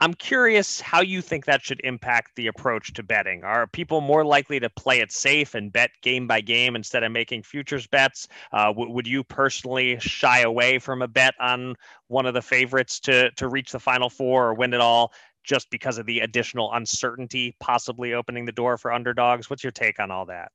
I'm 0.00 0.14
curious 0.14 0.80
how 0.80 1.02
you 1.02 1.22
think 1.22 1.44
that 1.44 1.62
should 1.62 1.80
impact 1.84 2.34
the 2.34 2.48
approach 2.48 2.92
to 2.94 3.04
betting. 3.04 3.44
Are 3.44 3.68
people 3.68 4.00
more 4.00 4.24
likely 4.24 4.58
to 4.58 4.68
play 4.68 4.98
it 4.98 5.12
safe 5.12 5.54
and 5.54 5.72
bet 5.72 5.90
game 6.02 6.26
by 6.26 6.40
game 6.40 6.74
instead 6.74 7.04
of 7.04 7.12
making 7.12 7.44
futures 7.44 7.86
bets? 7.86 8.26
Uh, 8.52 8.66
w- 8.66 8.90
would 8.90 9.06
you 9.06 9.22
personally 9.22 9.98
shy 10.00 10.40
away 10.40 10.80
from 10.80 11.00
a 11.02 11.06
bet 11.06 11.34
on 11.38 11.76
one 12.08 12.26
of 12.26 12.34
the 12.34 12.42
favorites 12.42 12.98
to 13.00 13.30
to 13.32 13.46
reach 13.46 13.70
the 13.70 13.78
final 13.78 14.10
four 14.10 14.48
or 14.48 14.54
win 14.54 14.74
it 14.74 14.80
all 14.80 15.12
just 15.44 15.70
because 15.70 15.98
of 15.98 16.06
the 16.06 16.20
additional 16.20 16.72
uncertainty 16.72 17.54
possibly 17.60 18.14
opening 18.14 18.46
the 18.46 18.52
door 18.52 18.76
for 18.76 18.92
underdogs? 18.92 19.48
What's 19.48 19.62
your 19.62 19.70
take 19.70 20.00
on 20.00 20.10
all 20.10 20.26
that? 20.26 20.50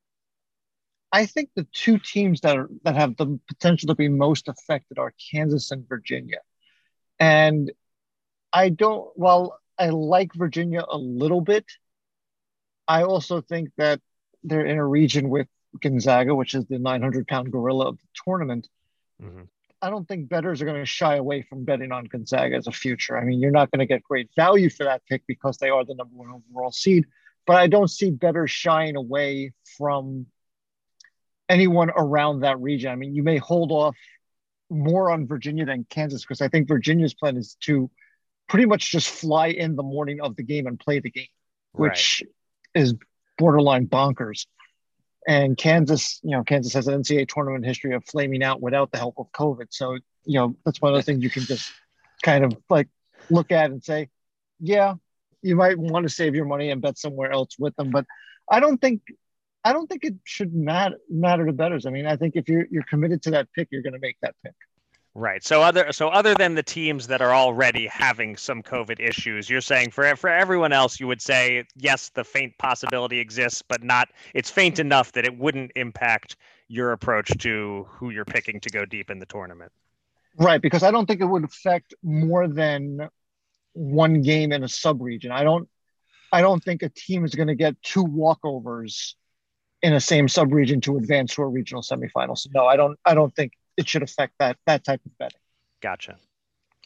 I 1.11 1.25
think 1.25 1.49
the 1.55 1.67
two 1.71 1.97
teams 1.97 2.41
that 2.41 2.57
are 2.57 2.69
that 2.83 2.95
have 2.95 3.17
the 3.17 3.39
potential 3.47 3.87
to 3.87 3.95
be 3.95 4.09
most 4.09 4.47
affected 4.47 4.99
are 4.99 5.13
Kansas 5.31 5.71
and 5.71 5.87
Virginia. 5.87 6.39
And 7.19 7.71
I 8.53 8.69
don't 8.69 9.09
while 9.15 9.59
I 9.77 9.89
like 9.89 10.33
Virginia 10.33 10.83
a 10.87 10.97
little 10.97 11.41
bit, 11.41 11.65
I 12.87 13.03
also 13.03 13.41
think 13.41 13.69
that 13.77 14.01
they're 14.43 14.65
in 14.65 14.77
a 14.77 14.85
region 14.85 15.29
with 15.29 15.47
Gonzaga, 15.81 16.35
which 16.35 16.53
is 16.53 16.65
the 16.65 16.79
900 16.79 17.27
pound 17.27 17.51
gorilla 17.51 17.89
of 17.89 17.97
the 17.97 18.07
tournament. 18.25 18.67
Mm-hmm. 19.21 19.43
I 19.81 19.89
don't 19.89 20.07
think 20.07 20.27
bettors 20.27 20.61
are 20.61 20.65
going 20.65 20.81
to 20.81 20.85
shy 20.85 21.15
away 21.15 21.41
from 21.41 21.63
betting 21.63 21.91
on 21.91 22.05
Gonzaga 22.05 22.55
as 22.55 22.67
a 22.67 22.71
future. 22.71 23.17
I 23.17 23.23
mean, 23.23 23.39
you're 23.39 23.51
not 23.51 23.71
going 23.71 23.79
to 23.79 23.85
get 23.85 24.03
great 24.03 24.29
value 24.35 24.69
for 24.69 24.83
that 24.83 25.03
pick 25.07 25.23
because 25.25 25.57
they 25.57 25.69
are 25.69 25.85
the 25.85 25.95
number 25.95 26.15
one 26.15 26.41
overall 26.51 26.71
seed, 26.71 27.05
but 27.47 27.55
I 27.55 27.67
don't 27.67 27.89
see 27.89 28.11
bettors 28.11 28.51
shying 28.51 28.97
away 28.97 29.53
from 29.77 30.25
anyone 31.49 31.89
around 31.95 32.41
that 32.41 32.59
region. 32.59 32.91
I 32.91 32.95
mean, 32.95 33.15
you 33.15 33.23
may 33.23 33.37
hold 33.37 33.71
off 33.71 33.97
more 34.69 35.11
on 35.11 35.27
Virginia 35.27 35.65
than 35.65 35.85
Kansas 35.89 36.21
because 36.21 36.41
I 36.41 36.47
think 36.47 36.67
Virginia's 36.67 37.13
plan 37.13 37.35
is 37.35 37.57
to 37.61 37.89
pretty 38.47 38.65
much 38.65 38.91
just 38.91 39.09
fly 39.09 39.47
in 39.47 39.75
the 39.75 39.83
morning 39.83 40.21
of 40.21 40.35
the 40.35 40.43
game 40.43 40.67
and 40.67 40.79
play 40.79 40.99
the 40.99 41.09
game, 41.09 41.27
which 41.71 42.23
right. 42.23 42.81
is 42.81 42.93
borderline 43.37 43.87
bonkers. 43.87 44.45
And 45.27 45.57
Kansas, 45.57 46.19
you 46.23 46.31
know, 46.31 46.43
Kansas 46.43 46.73
has 46.73 46.87
an 46.87 47.01
NCAA 47.01 47.27
tournament 47.27 47.65
history 47.65 47.93
of 47.93 48.05
flaming 48.05 48.43
out 48.43 48.61
without 48.61 48.91
the 48.91 48.97
help 48.97 49.15
of 49.17 49.31
COVID. 49.31 49.67
So, 49.69 49.93
you 50.25 50.39
know, 50.39 50.55
that's 50.65 50.81
one 50.81 50.93
of 50.93 50.97
the 50.97 51.03
things 51.03 51.23
you 51.23 51.29
can 51.29 51.43
just 51.43 51.71
kind 52.23 52.43
of 52.43 52.53
like 52.69 52.87
look 53.29 53.51
at 53.51 53.71
and 53.71 53.83
say, 53.83 54.09
yeah, 54.59 54.95
you 55.41 55.55
might 55.55 55.77
want 55.77 56.03
to 56.03 56.09
save 56.09 56.35
your 56.35 56.45
money 56.45 56.69
and 56.69 56.81
bet 56.81 56.97
somewhere 56.97 57.31
else 57.31 57.55
with 57.59 57.75
them. 57.75 57.91
But 57.91 58.05
I 58.49 58.59
don't 58.59 58.79
think 58.79 59.01
I 59.63 59.73
don't 59.73 59.87
think 59.87 60.03
it 60.03 60.15
should 60.23 60.53
matter 60.53 60.97
matter 61.09 61.45
to 61.45 61.53
bettors. 61.53 61.85
I 61.85 61.89
mean, 61.89 62.05
I 62.05 62.15
think 62.15 62.35
if 62.35 62.47
you're 62.47 62.65
you're 62.71 62.83
committed 62.83 63.21
to 63.23 63.31
that 63.31 63.47
pick, 63.53 63.67
you're 63.71 63.81
going 63.81 63.93
to 63.93 63.99
make 63.99 64.17
that 64.21 64.35
pick. 64.43 64.53
Right. 65.15 65.43
So 65.43 65.61
other 65.61 65.91
so 65.91 66.07
other 66.09 66.33
than 66.35 66.55
the 66.55 66.63
teams 66.63 67.07
that 67.07 67.21
are 67.21 67.33
already 67.33 67.87
having 67.87 68.37
some 68.37 68.63
COVID 68.63 68.99
issues, 68.99 69.49
you're 69.49 69.59
saying 69.59 69.91
for 69.91 70.15
for 70.15 70.29
everyone 70.29 70.71
else, 70.71 70.99
you 70.99 71.07
would 71.07 71.21
say 71.21 71.65
yes, 71.75 72.09
the 72.09 72.23
faint 72.23 72.57
possibility 72.57 73.19
exists, 73.19 73.61
but 73.61 73.83
not 73.83 74.09
it's 74.33 74.49
faint 74.49 74.79
enough 74.79 75.11
that 75.13 75.25
it 75.25 75.37
wouldn't 75.37 75.71
impact 75.75 76.37
your 76.67 76.91
approach 76.91 77.29
to 77.39 77.85
who 77.89 78.11
you're 78.11 78.25
picking 78.25 78.59
to 78.61 78.69
go 78.69 78.85
deep 78.85 79.09
in 79.09 79.19
the 79.19 79.25
tournament. 79.25 79.71
Right, 80.37 80.61
because 80.61 80.83
I 80.83 80.91
don't 80.91 81.05
think 81.05 81.19
it 81.21 81.25
would 81.25 81.43
affect 81.43 81.93
more 82.01 82.47
than 82.47 83.09
one 83.73 84.21
game 84.21 84.51
in 84.51 84.63
a 84.63 84.69
sub 84.69 85.01
region. 85.01 85.31
I 85.31 85.43
don't 85.43 85.67
I 86.31 86.41
don't 86.41 86.63
think 86.63 86.83
a 86.83 86.89
team 86.89 87.25
is 87.25 87.35
going 87.35 87.47
to 87.47 87.55
get 87.55 87.81
two 87.81 88.05
walkovers 88.05 89.15
in 89.81 89.93
a 89.93 89.99
same 89.99 90.27
subregion 90.27 90.81
to 90.83 90.97
advance 90.97 91.35
to 91.35 91.41
a 91.41 91.47
regional 91.47 91.81
semifinal. 91.81 92.37
So 92.37 92.49
no, 92.53 92.65
I 92.65 92.75
don't 92.75 92.99
I 93.05 93.13
don't 93.13 93.33
think 93.35 93.53
it 93.77 93.87
should 93.87 94.03
affect 94.03 94.33
that 94.39 94.57
that 94.65 94.83
type 94.83 95.01
of 95.05 95.17
betting. 95.17 95.39
Gotcha. 95.81 96.17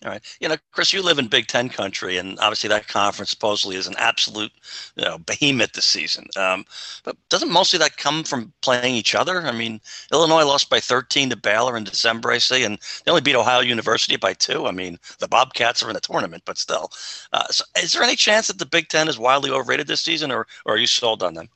All 0.04 0.12
right. 0.12 0.38
You 0.42 0.50
know, 0.50 0.58
Chris, 0.72 0.92
you 0.92 1.02
live 1.02 1.18
in 1.18 1.28
Big 1.28 1.48
Ten 1.48 1.70
country, 1.70 2.18
and 2.18 2.38
obviously 2.40 2.68
that 2.68 2.90
conference 2.90 3.30
supposedly 3.30 3.78
is 3.78 3.88
an 3.88 3.96
absolute 3.98 4.52
you 4.98 5.06
know, 5.06 5.18
behemoth 5.18 5.72
this 5.72 5.86
season. 5.86 6.28
Um, 6.36 6.66
but 7.06 7.16
doesn't 7.30 7.52
mostly 7.52 7.80
that 7.80 7.96
come 7.96 8.26
from 8.26 8.52
playing 8.62 8.96
each 8.96 9.16
other? 9.16 9.42
I 9.42 9.54
mean, 9.54 9.80
Illinois 10.12 10.44
lost 10.44 10.70
by 10.70 10.82
13 10.82 11.30
to 11.30 11.38
Baylor 11.38 11.78
in 11.78 11.86
December, 11.86 12.32
I 12.32 12.40
see, 12.40 12.66
and 12.66 12.78
they 13.06 13.12
only 13.12 13.22
beat 13.22 13.36
Ohio 13.36 13.62
University 13.62 14.18
by 14.18 14.34
two. 14.34 14.68
I 14.68 14.72
mean, 14.72 15.00
the 15.20 15.28
Bobcats 15.30 15.82
are 15.82 15.90
in 15.90 15.94
the 15.94 16.02
tournament, 16.02 16.44
but 16.46 16.58
still. 16.58 16.92
Uh, 17.32 17.48
so 17.48 17.64
is 17.82 17.94
there 17.94 18.04
any 18.04 18.18
chance 18.18 18.48
that 18.48 18.60
the 18.60 18.66
Big 18.66 18.90
Ten 18.90 19.08
is 19.08 19.18
wildly 19.18 19.52
overrated 19.52 19.88
this 19.88 20.02
season, 20.02 20.32
or, 20.32 20.48
or 20.66 20.74
are 20.74 20.78
you 20.78 20.88
sold 20.88 21.24
on 21.24 21.34
them? 21.34 21.48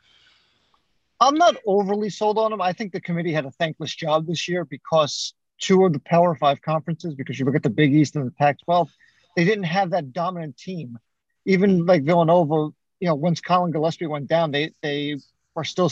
I'm 1.19 1.35
not 1.35 1.55
overly 1.65 2.09
sold 2.09 2.37
on 2.37 2.51
them. 2.51 2.61
I 2.61 2.73
think 2.73 2.91
the 2.91 3.01
committee 3.01 3.33
had 3.33 3.45
a 3.45 3.51
thankless 3.51 3.93
job 3.95 4.27
this 4.27 4.47
year 4.47 4.65
because 4.65 5.33
two 5.59 5.83
of 5.85 5.93
the 5.93 5.99
Power 5.99 6.35
Five 6.35 6.61
conferences, 6.61 7.15
because 7.15 7.39
you 7.39 7.45
look 7.45 7.55
at 7.55 7.63
the 7.63 7.69
Big 7.69 7.93
East 7.93 8.15
and 8.15 8.27
the 8.27 8.31
Pac 8.31 8.59
12, 8.65 8.89
they 9.35 9.43
didn't 9.43 9.63
have 9.63 9.91
that 9.91 10.13
dominant 10.13 10.57
team. 10.57 10.97
Even 11.45 11.85
like 11.85 12.03
Villanova, 12.03 12.69
you 12.99 13.07
know, 13.07 13.15
once 13.15 13.41
Collin 13.41 13.71
Gillespie 13.71 14.07
went 14.07 14.27
down, 14.27 14.51
they 14.51 14.71
they 14.81 15.17
are 15.55 15.63
still, 15.63 15.91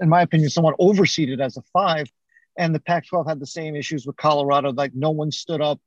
in 0.00 0.08
my 0.08 0.22
opinion, 0.22 0.50
somewhat 0.50 0.78
overseeded 0.78 1.40
as 1.40 1.56
a 1.56 1.62
five. 1.72 2.10
And 2.56 2.74
the 2.74 2.80
Pac 2.80 3.06
12 3.06 3.26
had 3.26 3.40
the 3.40 3.46
same 3.46 3.74
issues 3.74 4.06
with 4.06 4.16
Colorado. 4.16 4.72
Like 4.72 4.94
no 4.94 5.10
one 5.10 5.32
stood 5.32 5.60
up 5.62 5.80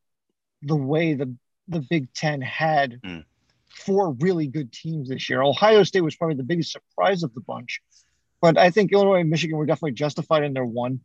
the 0.63 0.75
way 0.75 1.13
the, 1.13 1.33
the 1.67 1.79
Big 1.79 2.11
Ten 2.13 2.41
had 2.41 2.99
mm. 3.05 3.23
four 3.69 4.13
really 4.13 4.47
good 4.47 4.71
teams 4.71 5.09
this 5.09 5.29
year. 5.29 5.43
Ohio 5.43 5.83
State 5.83 6.01
was 6.01 6.15
probably 6.15 6.35
the 6.35 6.43
biggest 6.43 6.71
surprise 6.71 7.21
of 7.21 7.33
the 7.35 7.41
bunch 7.41 7.81
but 8.45 8.59
I 8.59 8.69
think 8.69 8.91
Illinois 8.91 9.21
and 9.21 9.29
Michigan 9.31 9.57
were 9.57 9.65
definitely 9.65 9.93
justified 9.93 10.43
in 10.43 10.53
their 10.53 10.63
one. 10.63 10.99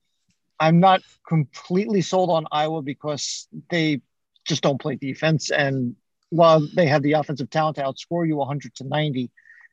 I'm 0.60 0.78
not 0.78 1.00
completely 1.26 2.02
sold 2.02 2.28
on 2.28 2.44
Iowa 2.52 2.82
because 2.82 3.48
they 3.70 4.02
just 4.46 4.62
don't 4.62 4.78
play 4.78 4.96
defense. 4.96 5.50
And 5.50 5.96
while 6.28 6.68
they 6.76 6.86
have 6.88 7.02
the 7.02 7.14
offensive 7.14 7.48
talent 7.48 7.76
to 7.76 7.82
outscore 7.82 8.28
you 8.28 8.36
100 8.36 8.74
to 8.74 8.84
90, 8.84 9.30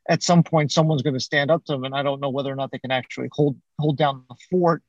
at 0.08 0.24
some 0.24 0.44
point 0.44 0.72
someone's 0.72 1.02
going 1.02 1.16
to 1.16 1.20
stand 1.20 1.52
up 1.52 1.66
to 1.66 1.74
them, 1.74 1.84
and 1.84 1.94
I 1.94 2.04
don't 2.04 2.22
know 2.22 2.30
whether 2.30 2.50
or 2.50 2.56
not 2.56 2.72
they 2.72 2.80
can 2.80 2.92
actually 2.92 3.28
hold 3.34 3.58
hold 3.78 3.98
down 3.98 4.24
the 4.30 4.38
fort 4.50 4.82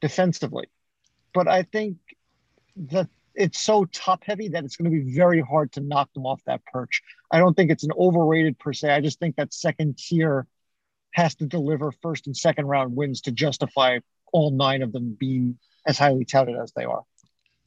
defensively. 0.00 0.64
But 1.34 1.46
I 1.46 1.64
think 1.64 1.98
that 2.88 3.10
it's 3.34 3.60
so 3.60 3.84
top 3.84 4.24
heavy 4.24 4.48
that 4.48 4.64
it's 4.64 4.76
going 4.78 4.90
to 4.90 5.04
be 5.04 5.14
very 5.14 5.42
hard 5.42 5.72
to 5.72 5.82
knock 5.82 6.10
them 6.14 6.24
off 6.24 6.40
that 6.46 6.64
perch. 6.72 7.02
I 7.30 7.38
don't 7.38 7.52
think 7.52 7.70
it's 7.70 7.84
an 7.84 7.92
overrated 7.92 8.58
per 8.58 8.72
se. 8.72 8.94
I 8.94 9.02
just 9.02 9.18
think 9.18 9.36
that 9.36 9.52
second 9.52 9.98
tier 9.98 10.46
has 11.18 11.34
to 11.34 11.46
deliver 11.46 11.92
first 12.00 12.26
and 12.26 12.36
second 12.36 12.66
round 12.66 12.94
wins 12.94 13.20
to 13.22 13.32
justify 13.32 13.98
all 14.32 14.50
nine 14.52 14.82
of 14.82 14.92
them 14.92 15.16
being 15.18 15.58
as 15.84 15.98
highly 15.98 16.24
touted 16.24 16.56
as 16.56 16.72
they 16.72 16.84
are. 16.84 17.02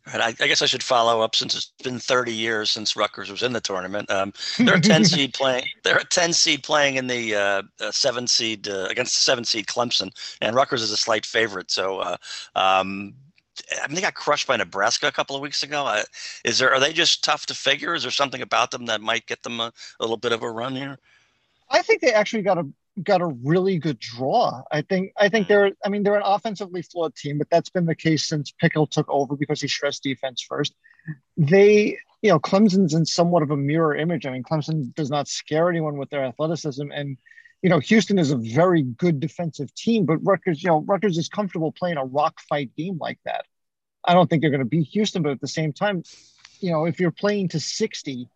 Right, 0.07 0.21
I, 0.21 0.27
I, 0.43 0.47
guess 0.47 0.61
I 0.61 0.65
should 0.65 0.81
follow 0.81 1.21
up 1.21 1.35
since 1.35 1.53
it's 1.53 1.73
been 1.83 1.99
30 1.99 2.33
years 2.33 2.71
since 2.71 2.95
Rutgers 2.95 3.29
was 3.29 3.43
in 3.43 3.53
the 3.53 3.61
tournament. 3.61 4.09
Um, 4.09 4.33
they're 4.57 4.75
a 4.75 4.81
10 4.81 5.05
seed 5.13 5.33
playing. 5.33 5.65
They're 5.83 5.97
a 5.97 6.05
10 6.05 6.33
seed 6.33 6.63
playing 6.63 6.95
in 6.95 7.07
the 7.07 7.35
uh, 7.35 7.61
uh, 7.79 7.91
seven 7.91 8.25
seed 8.25 8.67
uh, 8.67 8.87
against 8.89 9.13
the 9.13 9.21
seven 9.21 9.43
seed 9.43 9.67
Clemson, 9.67 10.11
and 10.39 10.55
Rutgers 10.55 10.81
is 10.81 10.91
a 10.91 10.97
slight 10.97 11.25
favorite. 11.25 11.69
So, 11.69 11.99
uh, 11.99 12.17
um, 12.55 13.13
I 13.83 13.87
mean, 13.87 13.95
they 13.95 14.01
got 14.01 14.15
crushed 14.15 14.47
by 14.47 14.57
Nebraska 14.57 15.07
a 15.07 15.11
couple 15.11 15.35
of 15.35 15.41
weeks 15.43 15.61
ago. 15.61 15.85
Uh, 15.85 16.03
is 16.43 16.57
there? 16.57 16.73
Are 16.73 16.79
they 16.79 16.93
just 16.93 17.23
tough 17.23 17.45
to 17.47 17.53
figure? 17.53 17.93
Is 17.93 18.01
there 18.01 18.11
something 18.11 18.41
about 18.41 18.71
them 18.71 18.87
that 18.87 19.01
might 19.01 19.27
get 19.27 19.43
them 19.43 19.59
a, 19.59 19.71
a 19.99 20.03
little 20.03 20.17
bit 20.17 20.31
of 20.31 20.41
a 20.41 20.49
run 20.49 20.75
here? 20.75 20.97
I 21.69 21.83
think 21.83 22.01
they 22.01 22.11
actually 22.11 22.41
got 22.41 22.57
a 22.57 22.67
got 23.03 23.21
a 23.21 23.27
really 23.43 23.77
good 23.77 23.99
draw. 23.99 24.61
I 24.71 24.81
think 24.81 25.13
I 25.17 25.29
think 25.29 25.47
mm-hmm. 25.47 25.53
they're 25.53 25.71
I 25.83 25.89
mean 25.89 26.03
they're 26.03 26.15
an 26.15 26.23
offensively 26.25 26.81
flawed 26.81 27.15
team, 27.15 27.37
but 27.37 27.49
that's 27.49 27.69
been 27.69 27.85
the 27.85 27.95
case 27.95 28.27
since 28.27 28.53
Pikiell 28.61 28.89
took 28.89 29.09
over 29.09 29.35
because 29.35 29.61
he 29.61 29.67
stressed 29.67 30.03
defense 30.03 30.41
first. 30.41 30.73
they, 31.37 31.97
you 32.21 32.29
know, 32.29 32.39
Clemson's 32.39 32.93
in 32.93 33.05
somewhat 33.05 33.43
of 33.43 33.51
a 33.51 33.57
mirror 33.57 33.95
image. 33.95 34.25
I 34.25 34.31
mean, 34.31 34.43
Clemson 34.43 34.93
does 34.95 35.09
not 35.09 35.27
scare 35.27 35.69
anyone 35.69 35.97
with 35.97 36.09
their 36.09 36.23
athleticism, 36.23 36.91
and 36.91 37.17
you 37.61 37.69
know, 37.69 37.79
Houston 37.79 38.17
is 38.17 38.31
a 38.31 38.37
very 38.37 38.81
good 38.81 39.19
defensive 39.19 39.73
team, 39.75 40.05
but 40.05 40.17
Rutgers, 40.17 40.63
you 40.63 40.69
know, 40.69 40.81
Rutgers 40.81 41.17
is 41.17 41.29
comfortable 41.29 41.71
playing 41.71 41.97
a 41.97 42.05
rock 42.05 42.39
fight 42.49 42.71
game 42.75 42.97
like 42.99 43.19
that. 43.25 43.45
I 44.03 44.13
don't 44.13 44.29
think 44.29 44.41
they're 44.41 44.49
going 44.49 44.59
to 44.59 44.65
beat 44.65 44.87
Houston, 44.89 45.21
but 45.21 45.31
at 45.31 45.41
the 45.41 45.47
same 45.47 45.71
time, 45.71 46.03
you 46.59 46.71
know, 46.71 46.85
if 46.85 46.99
you're 46.99 47.11
playing 47.11 47.49
to 47.49 47.59
60, 47.59 48.27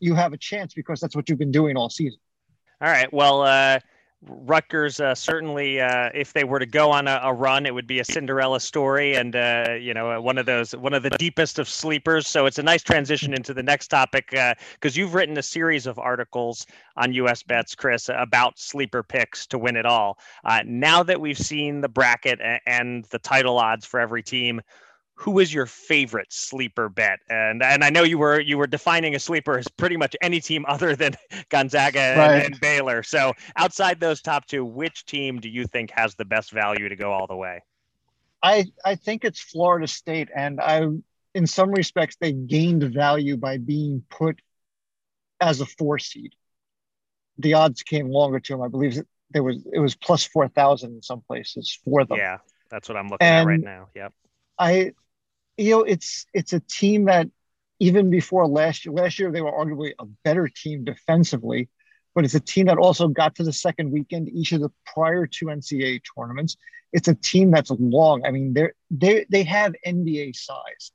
you 0.00 0.14
have 0.14 0.32
a 0.32 0.36
chance 0.36 0.74
because 0.74 0.98
that's 1.00 1.14
what 1.14 1.28
you've 1.28 1.38
been 1.38 1.52
doing 1.52 1.76
all 1.76 1.90
season. 1.90 2.18
All 2.80 2.88
right. 2.88 3.12
Well, 3.12 3.42
uh, 3.42 3.80
Rutgers 4.26 5.00
uh, 5.00 5.14
certainly, 5.14 5.80
uh, 5.80 6.10
if 6.14 6.32
they 6.34 6.44
were 6.44 6.58
to 6.58 6.66
go 6.66 6.90
on 6.90 7.08
a, 7.08 7.20
a, 7.24 7.32
run, 7.32 7.64
it 7.64 7.74
would 7.74 7.86
be 7.86 8.00
a 8.00 8.04
Cinderella 8.04 8.60
story, 8.60 9.14
and 9.14 9.34
uh, 9.34 9.76
you 9.80 9.94
know, 9.94 10.20
one 10.20 10.36
of 10.36 10.44
those, 10.44 10.76
one 10.76 10.92
of 10.92 11.02
the 11.02 11.10
deepest 11.10 11.58
of 11.58 11.68
sleepers. 11.68 12.26
So 12.26 12.44
it's 12.44 12.58
a 12.58 12.62
nice 12.62 12.82
transition 12.82 13.32
into 13.32 13.54
the 13.54 13.62
next 13.62 13.88
topic 13.88 14.30
because 14.30 14.54
uh, 14.84 14.92
you've 14.92 15.14
written 15.14 15.38
a 15.38 15.42
series 15.42 15.86
of 15.86 15.98
articles 15.98 16.66
on 16.96 17.14
US 17.14 17.42
Bets, 17.42 17.74
Chris, 17.74 18.10
about 18.14 18.58
sleeper 18.58 19.02
picks 19.02 19.46
to 19.48 19.58
win 19.58 19.76
it 19.76 19.86
all. 19.86 20.18
Uh, 20.44 20.62
now 20.66 21.02
that 21.02 21.20
we've 21.20 21.38
seen 21.38 21.80
the 21.80 21.88
bracket 21.88 22.40
and 22.66 23.04
the 23.06 23.18
title 23.18 23.58
odds 23.58 23.86
for 23.86 24.00
every 24.00 24.22
team, 24.22 24.60
who 25.20 25.38
is 25.38 25.52
your 25.52 25.66
favorite 25.66 26.32
sleeper 26.32 26.88
bet? 26.88 27.20
And 27.28 27.62
and 27.62 27.84
I 27.84 27.90
know 27.90 28.04
you 28.04 28.16
were 28.16 28.40
you 28.40 28.56
were 28.56 28.66
defining 28.66 29.14
a 29.14 29.18
sleeper 29.18 29.58
as 29.58 29.68
pretty 29.68 29.98
much 29.98 30.16
any 30.22 30.40
team 30.40 30.64
other 30.66 30.96
than 30.96 31.14
Gonzaga 31.50 32.14
right. 32.16 32.36
and, 32.36 32.44
and, 32.54 32.60
Baylor. 32.60 33.02
So 33.02 33.34
outside 33.54 34.00
those 34.00 34.22
top 34.22 34.46
two, 34.46 34.64
which 34.64 35.04
team 35.04 35.38
do 35.38 35.50
you 35.50 35.66
think 35.66 35.90
has 35.90 36.14
the 36.14 36.24
best 36.24 36.52
value 36.52 36.88
to 36.88 36.96
go 36.96 37.12
all 37.12 37.26
the 37.26 37.36
way? 37.36 37.60
I 38.42 38.64
I 38.82 38.94
think 38.94 39.26
it's 39.26 39.38
Florida 39.38 39.86
State, 39.86 40.30
and 40.34 40.58
I 40.58 40.86
in 41.34 41.46
some 41.46 41.70
respects 41.70 42.16
they 42.18 42.32
gained 42.32 42.82
value 42.82 43.36
by 43.36 43.58
being 43.58 44.02
put 44.08 44.40
as 45.38 45.60
a 45.60 45.66
four 45.66 45.98
seed. 45.98 46.32
The 47.36 47.54
odds 47.54 47.82
came 47.82 48.08
longer 48.08 48.40
to 48.40 48.52
them. 48.54 48.62
I 48.62 48.68
believe 48.68 48.98
there 49.32 49.42
was 49.42 49.62
it 49.70 49.80
was 49.80 49.94
plus 49.94 50.24
four 50.24 50.48
thousand 50.48 50.94
in 50.94 51.02
some 51.02 51.20
places 51.20 51.78
for 51.84 52.06
them. 52.06 52.16
Yeah, 52.16 52.38
that's 52.70 52.88
what 52.88 52.96
I'm 52.96 53.08
looking 53.08 53.26
and 53.26 53.42
at 53.42 53.46
right 53.46 53.60
now. 53.60 53.88
Yep. 53.94 54.14
I 54.58 54.92
you 55.56 55.70
know, 55.70 55.82
it's 55.82 56.26
it's 56.32 56.52
a 56.52 56.60
team 56.60 57.06
that 57.06 57.28
even 57.78 58.10
before 58.10 58.46
last 58.46 58.84
year, 58.84 58.94
last 58.94 59.18
year 59.18 59.30
they 59.32 59.40
were 59.40 59.52
arguably 59.52 59.92
a 59.98 60.04
better 60.24 60.48
team 60.48 60.84
defensively, 60.84 61.68
but 62.14 62.24
it's 62.24 62.34
a 62.34 62.40
team 62.40 62.66
that 62.66 62.78
also 62.78 63.08
got 63.08 63.34
to 63.36 63.42
the 63.42 63.52
second 63.52 63.90
weekend 63.90 64.28
each 64.28 64.52
of 64.52 64.60
the 64.60 64.70
prior 64.86 65.26
two 65.26 65.46
NCAA 65.46 66.00
tournaments. 66.14 66.56
It's 66.92 67.08
a 67.08 67.14
team 67.14 67.50
that's 67.50 67.70
long. 67.70 68.24
I 68.24 68.30
mean, 68.30 68.52
they're 68.52 68.74
they 68.90 69.26
they 69.28 69.44
have 69.44 69.74
NBA 69.86 70.36
size. 70.36 70.92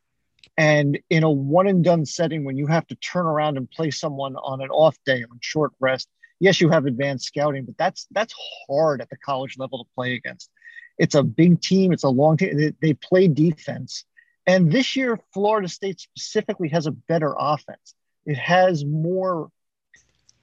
And 0.58 1.00
in 1.10 1.24
a 1.24 1.30
one 1.30 1.68
and 1.68 1.84
done 1.84 2.06
setting, 2.06 2.46
when 2.46 2.58
you 2.58 2.68
have 2.68 2.88
to 2.88 2.96
turn 2.96 3.26
around 3.26 3.58
and 3.58 3.70
play 3.70 3.92
someone 3.92 4.36
on 4.38 4.62
an 4.62 4.70
off 4.70 4.96
day 5.06 5.24
on 5.24 5.40
short 5.42 5.74
rest, 5.82 6.08
yes, 6.40 6.62
you 6.62 6.70
have 6.70 6.86
advanced 6.86 7.26
scouting, 7.26 7.66
but 7.66 7.78
that's 7.78 8.08
that's 8.12 8.34
hard 8.68 9.02
at 9.02 9.10
the 9.10 9.18
college 9.18 9.58
level 9.58 9.84
to 9.84 9.90
play 9.96 10.14
against. 10.14 10.50
It's 10.98 11.16
a 11.16 11.24
big 11.24 11.62
team. 11.62 11.92
It's 11.92 12.04
a 12.04 12.10
long 12.10 12.38
team. 12.38 12.58
They, 12.58 12.74
they 12.82 12.94
play 12.94 13.28
defense, 13.28 14.06
and 14.48 14.72
this 14.72 14.96
year, 14.96 15.20
Florida 15.34 15.68
State 15.68 16.00
specifically 16.00 16.70
has 16.70 16.86
a 16.88 16.92
better 16.92 17.34
offense. 17.38 17.96
It 18.26 18.38
has 18.38 18.86
more 18.86 19.50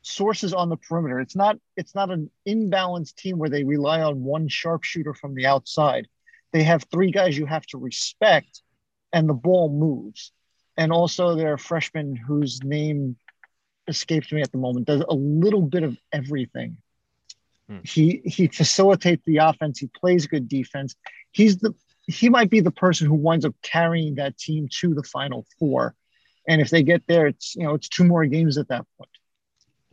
sources 0.03 0.53
on 0.53 0.69
the 0.69 0.77
perimeter. 0.77 1.21
It's 1.21 1.37
not 1.37 1.59
it's 1.77 1.95
not 1.95 2.11
an 2.11 2.31
imbalanced 2.47 3.17
team 3.17 3.39
where 3.39 3.51
they 3.51 3.65
rely 3.65 4.03
on 4.03 4.25
one 4.25 4.49
sharpshooter 4.49 5.15
from 5.15 5.35
the 5.35 5.47
outside. 5.47 6.09
They 6.53 6.65
have 6.65 6.85
three 6.91 7.11
guys 7.11 7.39
you 7.39 7.47
have 7.47 7.65
to 7.67 7.79
respect, 7.79 8.63
and 9.13 9.29
the 9.29 9.35
ball 9.35 9.71
moves. 9.71 10.33
And 10.77 10.91
also, 10.91 11.35
their 11.35 11.59
freshman 11.59 12.17
whose 12.17 12.63
name 12.63 13.17
escapes 13.89 14.33
me 14.33 14.43
at 14.43 14.53
the 14.53 14.59
moment 14.59 14.87
does 14.87 15.03
a 15.09 15.15
little 15.15 15.63
bit 15.63 15.83
of 15.83 15.97
everything. 16.13 16.79
Hmm. 17.69 17.79
He 17.85 18.23
he 18.25 18.49
facilitates 18.49 19.23
the 19.25 19.39
offense. 19.39 19.79
He 19.79 19.89
plays 19.89 20.27
good 20.27 20.49
defense. 20.49 20.95
He's 21.31 21.59
the 21.59 21.75
he 22.07 22.29
might 22.29 22.51
be 22.51 22.61
the 22.61 22.71
person 22.71 23.07
who 23.07 23.15
winds 23.15 23.45
up 23.45 23.55
carrying 23.63 24.15
that 24.17 24.39
team 24.39 24.69
to 24.81 24.95
the 24.95 25.03
final 25.03 25.47
four. 25.59 25.95
And 26.49 26.61
if 26.61 26.71
they 26.71 26.83
get 26.83 27.07
there, 27.07 27.27
it's 27.27 27.55
you 27.55 27.63
know 27.63 27.75
it's 27.75 27.89
two 27.89 28.05
more 28.05 28.27
games 28.27 28.59
at 28.59 28.69
that 28.69 28.85
point. 28.99 29.11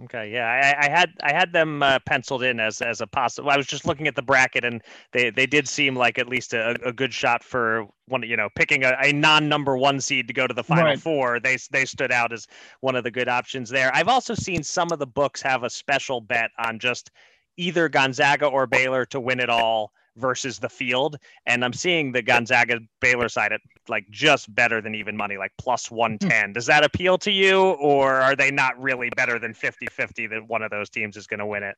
Okay, 0.05 0.31
yeah, 0.31 0.45
I, 0.47 0.85
I 0.85 0.89
had 0.89 1.11
I 1.21 1.33
had 1.33 1.51
them 1.51 1.83
uh, 1.83 1.99
penciled 2.05 2.41
in 2.41 2.59
as 2.59 2.81
as 2.81 3.01
a 3.01 3.07
possible. 3.07 3.49
I 3.49 3.57
was 3.57 3.67
just 3.67 3.85
looking 3.85 4.07
at 4.07 4.15
the 4.15 4.21
bracket, 4.21 4.63
and 4.63 4.81
they 5.11 5.29
they 5.29 5.45
did 5.45 5.67
seem 5.67 5.93
like 5.93 6.17
at 6.17 6.29
least 6.29 6.53
a, 6.53 6.77
a 6.87 6.93
good 6.93 7.13
shot 7.13 7.43
for 7.43 7.85
one. 8.07 8.23
You 8.23 8.37
know, 8.37 8.47
picking 8.55 8.85
a, 8.85 8.95
a 9.03 9.11
non 9.11 9.49
number 9.49 9.77
one 9.77 9.99
seed 9.99 10.27
to 10.29 10.33
go 10.33 10.47
to 10.47 10.53
the 10.53 10.63
final 10.63 10.85
right. 10.85 10.99
four. 10.99 11.39
They 11.39 11.57
they 11.69 11.83
stood 11.83 12.13
out 12.13 12.31
as 12.31 12.47
one 12.79 12.95
of 12.95 13.03
the 13.03 13.11
good 13.11 13.27
options 13.27 13.69
there. 13.69 13.93
I've 13.93 14.07
also 14.07 14.33
seen 14.33 14.63
some 14.63 14.87
of 14.91 14.99
the 14.99 15.07
books 15.07 15.41
have 15.41 15.63
a 15.63 15.69
special 15.69 16.21
bet 16.21 16.51
on 16.57 16.79
just 16.79 17.11
either 17.57 17.89
Gonzaga 17.89 18.47
or 18.47 18.67
Baylor 18.67 19.05
to 19.07 19.19
win 19.19 19.41
it 19.41 19.49
all 19.49 19.91
versus 20.19 20.59
the 20.59 20.69
field. 20.69 21.17
And 21.45 21.63
I'm 21.63 21.73
seeing 21.73 22.11
the 22.11 22.21
Gonzaga 22.21 22.79
Baylor 22.99 23.29
side 23.29 23.53
at 23.53 23.61
like 23.87 24.05
just 24.09 24.53
better 24.53 24.81
than 24.81 24.95
even 24.95 25.17
money, 25.17 25.37
like 25.37 25.51
plus 25.57 25.89
110. 25.89 26.47
Hmm. 26.47 26.53
Does 26.53 26.65
that 26.67 26.83
appeal 26.83 27.17
to 27.19 27.31
you, 27.31 27.61
or 27.61 28.13
are 28.15 28.35
they 28.35 28.51
not 28.51 28.79
really 28.79 29.09
better 29.15 29.39
than 29.39 29.53
50 29.53 29.87
50 29.87 30.27
that 30.27 30.47
one 30.47 30.61
of 30.61 30.71
those 30.71 30.89
teams 30.89 31.17
is 31.17 31.27
going 31.27 31.39
to 31.39 31.45
win 31.45 31.63
it? 31.63 31.75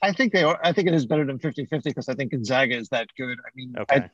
I 0.00 0.12
think 0.12 0.32
they 0.32 0.44
are. 0.44 0.58
I 0.62 0.72
think 0.72 0.88
it 0.88 0.94
is 0.94 1.06
better 1.06 1.24
than 1.24 1.38
50 1.38 1.66
50 1.66 1.90
because 1.90 2.08
I 2.08 2.14
think 2.14 2.30
Gonzaga 2.30 2.76
is 2.76 2.88
that 2.90 3.08
good. 3.16 3.38
I 3.38 3.50
mean, 3.54 3.74
okay. 3.78 3.96
I, 3.96 4.10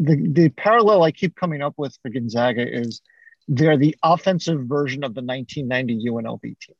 the, 0.00 0.28
the 0.28 0.48
parallel 0.50 1.02
I 1.02 1.12
keep 1.12 1.36
coming 1.36 1.62
up 1.62 1.74
with 1.76 1.96
for 2.02 2.10
Gonzaga 2.10 2.66
is 2.66 3.00
they're 3.48 3.76
the 3.76 3.96
offensive 4.02 4.64
version 4.64 5.04
of 5.04 5.14
the 5.14 5.22
1990 5.22 6.08
UNLV 6.10 6.42
team. 6.42 6.76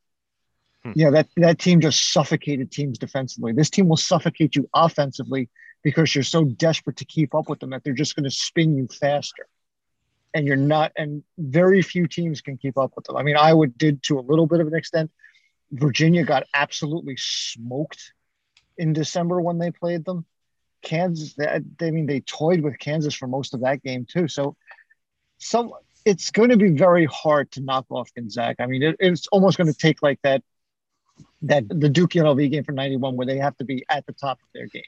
Hmm. 0.83 0.91
Yeah, 0.95 1.09
that, 1.11 1.27
that 1.37 1.59
team 1.59 1.81
just 1.81 2.11
suffocated 2.11 2.71
teams 2.71 2.97
defensively. 2.97 3.53
This 3.53 3.69
team 3.69 3.87
will 3.87 3.97
suffocate 3.97 4.55
you 4.55 4.69
offensively 4.73 5.49
because 5.85 6.15
you're 6.15 6.23
so 6.23 6.43
desperate 6.43 6.97
to 6.97 7.05
keep 7.05 7.35
up 7.35 7.47
with 7.47 7.59
them 7.59 7.69
that 7.69 7.83
they're 7.83 7.93
just 7.93 8.15
going 8.15 8.23
to 8.23 8.31
spin 8.31 8.75
you 8.75 8.87
faster. 8.87 9.45
And 10.33 10.47
you're 10.47 10.55
not, 10.55 10.91
and 10.97 11.23
very 11.37 11.83
few 11.83 12.07
teams 12.07 12.41
can 12.41 12.57
keep 12.57 12.75
up 12.75 12.93
with 12.95 13.05
them. 13.05 13.15
I 13.15 13.21
mean, 13.21 13.37
Iowa 13.37 13.67
did 13.67 14.01
to 14.03 14.17
a 14.17 14.21
little 14.21 14.47
bit 14.47 14.59
of 14.59 14.67
an 14.67 14.73
extent. 14.73 15.11
Virginia 15.71 16.23
got 16.23 16.47
absolutely 16.55 17.15
smoked 17.17 18.13
in 18.79 18.93
December 18.93 19.39
when 19.39 19.59
they 19.59 19.69
played 19.69 20.03
them. 20.05 20.25
Kansas, 20.81 21.35
they, 21.35 21.47
I 21.47 21.91
mean, 21.91 22.07
they 22.07 22.21
toyed 22.21 22.61
with 22.61 22.79
Kansas 22.79 23.13
for 23.13 23.27
most 23.27 23.53
of 23.53 23.61
that 23.61 23.83
game 23.83 24.07
too. 24.11 24.27
So, 24.27 24.55
some 25.37 25.71
it's 26.03 26.31
going 26.31 26.49
to 26.49 26.57
be 26.57 26.69
very 26.69 27.05
hard 27.05 27.51
to 27.51 27.61
knock 27.61 27.85
off 27.89 28.13
Gonzaga. 28.15 28.63
I 28.63 28.67
mean, 28.67 28.83
it, 28.83 28.95
it's 28.99 29.27
almost 29.27 29.57
going 29.57 29.71
to 29.71 29.77
take 29.77 30.01
like 30.01 30.19
that 30.23 30.43
that 31.43 31.63
the 31.69 31.89
Duke 31.89 32.11
UNLV 32.11 32.51
game 32.51 32.63
for 32.63 32.71
'91 32.71 33.15
where 33.15 33.25
they 33.25 33.37
have 33.37 33.55
to 33.57 33.65
be 33.65 33.85
at 33.89 34.05
the 34.05 34.13
top 34.13 34.39
of 34.41 34.47
their 34.53 34.67
game 34.67 34.83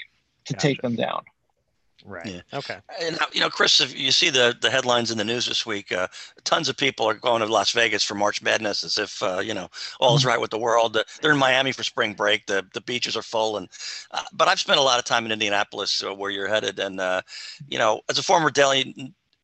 to 0.47 0.53
gotcha. 0.53 0.67
take 0.67 0.81
them 0.81 0.95
down. 0.95 1.23
Right. 2.05 2.25
Yeah. 2.25 2.41
Okay. 2.53 2.77
And 3.01 3.17
you 3.33 3.41
know, 3.41 3.49
Chris, 3.49 3.81
if 3.81 3.97
you 3.97 4.11
see 4.11 4.29
the 4.29 4.55
the 4.61 4.69
headlines 4.69 5.11
in 5.11 5.17
the 5.17 5.25
news 5.25 5.45
this 5.45 5.65
week, 5.65 5.91
uh, 5.91 6.07
tons 6.45 6.69
of 6.69 6.77
people 6.77 7.05
are 7.05 7.13
going 7.13 7.41
to 7.41 7.47
Las 7.47 7.71
Vegas 7.71 8.01
for 8.01 8.15
March 8.15 8.41
Madness 8.41 8.85
as 8.85 8.97
if 8.97 9.21
uh, 9.21 9.39
you 9.39 9.53
know 9.53 9.67
all 9.99 10.15
is 10.15 10.21
mm-hmm. 10.21 10.29
right 10.29 10.41
with 10.41 10.51
the 10.51 10.57
world. 10.57 10.95
Uh, 10.95 11.03
they're 11.21 11.33
in 11.33 11.37
Miami 11.37 11.73
for 11.73 11.83
spring 11.83 12.13
break. 12.13 12.45
The 12.45 12.65
the 12.73 12.81
beaches 12.81 13.17
are 13.17 13.21
full, 13.21 13.57
and 13.57 13.67
uh, 14.11 14.23
but 14.31 14.47
I've 14.47 14.59
spent 14.59 14.79
a 14.79 14.83
lot 14.83 14.99
of 14.99 15.05
time 15.05 15.25
in 15.25 15.33
Indianapolis, 15.33 16.01
uh, 16.01 16.13
where 16.13 16.31
you're 16.31 16.47
headed, 16.47 16.79
and 16.79 16.99
uh, 17.01 17.23
you 17.67 17.77
know, 17.77 17.99
as 18.09 18.17
a 18.17 18.23
former 18.23 18.51
Daily 18.51 18.93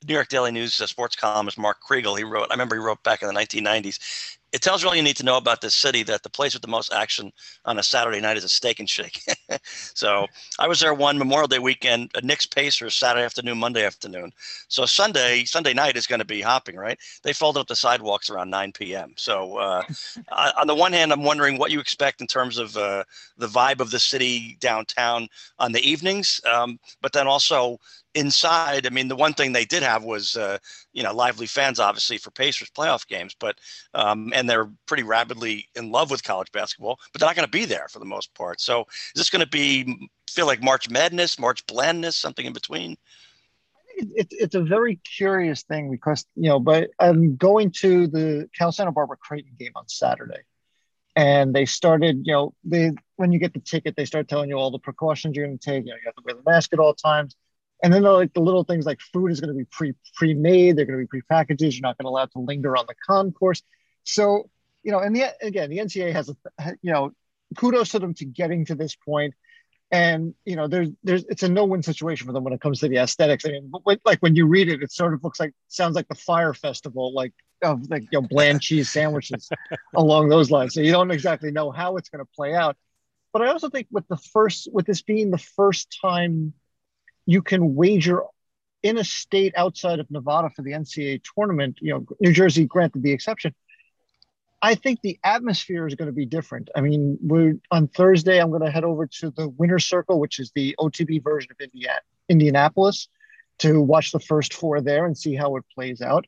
New 0.08 0.14
York 0.14 0.30
Daily 0.30 0.52
News 0.52 0.76
sports 0.76 1.18
columnist, 1.18 1.58
Mark 1.58 1.78
Kriegel, 1.82 2.18
he 2.18 2.24
wrote. 2.24 2.48
I 2.50 2.54
remember 2.54 2.76
he 2.76 2.82
wrote 2.82 3.04
back 3.04 3.24
in 3.24 3.28
the 3.28 3.34
1990s 3.34 4.38
it 4.54 4.62
tells 4.62 4.84
you 4.84 4.88
all 4.88 4.96
you 4.96 5.02
need 5.02 5.18
to 5.18 5.26
know 5.26 5.38
about 5.38 5.62
this 5.62 5.74
city 5.74 6.04
that 6.04 6.22
the 6.22 6.30
place 6.30 6.54
with 6.54 6.62
the 6.62 6.68
most 6.68 6.94
action 6.94 7.34
on 7.66 7.80
a 7.80 7.84
Saturday 7.84 8.22
night 8.22 8.38
is 8.38 8.44
a 8.44 8.50
steak 8.50 8.80
and 8.80 8.88
shake. 8.88 9.20
so 9.96 10.28
I 10.60 10.68
was 10.68 10.80
there 10.80 10.94
one 10.94 11.18
Memorial 11.18 11.48
Day 11.48 11.58
weekend, 11.58 12.12
a 12.14 12.22
Knicks 12.22 12.46
Pacers 12.46 12.94
Saturday 12.94 13.26
afternoon, 13.26 13.58
Monday 13.58 13.84
afternoon. 13.84 14.32
So 14.68 14.86
Sunday, 14.86 15.44
Sunday 15.46 15.74
night 15.74 15.98
is 15.98 16.06
going 16.06 16.20
to 16.20 16.26
be 16.26 16.40
hopping, 16.40 16.76
right? 16.76 17.00
They 17.24 17.34
folded 17.34 17.62
up 17.62 17.68
the 17.68 17.76
sidewalks 17.76 18.30
around 18.30 18.52
9 18.52 18.72
p.m. 18.74 19.14
So 19.18 19.58
uh, 19.58 19.84
on 20.58 20.68
the 20.68 20.76
one 20.76 20.94
hand, 20.94 21.12
I'm 21.12 21.24
wondering 21.24 21.58
what 21.58 21.72
you 21.72 21.80
expect 21.80 22.22
in 22.22 22.28
terms 22.28 22.60
of 22.60 22.78
uh, 22.78 23.04
the 23.38 23.48
vibe 23.48 23.80
of 23.80 23.90
the 23.90 24.00
city 24.00 24.56
downtown 24.60 25.28
on 25.58 25.72
the 25.72 25.82
evenings, 25.82 26.40
um, 26.46 26.80
but 27.02 27.12
then 27.12 27.28
also 27.28 27.80
inside, 28.16 28.86
I 28.86 28.90
mean, 28.90 29.08
the 29.08 29.16
one 29.16 29.34
thing 29.34 29.52
they 29.52 29.66
did 29.66 29.84
have 29.84 30.04
was, 30.04 30.36
uh, 30.36 30.58
you 30.92 31.04
know, 31.04 31.14
lively 31.14 31.48
fans, 31.48 31.80
obviously, 31.80 32.18
for 32.18 32.32
Pacers 32.32 32.70
playoff 32.70 33.08
games, 33.08 33.36
but, 33.40 33.58
um, 33.94 34.32
and 34.36 34.50
they're 34.50 34.70
pretty 34.86 35.04
rapidly 35.04 35.68
in 35.76 35.92
love 35.92 36.12
with 36.12 36.24
college 36.24 36.52
basketball, 36.52 37.00
but 37.12 37.20
they're 37.20 37.28
not 37.28 37.36
going 37.36 37.48
to 37.48 37.52
be 37.52 37.66
there 37.66 37.88
for 37.90 38.00
the 38.00 38.06
most 38.06 38.34
part. 38.36 38.62
So 38.62 38.82
is 38.82 39.14
this 39.16 39.30
going 39.30 39.44
to 39.44 39.50
be, 39.50 40.10
feel 40.30 40.46
like 40.46 40.62
March 40.62 40.90
Madness, 40.90 41.40
March 41.40 41.66
Blandness, 41.66 42.16
something 42.16 42.46
in 42.46 42.54
between? 42.54 42.98
It, 43.96 44.28
it's 44.32 44.56
a 44.56 44.64
very 44.64 44.96
curious 44.98 45.64
thing 45.64 45.92
because, 45.92 46.26
you 46.36 46.50
know, 46.50 46.60
but 46.60 46.90
I'm 47.00 47.36
going 47.36 47.72
to 47.82 48.08
the 48.08 48.50
Cal 48.58 48.72
Santa 48.72 48.92
Barbara 48.92 49.18
Creighton 49.18 49.54
game 49.58 49.74
on 49.76 49.88
Saturday. 49.88 50.42
And 51.16 51.54
they 51.54 51.66
started, 51.66 52.26
you 52.26 52.34
know, 52.34 52.54
they 52.64 52.92
when 53.18 53.32
you 53.32 53.38
get 53.38 53.54
the 53.54 53.60
ticket, 53.60 53.96
they 53.96 54.06
start 54.06 54.28
telling 54.28 54.50
you 54.50 54.56
all 54.56 54.72
the 54.72 54.80
precautions 54.80 55.36
you're 55.36 55.46
going 55.46 55.60
to 55.60 55.64
take. 55.64 55.86
You 55.86 55.92
know, 55.92 55.98
you 55.98 56.02
have 56.06 56.16
to 56.16 56.24
wear 56.26 56.34
the 56.34 56.42
mask 56.50 56.74
at 56.74 56.80
all 56.80 56.96
times 56.96 57.36
And 57.84 57.94
then 57.94 58.04
like 58.04 58.34
the 58.34 58.40
little 58.40 58.64
things 58.64 58.86
like 58.86 59.02
food 59.02 59.32
is 59.32 59.42
going 59.42 59.54
to 59.54 59.58
be 59.58 59.66
pre 59.66 59.94
pre 60.16 60.34
made, 60.34 60.78
they're 60.78 60.86
going 60.86 61.00
to 61.00 61.06
be 61.06 61.22
prepackaged. 61.22 61.74
You're 61.74 61.82
not 61.82 61.98
going 61.98 62.06
to 62.06 62.10
allow 62.10 62.24
it 62.24 62.32
to 62.32 62.40
linger 62.40 62.76
on 62.78 62.86
the 62.88 62.96
concourse. 63.06 63.62
So 64.06 64.50
you 64.84 64.92
know, 64.92 65.00
and 65.00 65.16
the 65.16 65.34
again, 65.42 65.70
the 65.70 65.78
NCAA 65.78 66.14
has 66.14 66.30
a 66.30 66.36
you 66.82 66.92
know, 66.92 67.12
kudos 67.58 67.90
to 67.90 68.00
them 68.00 68.14
to 68.16 68.26
getting 68.26 68.66
to 68.66 68.76
this 68.76 68.96
point. 68.96 69.34
And 69.92 70.34
you 70.46 70.56
know, 70.56 70.68
there's 70.68 70.90
there's 71.04 71.26
it's 71.26 71.44
a 71.44 71.50
no-win 71.50 71.84
situation 71.84 72.26
for 72.26 72.34
them 72.34 72.44
when 72.44 72.54
it 72.54 72.62
comes 72.62 72.80
to 72.80 72.88
the 72.88 72.98
aesthetics. 72.98 73.46
I 73.46 73.50
mean, 73.50 73.72
like 73.86 74.20
when 74.22 74.36
you 74.36 74.48
read 74.48 74.70
it, 74.70 74.82
it 74.82 74.92
sort 74.92 75.14
of 75.14 75.24
looks 75.24 75.40
like 75.40 75.54
sounds 75.68 75.96
like 75.96 76.08
the 76.08 76.16
Fyre 76.16 76.54
Festival, 76.54 77.14
like 77.14 77.34
of 77.62 77.90
like 77.90 78.04
you 78.12 78.22
know 78.22 78.28
bland 78.28 78.62
cheese 78.62 78.90
sandwiches 78.90 79.50
along 79.96 80.30
those 80.30 80.52
lines. 80.52 80.74
So 80.74 80.82
you 80.82 80.92
don't 80.92 81.12
exactly 81.12 81.52
know 81.52 81.72
how 81.72 81.98
it's 81.98 82.10
going 82.10 82.24
to 82.24 82.32
play 82.36 82.54
out. 82.54 82.78
But 83.32 83.42
I 83.42 83.48
also 83.48 83.70
think 83.70 83.88
with 83.92 84.08
the 84.08 84.18
first, 84.18 84.70
with 84.72 84.86
this 84.86 85.02
being 85.02 85.32
the 85.32 85.38
first 85.38 85.98
time 86.02 86.54
you 87.26 87.42
can 87.42 87.76
wager 87.76 88.22
in 88.82 88.98
a 88.98 89.04
state 89.04 89.54
outside 89.56 90.00
of 90.00 90.12
Nevada 90.12 90.50
for 90.50 90.62
the 90.62 90.72
NCAA 90.72 91.22
tournament, 91.36 91.78
you 91.82 91.94
know, 91.94 92.06
New 92.20 92.34
Jersey 92.34 92.66
granted 92.66 93.02
the 93.02 93.12
exception. 93.12 93.56
I 94.62 94.76
think 94.76 95.02
the 95.02 95.20
atmosphere 95.24 95.88
is 95.88 95.96
going 95.96 96.08
to 96.08 96.14
be 96.14 96.26
different. 96.26 96.70
I 96.76 96.82
mean, 96.82 97.18
we're 97.22 97.56
on 97.72 97.88
Thursday. 97.88 98.40
I'm 98.40 98.50
going 98.50 98.62
to 98.62 98.72
head 98.72 98.86
over 98.86 99.08
to 99.08 99.30
the 99.32 99.50
Winner's 99.50 99.86
Circle, 99.86 100.20
which 100.20 100.40
is 100.40 100.52
the 100.56 100.76
OTB 100.80 101.22
version 101.24 101.52
of 101.52 101.60
Indiana, 101.60 102.00
Indianapolis, 102.30 103.10
to 103.60 103.82
watch 103.82 104.12
the 104.12 104.22
first 104.22 104.54
four 104.54 104.80
there 104.80 105.06
and 105.06 105.18
see 105.18 105.36
how 105.36 105.58
it 105.58 105.66
plays 105.74 106.02
out. 106.02 106.26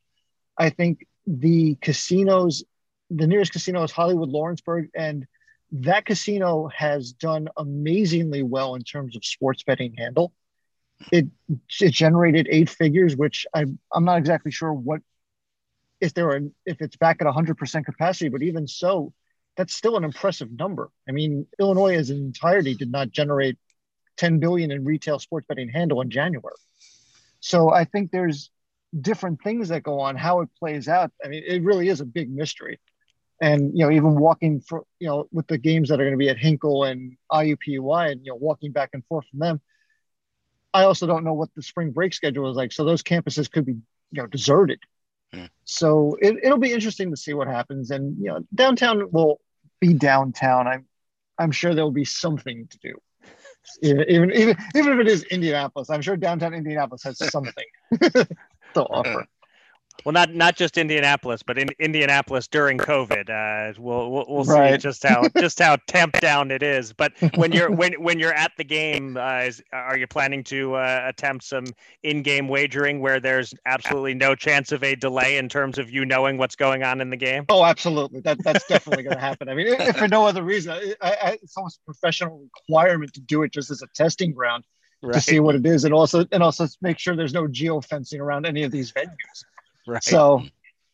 I 0.57 0.69
think 0.69 1.05
the 1.25 1.77
casinos, 1.81 2.63
the 3.09 3.27
nearest 3.27 3.53
casino 3.53 3.83
is 3.83 3.91
Hollywood 3.91 4.29
Lawrenceburg, 4.29 4.89
and 4.93 5.25
that 5.71 6.05
casino 6.05 6.69
has 6.75 7.13
done 7.13 7.47
amazingly 7.57 8.43
well 8.43 8.75
in 8.75 8.83
terms 8.83 9.15
of 9.15 9.25
sports 9.25 9.63
betting 9.63 9.95
handle. 9.97 10.33
It 11.11 11.27
it 11.81 11.91
generated 11.91 12.47
eight 12.49 12.69
figures, 12.69 13.15
which 13.15 13.45
I 13.53 13.65
I'm 13.93 14.05
not 14.05 14.17
exactly 14.17 14.51
sure 14.51 14.73
what 14.73 15.01
if 16.01 16.13
there 16.13 16.29
are 16.29 16.41
if 16.65 16.81
it's 16.81 16.97
back 16.97 17.17
at 17.21 17.25
100 17.25 17.57
percent 17.57 17.85
capacity, 17.85 18.29
but 18.29 18.41
even 18.41 18.67
so, 18.67 19.13
that's 19.55 19.73
still 19.75 19.97
an 19.97 20.03
impressive 20.03 20.51
number. 20.51 20.91
I 21.07 21.11
mean, 21.11 21.47
Illinois 21.59 21.95
as 21.95 22.09
an 22.09 22.17
entirety 22.17 22.75
did 22.75 22.91
not 22.91 23.11
generate 23.11 23.57
10 24.17 24.39
billion 24.39 24.71
in 24.71 24.83
retail 24.85 25.19
sports 25.19 25.45
betting 25.47 25.69
handle 25.69 26.01
in 26.01 26.09
January. 26.09 26.55
So 27.39 27.71
I 27.71 27.85
think 27.85 28.11
there's 28.11 28.49
different 28.99 29.41
things 29.43 29.69
that 29.69 29.83
go 29.83 29.99
on. 29.99 30.15
How 30.15 30.41
it 30.41 30.49
plays 30.57 30.87
out, 30.87 31.11
I 31.23 31.27
mean, 31.27 31.43
it 31.45 31.61
really 31.63 31.89
is 31.89 32.01
a 32.01 32.05
big 32.05 32.33
mystery 32.33 32.79
and 33.41 33.77
you 33.77 33.85
know 33.85 33.91
even 33.91 34.15
walking 34.15 34.61
for 34.61 34.85
you 34.99 35.07
know 35.07 35.27
with 35.31 35.47
the 35.47 35.57
games 35.57 35.89
that 35.89 35.99
are 35.99 36.03
going 36.03 36.13
to 36.13 36.17
be 36.17 36.29
at 36.29 36.37
Hinkle 36.37 36.85
and 36.85 37.17
IUPUI 37.31 38.11
and 38.11 38.25
you 38.25 38.31
know 38.31 38.35
walking 38.35 38.71
back 38.71 38.89
and 38.93 39.05
forth 39.05 39.25
from 39.29 39.39
them 39.39 39.61
I 40.75 40.83
also 40.83 41.07
don't 41.07 41.23
know 41.23 41.33
what 41.33 41.49
the 41.55 41.63
spring 41.63 41.91
break 41.91 42.13
schedule 42.13 42.51
is 42.51 42.57
like 42.57 42.73
so 42.73 42.83
those 42.83 43.01
campuses 43.01 43.49
could 43.49 43.65
be 43.65 43.73
you 43.73 44.21
know 44.21 44.27
deserted. 44.27 44.79
Hmm. 45.33 45.45
so 45.63 46.15
it, 46.21 46.35
it'll 46.43 46.59
be 46.59 46.71
interesting 46.71 47.09
to 47.09 47.17
see 47.17 47.33
what 47.33 47.47
happens 47.47 47.89
and 47.89 48.17
you 48.19 48.25
know 48.25 48.39
downtown 48.53 49.09
will 49.11 49.39
be 49.79 49.93
downtown. 49.93 50.67
I'm 50.67 50.85
I'm 51.39 51.51
sure 51.51 51.73
there'll 51.73 51.91
be 51.91 52.05
something 52.05 52.67
to 52.67 52.77
do. 52.79 52.93
Even 53.81 54.09
even 54.09 54.31
even, 54.33 54.57
even 54.75 54.93
if 54.93 54.99
it 54.99 55.07
is 55.07 55.23
Indianapolis 55.23 55.89
I'm 55.89 56.01
sure 56.01 56.17
downtown 56.17 56.53
Indianapolis 56.53 57.03
has 57.03 57.17
something 57.31 57.65
to 58.01 58.83
offer 58.83 59.25
well, 60.03 60.13
not 60.13 60.33
not 60.33 60.55
just 60.55 60.77
Indianapolis, 60.77 61.41
but 61.41 61.57
in 61.57 61.69
Indianapolis 61.79 62.47
during 62.47 62.77
COVID. 62.77 63.29
Uh, 63.29 63.73
we'll 63.79 64.11
we'll, 64.11 64.25
we'll 64.27 64.43
right. 64.43 64.73
see 64.73 64.77
just 64.77 65.03
how 65.03 65.27
just 65.37 65.59
how 65.59 65.77
tamped 65.87 66.21
down 66.21 66.51
it 66.51 66.61
is. 66.61 66.93
But 66.93 67.13
when 67.35 67.51
you're 67.51 67.71
when 67.71 67.93
when 67.93 68.19
you're 68.19 68.33
at 68.33 68.51
the 68.57 68.63
game, 68.63 69.17
uh, 69.17 69.39
is, 69.39 69.63
are 69.71 69.97
you 69.97 70.07
planning 70.07 70.43
to 70.45 70.75
uh, 70.75 71.03
attempt 71.05 71.45
some 71.45 71.65
in-game 72.03 72.47
wagering 72.47 72.99
where 72.99 73.19
there's 73.19 73.53
absolutely 73.65 74.13
no 74.13 74.35
chance 74.35 74.71
of 74.71 74.83
a 74.83 74.95
delay 74.95 75.37
in 75.37 75.49
terms 75.49 75.77
of 75.77 75.89
you 75.89 76.05
knowing 76.05 76.37
what's 76.37 76.55
going 76.55 76.83
on 76.83 77.01
in 77.01 77.09
the 77.09 77.17
game? 77.17 77.45
Oh, 77.49 77.63
absolutely. 77.63 78.19
That 78.21 78.43
that's 78.43 78.67
definitely 78.67 79.03
going 79.03 79.15
to 79.15 79.21
happen. 79.21 79.49
I 79.49 79.55
mean, 79.55 79.67
if 79.67 79.97
for 79.97 80.07
no 80.07 80.25
other 80.25 80.43
reason, 80.43 80.73
I, 80.73 80.95
I, 81.01 81.39
it's 81.41 81.55
almost 81.57 81.79
a 81.79 81.85
professional 81.85 82.47
requirement 82.67 83.13
to 83.13 83.21
do 83.21 83.43
it 83.43 83.51
just 83.51 83.71
as 83.71 83.81
a 83.81 83.87
testing 83.95 84.33
ground. 84.33 84.65
Right. 85.01 85.13
To 85.13 85.21
see 85.21 85.39
what 85.39 85.55
it 85.55 85.65
is, 85.65 85.83
and 85.83 85.93
also 85.93 86.25
and 86.31 86.41
also 86.41 86.67
make 86.81 86.97
sure 86.97 87.15
there's 87.15 87.33
no 87.33 87.47
geofencing 87.47 88.19
around 88.19 88.47
any 88.47 88.63
of 88.63 88.71
these 88.71 88.91
venues. 88.91 89.43
Right. 89.87 90.03
So 90.03 90.43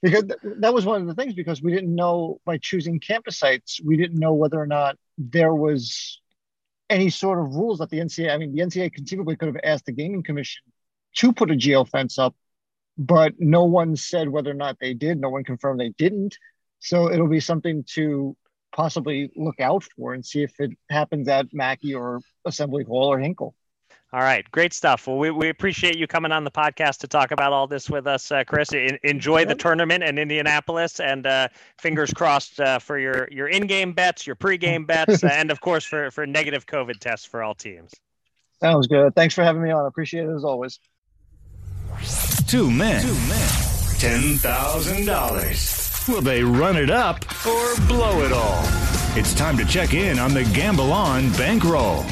because 0.02 0.26
that 0.44 0.74
was 0.74 0.86
one 0.86 1.02
of 1.02 1.08
the 1.08 1.14
things 1.14 1.34
because 1.34 1.62
we 1.62 1.72
didn't 1.72 1.94
know 1.94 2.40
by 2.46 2.58
choosing 2.58 3.00
campus 3.00 3.38
sites, 3.38 3.80
we 3.84 3.98
didn't 3.98 4.20
know 4.20 4.34
whether 4.34 4.60
or 4.60 4.66
not 4.66 4.98
there 5.18 5.54
was 5.54 6.20
any 6.90 7.10
sort 7.10 7.40
of 7.40 7.56
rules 7.56 7.80
that 7.80 7.90
the 7.90 8.00
NCAA, 8.00 8.34
I 8.34 8.38
mean, 8.38 8.54
the 8.54 8.62
NCAA 8.62 8.94
conceivably 8.94 9.36
could 9.36 9.48
have 9.48 9.62
asked 9.64 9.86
the 9.86 9.92
gaming 9.92 10.24
commission 10.24 10.64
to 11.18 11.32
put 11.32 11.52
a 11.52 11.56
geo 11.56 11.86
fence 11.86 12.18
up, 12.18 12.36
but 12.98 13.34
no 13.40 13.64
one 13.66 13.96
said 13.96 14.28
whether 14.28 14.52
or 14.52 14.56
not 14.56 14.78
they 14.80 14.94
did. 14.94 15.20
No 15.20 15.30
one 15.30 15.44
confirmed 15.44 15.80
they 15.80 15.94
didn't. 15.98 16.36
So 16.80 17.12
it'll 17.12 17.30
be 17.30 17.40
something 17.40 17.86
to 17.94 18.36
possibly 18.76 19.32
look 19.36 19.60
out 19.60 19.84
for 19.84 20.14
and 20.14 20.26
see 20.26 20.44
if 20.44 20.54
it 20.60 20.72
happens 20.90 21.28
at 21.28 21.54
Mackey 21.54 21.94
or 21.94 22.22
Assembly 22.46 22.84
Hall 22.84 23.12
or 23.12 23.20
Hinkle. 23.20 23.54
All 24.14 24.20
right, 24.20 24.50
great 24.52 24.74
stuff. 24.74 25.08
Well, 25.08 25.18
we, 25.18 25.32
we 25.32 25.48
appreciate 25.48 25.98
you 25.98 26.06
coming 26.06 26.34
on 26.34 26.44
the 26.44 26.52
podcast 26.52 26.98
to 26.98 27.08
talk 27.08 27.32
about 27.32 27.54
all 27.54 27.66
this 27.66 27.90
with 27.90 28.08
us, 28.08 28.30
uh, 28.30 28.44
Chris. 28.46 28.74
In, 28.74 29.00
enjoy 29.04 29.46
the 29.46 29.56
tournament 29.56 30.04
in 30.04 30.18
Indianapolis, 30.18 31.00
and 31.00 31.26
uh, 31.26 31.48
fingers 31.80 32.14
crossed 32.14 32.60
uh, 32.60 32.80
for 32.80 33.00
your 33.00 33.30
your 33.32 33.48
in-game 33.48 33.94
bets, 33.94 34.28
your 34.28 34.36
pre-game 34.36 34.86
bets, 34.86 35.24
and 35.40 35.50
of 35.50 35.62
course 35.62 35.86
for 35.86 36.12
for 36.12 36.28
negative 36.28 36.66
COVID 36.66 37.00
tests 37.00 37.26
for 37.26 37.42
all 37.42 37.56
teams. 37.56 37.94
Sounds 38.60 38.88
good. 38.88 39.16
Thanks 39.16 39.34
for 39.34 39.44
having 39.44 39.64
me 39.64 39.72
on. 39.72 39.86
Appreciate 39.86 40.26
it 40.26 40.36
as 40.36 40.44
always. 40.44 40.80
Two 42.48 42.70
men, 42.70 43.02
Two 43.02 43.14
men. 43.14 43.50
ten 43.98 44.38
thousand 44.38 45.06
dollars. 45.06 46.04
Will 46.10 46.22
they 46.22 46.44
run 46.44 46.76
it 46.76 46.90
up 46.90 47.24
or 47.46 47.76
blow 47.88 48.24
it 48.26 48.34
all? 48.34 48.62
It's 49.16 49.34
time 49.34 49.56
to 49.58 49.64
check 49.64 49.94
in 49.94 50.20
on 50.20 50.34
the 50.34 50.44
Gamble 50.54 50.92
On 50.92 51.32
bankroll. 51.34 52.04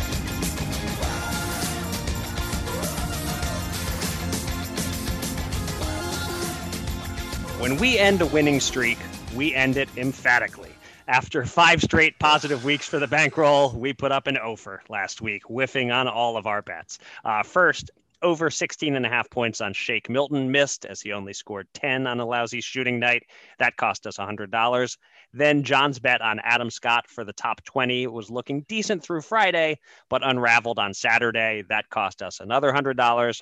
When 7.59 7.75
we 7.75 7.97
end 7.97 8.21
a 8.21 8.25
winning 8.25 8.61
streak, 8.61 8.97
we 9.35 9.53
end 9.53 9.75
it 9.75 9.89
emphatically. 9.97 10.71
After 11.09 11.45
five 11.45 11.81
straight 11.81 12.17
positive 12.17 12.63
weeks 12.63 12.87
for 12.87 12.99
the 12.99 13.07
bankroll, 13.07 13.71
we 13.71 13.91
put 13.91 14.13
up 14.13 14.27
an 14.27 14.37
offer 14.37 14.81
last 14.87 15.21
week, 15.21 15.43
whiffing 15.43 15.91
on 15.91 16.07
all 16.07 16.37
of 16.37 16.47
our 16.47 16.61
bets. 16.61 16.99
Uh, 17.25 17.43
first, 17.43 17.91
over 18.21 18.49
16 18.49 18.95
and 18.95 19.05
a 19.05 19.09
half 19.09 19.29
points 19.29 19.59
on 19.59 19.73
Shake 19.73 20.09
Milton 20.09 20.49
missed 20.49 20.85
as 20.85 21.01
he 21.01 21.11
only 21.11 21.33
scored 21.33 21.67
10 21.73 22.07
on 22.07 22.21
a 22.21 22.25
lousy 22.25 22.61
shooting 22.61 22.97
night. 22.97 23.23
That 23.57 23.75
cost 23.75 24.07
us 24.07 24.15
$100. 24.15 24.97
Then 25.33 25.63
John's 25.63 25.99
bet 25.99 26.21
on 26.21 26.39
Adam 26.39 26.69
Scott 26.69 27.09
for 27.09 27.25
the 27.25 27.33
top 27.33 27.61
20 27.65 28.07
was 28.07 28.29
looking 28.29 28.61
decent 28.69 29.03
through 29.03 29.21
Friday, 29.21 29.79
but 30.09 30.25
unraveled 30.25 30.79
on 30.79 30.93
Saturday. 30.93 31.65
That 31.67 31.89
cost 31.89 32.21
us 32.21 32.39
another 32.39 32.71
$100 32.71 33.41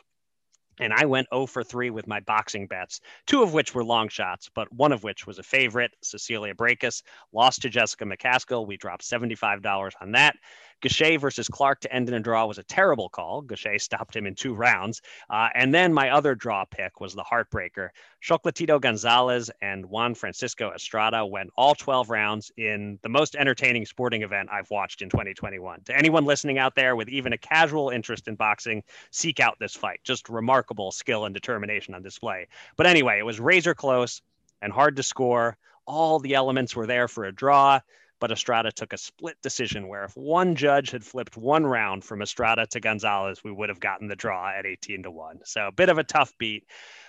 and 0.79 0.93
I 0.93 1.05
went 1.05 1.27
0 1.33 1.45
for 1.45 1.63
3 1.63 1.89
with 1.89 2.07
my 2.07 2.19
boxing 2.21 2.67
bets, 2.67 3.01
two 3.25 3.43
of 3.43 3.53
which 3.53 3.73
were 3.73 3.83
long 3.83 4.09
shots, 4.09 4.49
but 4.53 4.71
one 4.73 4.91
of 4.91 5.03
which 5.03 5.25
was 5.27 5.39
a 5.39 5.43
favorite. 5.43 5.91
Cecilia 6.01 6.53
Braekhus 6.53 7.01
lost 7.33 7.61
to 7.63 7.69
Jessica 7.69 8.05
McCaskill. 8.05 8.67
We 8.67 8.77
dropped 8.77 9.03
$75 9.03 9.91
on 10.01 10.11
that. 10.11 10.35
Gausha 10.81 11.19
versus 11.19 11.47
Clark 11.47 11.79
to 11.81 11.93
end 11.93 12.07
in 12.07 12.15
a 12.15 12.19
draw 12.19 12.45
was 12.45 12.57
a 12.57 12.63
terrible 12.63 13.09
call. 13.09 13.43
Gausha 13.43 13.79
stopped 13.81 14.15
him 14.15 14.27
in 14.27 14.35
two 14.35 14.53
rounds. 14.53 15.01
Uh, 15.29 15.49
and 15.55 15.73
then 15.73 15.93
my 15.93 16.09
other 16.09 16.35
draw 16.35 16.65
pick 16.65 16.99
was 16.99 17.13
the 17.13 17.23
heartbreaker. 17.23 17.89
Chocolatito 18.23 18.79
Gonzalez 18.79 19.49
and 19.61 19.85
Juan 19.85 20.13
Francisco 20.13 20.71
Estrada 20.71 21.25
went 21.25 21.49
all 21.57 21.75
12 21.75 22.09
rounds 22.09 22.51
in 22.57 22.99
the 23.01 23.09
most 23.09 23.35
entertaining 23.35 23.85
sporting 23.85 24.21
event 24.21 24.49
I've 24.51 24.69
watched 24.69 25.01
in 25.01 25.09
2021. 25.09 25.81
To 25.85 25.97
anyone 25.97 26.25
listening 26.25 26.57
out 26.57 26.75
there 26.75 26.95
with 26.95 27.09
even 27.09 27.33
a 27.33 27.37
casual 27.37 27.89
interest 27.89 28.27
in 28.27 28.35
boxing, 28.35 28.83
seek 29.11 29.39
out 29.39 29.57
this 29.59 29.75
fight. 29.75 29.99
Just 30.03 30.29
remarkable 30.29 30.91
skill 30.91 31.25
and 31.25 31.33
determination 31.33 31.93
on 31.93 32.03
display. 32.03 32.47
But 32.75 32.85
anyway, 32.85 33.19
it 33.19 33.25
was 33.25 33.39
razor 33.39 33.73
close 33.73 34.21
and 34.61 34.71
hard 34.71 34.95
to 34.97 35.03
score. 35.03 35.57
All 35.85 36.19
the 36.19 36.35
elements 36.35 36.75
were 36.75 36.85
there 36.85 37.07
for 37.07 37.25
a 37.25 37.31
draw 37.31 37.79
but 38.19 38.31
Estrada 38.31 38.71
took 38.71 38.93
a 38.93 38.97
split 38.97 39.37
decision 39.41 39.87
where 39.87 40.03
if 40.03 40.15
one 40.15 40.55
judge 40.55 40.91
had 40.91 41.03
flipped 41.03 41.37
one 41.37 41.65
round 41.65 42.03
from 42.03 42.21
Estrada 42.21 42.65
to 42.67 42.79
Gonzalez, 42.79 43.43
we 43.43 43.51
would 43.51 43.69
have 43.69 43.79
gotten 43.79 44.07
the 44.07 44.15
draw 44.15 44.49
at 44.49 44.65
18 44.65 45.03
to 45.03 45.11
1. 45.11 45.39
So 45.45 45.67
a 45.67 45.71
bit 45.71 45.89
of 45.89 45.97
a 45.97 46.03
tough 46.03 46.33
beat. 46.37 46.65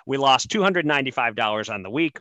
We 0.06 0.16
lost 0.16 0.48
$295 0.50 1.72
on 1.72 1.82
the 1.82 1.90
week, 1.90 2.18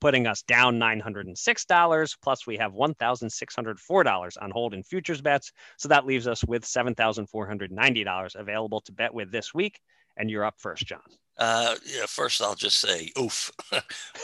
putting 0.00 0.26
us 0.26 0.42
down 0.42 0.78
$906. 0.78 2.16
Plus, 2.22 2.46
we 2.46 2.56
have 2.58 2.72
$1,604 2.72 4.36
on 4.40 4.50
hold 4.50 4.74
in 4.74 4.82
futures 4.82 5.20
bets. 5.20 5.52
So 5.78 5.88
that 5.88 6.06
leaves 6.06 6.26
us 6.26 6.44
with 6.44 6.64
$7,490 6.64 8.34
available 8.34 8.80
to 8.82 8.92
bet 8.92 9.14
with 9.14 9.30
this 9.30 9.54
week. 9.54 9.78
And 10.16 10.30
you're 10.30 10.44
up 10.44 10.54
first, 10.58 10.86
John. 10.86 11.00
Uh, 11.36 11.74
yeah, 11.84 12.06
first 12.06 12.40
I'll 12.40 12.54
just 12.54 12.78
say 12.78 13.10
oof, 13.18 13.50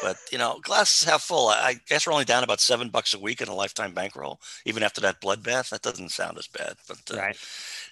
but 0.02 0.16
you 0.30 0.38
know, 0.38 0.60
glasses 0.62 1.08
half 1.08 1.22
full. 1.22 1.48
I 1.48 1.76
guess 1.88 2.06
we're 2.06 2.12
only 2.12 2.24
down 2.24 2.44
about 2.44 2.60
seven 2.60 2.88
bucks 2.88 3.14
a 3.14 3.18
week 3.18 3.40
in 3.40 3.48
a 3.48 3.54
lifetime 3.54 3.92
bankroll, 3.92 4.40
even 4.64 4.82
after 4.82 5.00
that 5.00 5.20
bloodbath. 5.20 5.70
That 5.70 5.82
doesn't 5.82 6.10
sound 6.10 6.38
as 6.38 6.46
bad, 6.46 6.74
but 6.86 7.00
uh, 7.12 7.18
right. 7.18 7.36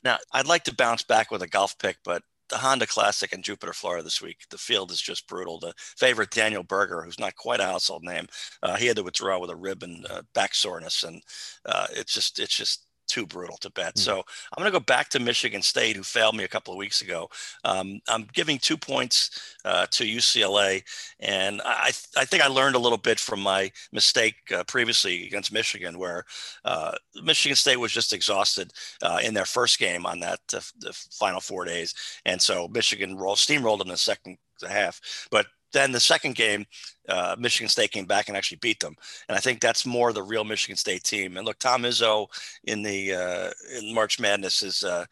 now 0.05 0.19
I'd 0.33 0.47
like 0.47 0.65
to 0.65 0.75
bounce 0.75 1.03
back 1.03 1.31
with 1.31 1.43
a 1.43 1.49
golf 1.49 1.77
pick, 1.79 1.97
but 2.05 2.23
the 2.49 2.57
Honda 2.59 2.87
Classic 2.87 3.33
in 3.33 3.43
Jupiter, 3.43 3.73
Florida 3.73 4.03
this 4.03 4.23
week. 4.23 4.39
The 4.51 4.59
field 4.59 4.91
is 4.91 5.01
just 5.01 5.29
brutal. 5.29 5.59
The 5.59 5.75
favorite 5.77 6.31
Daniel 6.31 6.63
Berger, 6.63 7.03
who's 7.03 7.19
not 7.19 7.37
quite 7.37 7.61
a 7.61 7.65
household 7.65 8.03
name, 8.03 8.27
uh, 8.63 8.77
he 8.77 8.87
had 8.87 8.97
to 8.97 9.03
withdraw 9.03 9.39
with 9.39 9.51
a 9.51 9.57
rib 9.57 9.83
and 9.83 10.07
uh, 10.07 10.23
back 10.35 10.55
soreness, 10.55 11.03
and 11.03 11.23
uh, 11.67 11.87
it's 11.93 12.13
just 12.13 12.39
it's 12.39 12.57
just 12.57 12.88
too 13.09 13.27
brutal 13.27 13.57
to 13.59 13.71
bet. 13.71 13.95
Mm. 13.95 13.99
So 13.99 14.17
I'm 14.19 14.63
going 14.63 14.73
to 14.73 14.79
go 14.79 14.85
back 14.85 15.09
to 15.11 15.19
Michigan 15.19 15.63
State, 15.63 15.97
who 15.97 16.03
failed 16.03 16.37
me 16.37 16.45
a 16.45 16.49
couple 16.49 16.73
of 16.73 16.79
weeks 16.79 17.01
ago. 17.01 17.29
Um, 17.65 18.01
I'm 18.09 18.29
giving 18.33 18.59
two 18.59 18.77
points 18.77 19.57
uh, 19.65 19.87
to 19.91 20.05
UCLA, 20.05 20.83
and 21.21 21.61
I, 21.65 21.91
I 22.17 22.25
think 22.25 22.43
I 22.43 22.49
learned 22.49 22.77
a 22.77 22.81
little 22.81 22.99
bit 22.99 23.19
from 23.19 23.41
my 23.41 23.71
mistake 23.93 24.37
uh, 24.55 24.65
previously 24.65 25.27
against 25.27 25.53
Michigan, 25.53 25.99
where 25.99 26.25
uh, 26.65 26.93
Michigan 27.23 27.57
State 27.57 27.79
was 27.79 27.93
just 27.93 28.13
exhausted 28.13 28.73
uh, 29.03 29.21
in 29.23 29.35
their 29.35 29.45
first 29.45 29.79
game 29.79 30.07
on 30.07 30.21
that 30.21 30.41
uh, 30.55 30.61
the 30.79 30.93
final 31.11 31.41
four 31.41 31.65
days, 31.65 31.95
and 32.25 32.41
so 32.41 32.69
Michigan 32.69 33.17
rolled 33.17 33.39
steamrolled 33.39 33.83
in 33.83 33.89
the 33.89 33.97
second 33.97 34.39
half. 34.69 35.01
But 35.31 35.47
then 35.73 35.93
the 35.93 36.01
second 36.01 36.35
game, 36.35 36.65
uh, 37.09 37.37
Michigan 37.39 37.69
State 37.69 37.91
came 37.91 38.07
back 38.07 38.29
and 38.29 38.37
actually 38.37 38.59
beat 38.59 38.81
them, 38.81 38.95
and 39.29 39.37
I 39.37 39.41
think 39.41 39.61
that's 39.61 39.87
more 39.87 40.13
the 40.13 40.23
real 40.23 40.45
Michigan 40.45 40.77
State 40.77 41.05
team. 41.05 41.37
And 41.37 41.47
look, 41.47 41.59
Tom 41.59 41.83
Izzo 41.83 42.27
in 42.65 42.83
the 42.83 43.15
uh, 43.15 43.51
in 43.79 43.95
March 43.95 44.21
Madness 44.21 44.63
is 44.63 44.83
uh, 44.83 45.05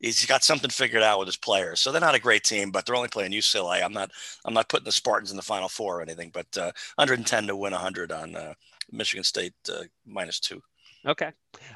he's 0.00 0.26
got 0.26 0.44
something 0.44 0.70
figured 0.70 1.02
out 1.02 1.18
with 1.18 1.28
his 1.28 1.36
players. 1.36 1.80
So 1.80 1.92
they're 1.92 2.00
not 2.00 2.14
a 2.14 2.20
great 2.20 2.44
team, 2.44 2.70
but 2.70 2.84
they're 2.84 2.96
only 2.96 3.08
playing 3.08 3.32
UCLA. 3.32 3.82
I'm 3.82 3.92
not 3.92 4.10
I'm 4.44 4.54
not 4.54 4.68
putting 4.68 4.84
the 4.84 4.92
Spartans 4.92 5.30
in 5.30 5.36
the 5.36 5.42
Final 5.42 5.68
Four 5.68 5.98
or 5.98 6.02
anything, 6.02 6.30
but 6.32 6.46
110 6.56 7.44
uh, 7.44 7.46
to 7.46 7.56
win 7.56 7.72
100 7.72 8.12
on 8.12 8.36
uh, 8.36 8.54
Michigan 8.90 9.24
State 9.24 9.54
uh, 9.70 9.84
minus 10.06 10.40
two. 10.40 10.62
Okay. 11.06 11.32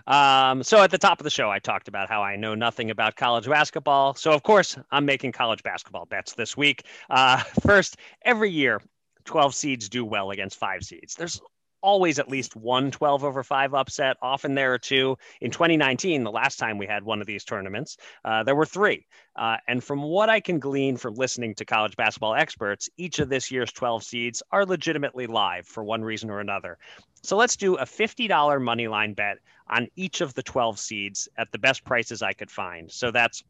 Um, 0.07 0.63
so 0.63 0.83
at 0.83 0.91
the 0.91 0.99
top 0.99 1.21
of 1.21 1.25
the 1.25 1.31
show, 1.31 1.51
I 1.51 1.59
talked 1.59 1.89
about 1.89 2.09
how 2.09 2.23
I 2.23 2.37
know 2.37 2.55
nothing 2.55 2.91
about 2.91 3.17
college 3.17 3.49
basketball. 3.49 4.15
So, 4.15 4.33
of 4.33 4.43
course, 4.43 4.79
I'm 4.91 5.05
making 5.05 5.33
college 5.33 5.63
basketball 5.63 6.07
bets 6.07 6.35
this 6.35 6.57
week. 6.57 6.85
Uh, 7.11 7.39
first, 7.63 7.97
every 8.23 8.51
year, 8.51 8.81
12 9.25 9.55
seeds 9.55 9.89
do 9.89 10.05
well 10.05 10.31
against 10.31 10.59
five 10.59 10.85
seeds. 10.85 11.15
There's 11.15 11.41
always 11.83 12.19
at 12.19 12.29
least 12.29 12.57
one 12.57 12.91
12 12.91 13.23
over 13.23 13.43
5 13.43 13.75
upset. 13.75 14.17
Often 14.23 14.55
there 14.55 14.75
are 14.75 14.79
two. 14.79 15.17
In 15.41 15.51
2019, 15.51 16.25
the 16.25 16.31
last 16.31 16.57
time 16.57 16.79
we 16.79 16.87
had 16.87 17.05
one 17.05 17.21
of 17.21 17.27
these 17.27 17.45
tournaments, 17.45 17.97
uh, 18.25 18.43
there 18.43 18.57
were 18.57 18.67
three. 18.67 19.07
Uh, 19.37 19.59
and 19.69 19.83
from 19.83 20.03
what 20.03 20.29
I 20.29 20.41
can 20.41 20.59
glean 20.59 20.97
from 20.97 21.15
listening 21.15 21.55
to 21.57 21.65
college 21.65 21.97
basketball 21.97 22.35
experts, 22.35 22.89
each 22.97 23.19
of 23.19 23.29
this 23.29 23.51
year's 23.51 23.73
12 23.73 24.03
seeds 24.03 24.43
are 24.51 24.65
legitimately 24.65 25.27
live 25.27 25.67
for 25.67 25.85
one 25.85 26.03
reason 26.03 26.31
or 26.31 26.41
another. 26.41 26.79
So 27.27 27.37
let's 27.37 27.57
do 27.57 27.75
a 27.75 27.85
$50 27.85 28.63
money 28.63 28.87
line 28.87 29.13
bet 29.13 29.39
on 29.69 29.89
each 29.97 30.21
of 30.21 30.33
the 30.35 30.45
12 30.45 30.79
seeds 30.79 31.29
at 31.37 31.51
the 31.51 31.59
best 31.59 31.85
prices 31.85 32.23
I 32.23 32.33
could 32.33 32.53
find. 32.53 32.89
So 32.89 33.11
that's 33.11 33.43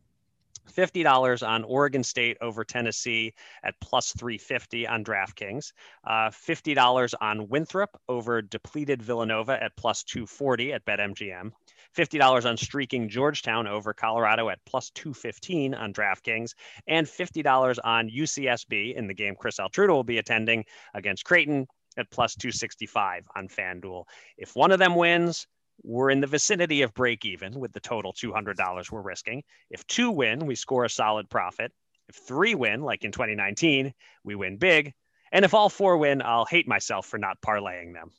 $50 0.74 1.46
on 1.46 1.62
Oregon 1.62 2.02
State 2.02 2.38
over 2.40 2.64
Tennessee 2.64 3.34
at 3.62 3.78
plus 3.82 4.12
350 4.12 4.86
on 4.86 5.04
DraftKings, 5.04 5.74
uh, 6.04 6.30
$50 6.30 7.14
on 7.20 7.48
Winthrop 7.50 8.00
over 8.08 8.40
depleted 8.40 9.02
Villanova 9.02 9.62
at 9.62 9.76
plus 9.76 10.02
240 10.04 10.72
at 10.72 10.86
BetMGM, 10.86 11.52
$50 11.94 12.48
on 12.48 12.56
streaking 12.56 13.10
Georgetown 13.10 13.66
over 13.66 13.92
Colorado 13.92 14.48
at 14.48 14.58
plus 14.64 14.88
215 14.94 15.74
on 15.74 15.92
DraftKings, 15.92 16.54
and 16.86 17.06
$50 17.06 17.78
on 17.84 18.08
UCSB 18.08 18.96
in 18.96 19.06
the 19.06 19.14
game 19.14 19.34
Chris 19.38 19.58
Altruda 19.58 19.90
will 19.90 20.02
be 20.02 20.16
attending 20.16 20.64
against 20.94 21.26
Creighton 21.26 21.66
at 21.96 22.10
plus 22.10 22.34
265 22.34 23.24
on 23.34 23.48
FanDuel. 23.48 24.04
If 24.36 24.54
one 24.54 24.72
of 24.72 24.78
them 24.78 24.94
wins, 24.94 25.46
we're 25.82 26.10
in 26.10 26.20
the 26.20 26.26
vicinity 26.26 26.82
of 26.82 26.94
break 26.94 27.24
even 27.24 27.58
with 27.58 27.72
the 27.72 27.80
total 27.80 28.12
$200 28.12 28.90
we're 28.90 29.00
risking. 29.02 29.42
If 29.70 29.86
two 29.86 30.10
win, 30.10 30.46
we 30.46 30.54
score 30.54 30.84
a 30.84 30.90
solid 30.90 31.28
profit. 31.28 31.72
If 32.08 32.16
three 32.16 32.54
win, 32.54 32.82
like 32.82 33.04
in 33.04 33.12
2019, 33.12 33.92
we 34.24 34.34
win 34.34 34.56
big. 34.56 34.92
And 35.32 35.44
if 35.44 35.54
all 35.54 35.68
four 35.68 35.98
win, 35.98 36.22
I'll 36.22 36.44
hate 36.44 36.68
myself 36.68 37.06
for 37.06 37.18
not 37.18 37.40
parlaying 37.40 37.92
them. 37.92 38.10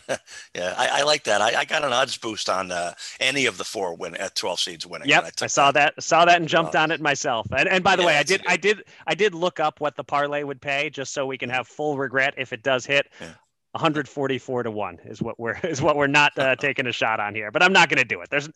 yeah, 0.54 0.74
I, 0.76 1.00
I, 1.00 1.02
like 1.02 1.24
that. 1.24 1.40
I, 1.40 1.60
I, 1.60 1.64
got 1.64 1.84
an 1.84 1.92
odds 1.92 2.16
boost 2.16 2.48
on 2.48 2.70
uh, 2.70 2.94
any 3.20 3.46
of 3.46 3.58
the 3.58 3.64
four 3.64 3.94
win 3.94 4.16
at 4.16 4.34
twelve 4.34 4.60
seeds 4.60 4.86
winning. 4.86 5.08
Yep, 5.08 5.24
I, 5.24 5.44
I, 5.44 5.46
saw 5.46 5.72
that. 5.72 5.94
that. 5.96 6.02
saw 6.02 6.24
that 6.24 6.40
and 6.40 6.48
jumped 6.48 6.76
on 6.76 6.90
it 6.90 7.00
myself. 7.00 7.46
And, 7.56 7.68
and 7.68 7.84
by 7.84 7.96
the 7.96 8.02
yeah, 8.02 8.08
way, 8.08 8.16
I 8.18 8.22
did, 8.22 8.42
I 8.46 8.56
did, 8.56 8.84
I 9.06 9.14
did 9.14 9.34
look 9.34 9.60
up 9.60 9.80
what 9.80 9.96
the 9.96 10.04
parlay 10.04 10.42
would 10.42 10.60
pay 10.60 10.90
just 10.90 11.12
so 11.12 11.26
we 11.26 11.38
can 11.38 11.50
have 11.50 11.66
full 11.66 11.96
regret 11.96 12.34
if 12.36 12.52
it 12.52 12.62
does 12.62 12.86
hit. 12.86 13.06
Yeah. 13.20 13.34
144 13.74 14.62
to 14.62 14.70
1 14.70 15.00
is 15.04 15.20
what 15.20 15.38
we're 15.38 15.58
is 15.64 15.82
what 15.82 15.96
we're 15.96 16.06
not 16.06 16.36
uh, 16.38 16.54
taking 16.60 16.86
a 16.86 16.92
shot 16.92 17.18
on 17.18 17.34
here 17.34 17.50
but 17.50 17.62
i'm 17.62 17.72
not 17.72 17.88
going 17.88 17.98
to 17.98 18.04
do 18.04 18.20
it 18.20 18.30
there's 18.30 18.48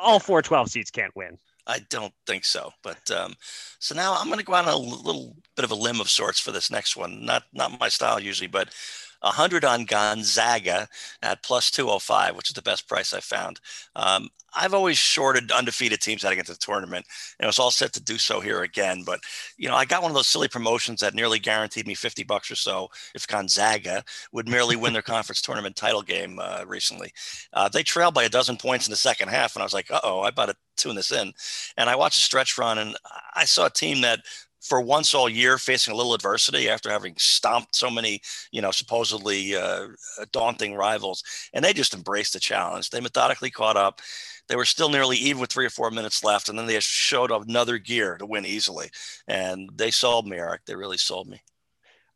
all 0.00 0.20
four 0.20 0.40
12 0.40 0.70
seats 0.70 0.90
can't 0.90 1.14
win 1.16 1.36
i 1.66 1.80
don't 1.90 2.14
think 2.28 2.44
so 2.44 2.70
but 2.84 3.10
um, 3.10 3.34
so 3.80 3.92
now 3.92 4.14
i'm 4.14 4.28
going 4.28 4.38
to 4.38 4.44
go 4.44 4.54
on 4.54 4.68
a 4.68 4.76
little 4.76 5.36
bit 5.56 5.64
of 5.64 5.72
a 5.72 5.74
limb 5.74 6.00
of 6.00 6.08
sorts 6.08 6.38
for 6.38 6.52
this 6.52 6.70
next 6.70 6.96
one 6.96 7.24
not 7.24 7.42
not 7.52 7.80
my 7.80 7.88
style 7.88 8.20
usually 8.20 8.46
but 8.46 8.72
100 9.20 9.64
on 9.64 9.84
Gonzaga 9.84 10.88
at 11.22 11.42
plus 11.42 11.70
205, 11.70 12.36
which 12.36 12.50
is 12.50 12.54
the 12.54 12.62
best 12.62 12.88
price 12.88 13.12
I 13.12 13.20
found. 13.20 13.60
Um, 13.94 14.28
I've 14.54 14.74
always 14.74 14.98
shorted 14.98 15.52
undefeated 15.52 16.00
teams 16.00 16.22
heading 16.22 16.38
into 16.38 16.52
the 16.52 16.58
tournament, 16.58 17.06
and 17.38 17.44
it 17.44 17.46
was 17.46 17.58
all 17.58 17.70
set 17.70 17.92
to 17.94 18.02
do 18.02 18.18
so 18.18 18.40
here 18.40 18.62
again. 18.62 19.02
But 19.04 19.20
you 19.56 19.68
know, 19.68 19.74
I 19.76 19.84
got 19.84 20.02
one 20.02 20.10
of 20.10 20.16
those 20.16 20.28
silly 20.28 20.48
promotions 20.48 21.00
that 21.00 21.14
nearly 21.14 21.38
guaranteed 21.38 21.86
me 21.86 21.94
50 21.94 22.24
bucks 22.24 22.50
or 22.50 22.56
so 22.56 22.88
if 23.14 23.26
Gonzaga 23.26 24.04
would 24.32 24.48
merely 24.48 24.76
win 24.76 24.92
their 24.92 25.02
conference 25.10 25.40
tournament 25.40 25.76
title 25.76 26.02
game 26.02 26.38
uh, 26.40 26.64
recently. 26.66 27.12
Uh, 27.52 27.68
they 27.68 27.82
trailed 27.82 28.14
by 28.14 28.24
a 28.24 28.28
dozen 28.28 28.56
points 28.56 28.86
in 28.86 28.90
the 28.90 28.96
second 28.96 29.28
half, 29.28 29.54
and 29.54 29.62
I 29.62 29.66
was 29.66 29.74
like, 29.74 29.90
"Uh 29.90 30.00
oh, 30.02 30.20
I 30.20 30.30
better 30.30 30.54
tune 30.76 30.96
this 30.96 31.12
in." 31.12 31.32
And 31.76 31.88
I 31.88 31.96
watched 31.96 32.18
a 32.18 32.22
stretch 32.22 32.58
run, 32.58 32.78
and 32.78 32.96
I 33.34 33.44
saw 33.44 33.66
a 33.66 33.70
team 33.70 34.00
that 34.00 34.20
for 34.60 34.80
once 34.80 35.14
all 35.14 35.28
year 35.28 35.58
facing 35.58 35.92
a 35.92 35.96
little 35.96 36.14
adversity 36.14 36.68
after 36.68 36.90
having 36.90 37.14
stomped 37.16 37.74
so 37.74 37.90
many, 37.90 38.20
you 38.52 38.60
know, 38.60 38.70
supposedly 38.70 39.54
uh, 39.54 39.88
daunting 40.32 40.74
rivals. 40.74 41.22
And 41.52 41.64
they 41.64 41.72
just 41.72 41.94
embraced 41.94 42.34
the 42.34 42.40
challenge. 42.40 42.90
They 42.90 43.00
methodically 43.00 43.50
caught 43.50 43.76
up. 43.76 44.00
They 44.48 44.56
were 44.56 44.64
still 44.64 44.88
nearly 44.88 45.16
even 45.16 45.40
with 45.40 45.50
three 45.50 45.66
or 45.66 45.70
four 45.70 45.90
minutes 45.90 46.24
left. 46.24 46.48
And 46.48 46.58
then 46.58 46.66
they 46.66 46.78
showed 46.80 47.30
another 47.30 47.78
gear 47.78 48.18
to 48.18 48.26
win 48.26 48.44
easily. 48.44 48.90
And 49.26 49.70
they 49.74 49.90
sold 49.90 50.26
me, 50.26 50.36
Eric. 50.36 50.62
They 50.66 50.74
really 50.74 50.98
sold 50.98 51.28
me. 51.28 51.40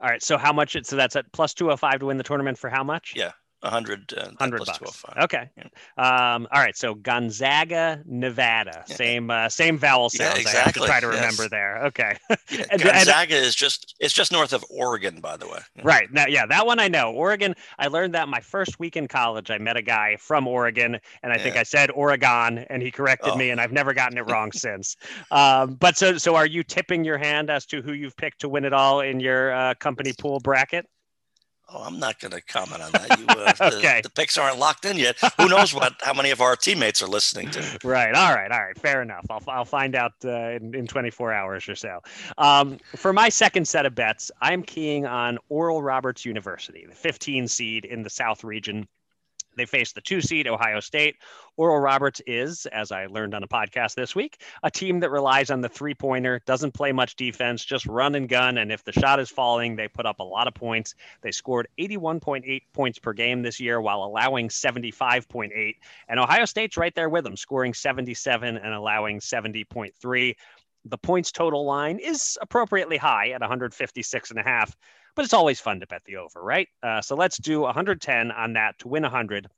All 0.01 0.11
right. 0.11 0.23
So 0.23 0.37
how 0.37 0.53
much? 0.53 0.77
So 0.83 0.97
that's 0.97 1.17
at 1.17 1.33
plus 1.33 1.55
205 1.55 2.01
to 2.01 2.07
win 2.07 2.19
the 2.19 2.25
tournament 2.25 2.59
for 2.59 2.69
how 2.69 2.85
much? 2.85 3.15
Yeah. 3.17 3.33
100, 3.65 4.15
uh, 4.17 4.25
100 4.27 4.65
bucks. 4.65 5.05
Okay. 5.19 5.49
Yeah. 5.57 5.65
Um, 5.97 6.47
all 6.53 6.61
right. 6.61 6.77
So 6.77 6.95
Gonzaga, 6.95 8.03
Nevada. 8.07 8.85
Yeah. 8.89 8.97
Same 8.97 9.31
uh, 9.31 9.49
same 9.49 9.79
vowel 9.79 10.11
sounds. 10.11 10.37
Yeah, 10.37 10.41
exactly. 10.41 10.61
I 10.61 10.65
have 10.65 10.75
to 10.75 10.81
try 10.81 11.01
to 11.01 11.07
remember 11.09 11.45
yes. 11.45 11.51
there. 11.51 11.85
Okay. 11.87 12.17
And, 12.71 12.81
Gonzaga 12.81 13.37
and, 13.37 13.45
is 13.45 13.55
just 13.55 13.95
it's 14.01 14.15
just 14.15 14.31
north 14.31 14.53
of 14.53 14.65
Oregon, 14.71 15.21
by 15.21 15.37
the 15.37 15.49
way. 15.49 15.61
Right. 15.83 16.13
Now, 16.13 16.27
yeah, 16.27 16.47
that 16.47 16.67
one 16.67 16.79
I 16.79 16.89
know. 16.89 17.13
Oregon. 17.13 17.55
I 17.79 17.89
learned 17.89 18.15
that 18.15 18.29
my 18.29 18.41
first 18.41 18.79
week 18.79 18.97
in 18.97 19.09
college. 19.09 19.51
I 19.51 19.59
met 19.59 19.77
a 19.77 19.83
guy 19.83 20.17
from 20.17 20.47
Oregon, 20.47 20.99
and 21.23 21.33
I 21.33 21.39
think 21.39 21.57
I 21.57 21.63
said 21.63 21.91
Oregon, 21.91 22.59
and 22.71 22.83
he 22.83 22.91
corrected 22.91 23.33
oh. 23.33 23.37
me, 23.37 23.51
and 23.51 23.61
I've 23.61 23.73
never 23.73 23.93
gotten 23.93 24.19
it 24.19 24.23
wrong 24.31 24.53
since. 24.53 24.97
Um, 25.31 25.75
but 25.75 25.97
so 25.97 26.17
so 26.19 26.37
are 26.37 26.47
you 26.47 26.63
tipping 26.63 27.05
your 27.05 27.19
hand 27.19 27.51
as 27.51 27.67
to 27.67 27.83
who 27.83 27.93
you've 27.93 28.17
picked 28.17 28.41
to 28.43 28.49
win 28.49 28.65
it 28.65 28.73
all 28.73 29.01
in 29.01 29.21
your 29.21 29.53
uh, 29.53 29.75
company 29.75 30.13
pool 30.19 30.39
bracket? 30.41 30.87
Oh, 31.73 31.83
I'm 31.83 31.99
not 31.99 32.21
going 32.21 32.33
to 32.33 32.43
comment 32.43 32.83
on 32.83 32.93
that. 32.93 33.19
You, 33.19 33.27
uh, 33.27 33.53
okay. 33.75 34.01
The, 34.03 34.09
the, 34.09 34.11
picks 34.11 34.37
aren't 34.37 34.59
locked 34.59 34.85
in 34.85 34.99
yet. 34.99 35.17
Who 35.39 35.49
knows 35.49 35.73
what? 35.75 35.95
How 36.03 36.13
many 36.13 36.31
of 36.31 36.41
our 36.41 36.57
teammates 36.57 37.03
are 37.03 37.07
listening 37.07 37.51
to? 37.51 37.79
Right. 37.83 38.15
All 38.15 38.35
right. 38.35 38.51
All 38.53 38.61
right. 38.61 38.79
Fair 38.79 39.03
enough. 39.03 39.27
I'll, 39.31 39.43
I'll 39.49 39.65
find 39.65 39.95
out 39.95 40.13
uh, 40.25 40.51
in, 40.51 40.75
in 40.75 40.87
24 40.87 41.33
hours 41.33 41.69
or 41.69 41.75
so. 41.75 42.01
Um, 42.39 42.79
for 42.97 43.13
my 43.13 43.29
second 43.29 43.67
set 43.67 43.87
of 43.87 43.95
bets, 43.95 44.31
I'm 44.43 44.63
keying 44.63 45.07
on 45.07 45.39
Oral 45.49 45.83
Roberts 45.83 46.25
University, 46.25 46.85
the 46.87 46.95
15 46.95 47.49
seed 47.49 47.85
in 47.87 48.03
the 48.03 48.11
South 48.11 48.45
region. 48.45 48.87
They 49.57 49.67
face 49.67 49.93
the 49.93 50.01
two 50.01 50.21
seed 50.21 50.47
Ohio 50.47 50.81
State. 50.81 51.17
Oral 51.57 51.79
Roberts 51.79 52.21
is, 52.27 52.67
as 52.67 52.91
I 52.91 53.07
learned 53.07 53.35
on 53.35 53.43
a 53.43 53.49
podcast 53.49 53.95
this 53.95 54.15
week, 54.15 54.43
a 54.63 54.71
team 54.71 55.01
that 55.01 55.11
relies 55.11 55.51
on 55.51 55.61
the 55.61 55.69
three 55.69 55.95
pointer, 55.95 56.41
doesn't 56.47 56.73
play 56.73 56.93
much 56.93 57.17
defense, 57.17 57.65
just 57.65 57.87
run 57.87 58.15
and 58.15 58.29
gun. 58.29 58.59
And 58.59 58.73
if 58.73 58.85
the 58.85 58.93
shot 58.93 59.21
is 59.21 59.31
falling, 59.31 59.77
they 59.77 59.89
put 59.89 60.07
up 60.07 60.21
a 60.21 60.25
lot 60.25 60.49
of 60.49 60.55
points. 60.55 60.95
They 61.23 61.31
scored 61.31 61.69
81.8 61.79 62.63
points 62.73 62.99
per 62.99 63.13
game 63.13 63.43
this 63.43 63.61
year 63.61 63.81
while 63.81 64.03
allowing 64.03 64.49
75.8. 64.49 65.75
And 66.09 66.21
Ohio 66.21 66.45
State's 66.45 66.77
right 66.77 66.95
there 66.95 67.09
with 67.09 67.25
them, 67.25 67.37
scoring 67.37 67.75
77 67.75 68.57
and 68.57 68.75
allowing 68.75 69.21
70.3. 69.21 70.35
The 70.87 70.99
points 70.99 71.33
total 71.33 71.65
line 71.65 71.99
is 71.99 72.37
appropriately 72.43 72.99
high 72.99 73.31
at 73.31 73.41
156 73.41 74.31
and 74.31 74.39
a 74.39 74.43
half 74.43 74.77
but 75.15 75.25
it's 75.25 75.35
always 75.35 75.61
fun 75.61 75.81
to 75.81 75.87
bet 75.87 76.05
the 76.05 76.17
over, 76.17 76.43
right? 76.43 76.69
Uh, 76.83 77.01
so 77.01 77.15
let's 77.15 77.39
do 77.39 77.61
110 77.61 78.31
on 78.31 78.53
that 78.55 78.79
to 78.81 78.89
win 78.89 79.03
100. 79.03 79.49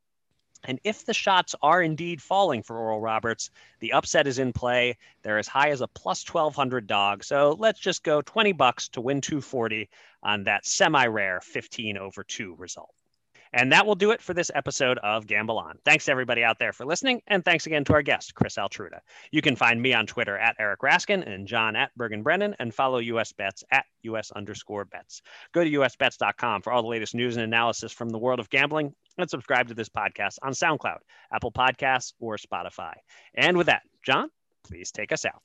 And 0.64 0.80
if 0.84 1.04
the 1.04 1.14
shots 1.14 1.54
are 1.62 1.82
indeed 1.82 2.20
falling 2.20 2.62
for 2.62 2.78
Oral 2.78 3.00
Roberts, 3.00 3.50
the 3.80 3.92
upset 3.92 4.26
is 4.26 4.38
in 4.38 4.52
play. 4.52 4.96
They're 5.22 5.38
as 5.38 5.46
high 5.46 5.70
as 5.70 5.80
a 5.80 5.86
plus 5.86 6.28
1200 6.28 6.86
dog. 6.86 7.22
So 7.24 7.56
let's 7.58 7.78
just 7.78 8.02
go 8.02 8.20
20 8.22 8.52
bucks 8.52 8.88
to 8.90 9.00
win 9.00 9.20
240 9.20 9.88
on 10.22 10.44
that 10.44 10.66
semi 10.66 11.06
rare 11.06 11.40
15 11.40 11.98
over 11.98 12.24
2 12.24 12.56
result. 12.56 12.92
And 13.56 13.72
that 13.72 13.86
will 13.86 13.94
do 13.94 14.10
it 14.10 14.20
for 14.20 14.34
this 14.34 14.50
episode 14.54 14.98
of 14.98 15.26
Gamble 15.26 15.58
On. 15.58 15.78
Thanks 15.82 16.04
to 16.04 16.10
everybody 16.10 16.44
out 16.44 16.58
there 16.58 16.74
for 16.74 16.84
listening. 16.84 17.22
And 17.26 17.42
thanks 17.42 17.64
again 17.64 17.84
to 17.84 17.94
our 17.94 18.02
guest, 18.02 18.34
Chris 18.34 18.56
Altruda. 18.56 19.00
You 19.30 19.40
can 19.40 19.56
find 19.56 19.80
me 19.80 19.94
on 19.94 20.06
Twitter 20.06 20.36
at 20.36 20.56
Eric 20.58 20.80
Raskin 20.80 21.26
and 21.26 21.46
John 21.46 21.74
at 21.74 21.90
Bergen 21.96 22.22
Brennan 22.22 22.54
and 22.58 22.74
follow 22.74 22.98
US 22.98 23.32
Bets 23.32 23.64
at 23.70 23.86
US 24.02 24.30
underscore 24.30 24.84
bets. 24.84 25.22
Go 25.52 25.64
to 25.64 25.70
usbets.com 25.70 26.60
for 26.60 26.70
all 26.70 26.82
the 26.82 26.88
latest 26.88 27.14
news 27.14 27.38
and 27.38 27.44
analysis 27.44 27.92
from 27.92 28.10
the 28.10 28.18
world 28.18 28.40
of 28.40 28.50
gambling 28.50 28.92
and 29.16 29.30
subscribe 29.30 29.68
to 29.68 29.74
this 29.74 29.88
podcast 29.88 30.36
on 30.42 30.52
SoundCloud, 30.52 30.98
Apple 31.32 31.50
Podcasts, 31.50 32.12
or 32.20 32.36
Spotify. 32.36 32.92
And 33.34 33.56
with 33.56 33.68
that, 33.68 33.84
John, 34.04 34.28
please 34.64 34.90
take 34.90 35.12
us 35.12 35.24
out. 35.24 35.40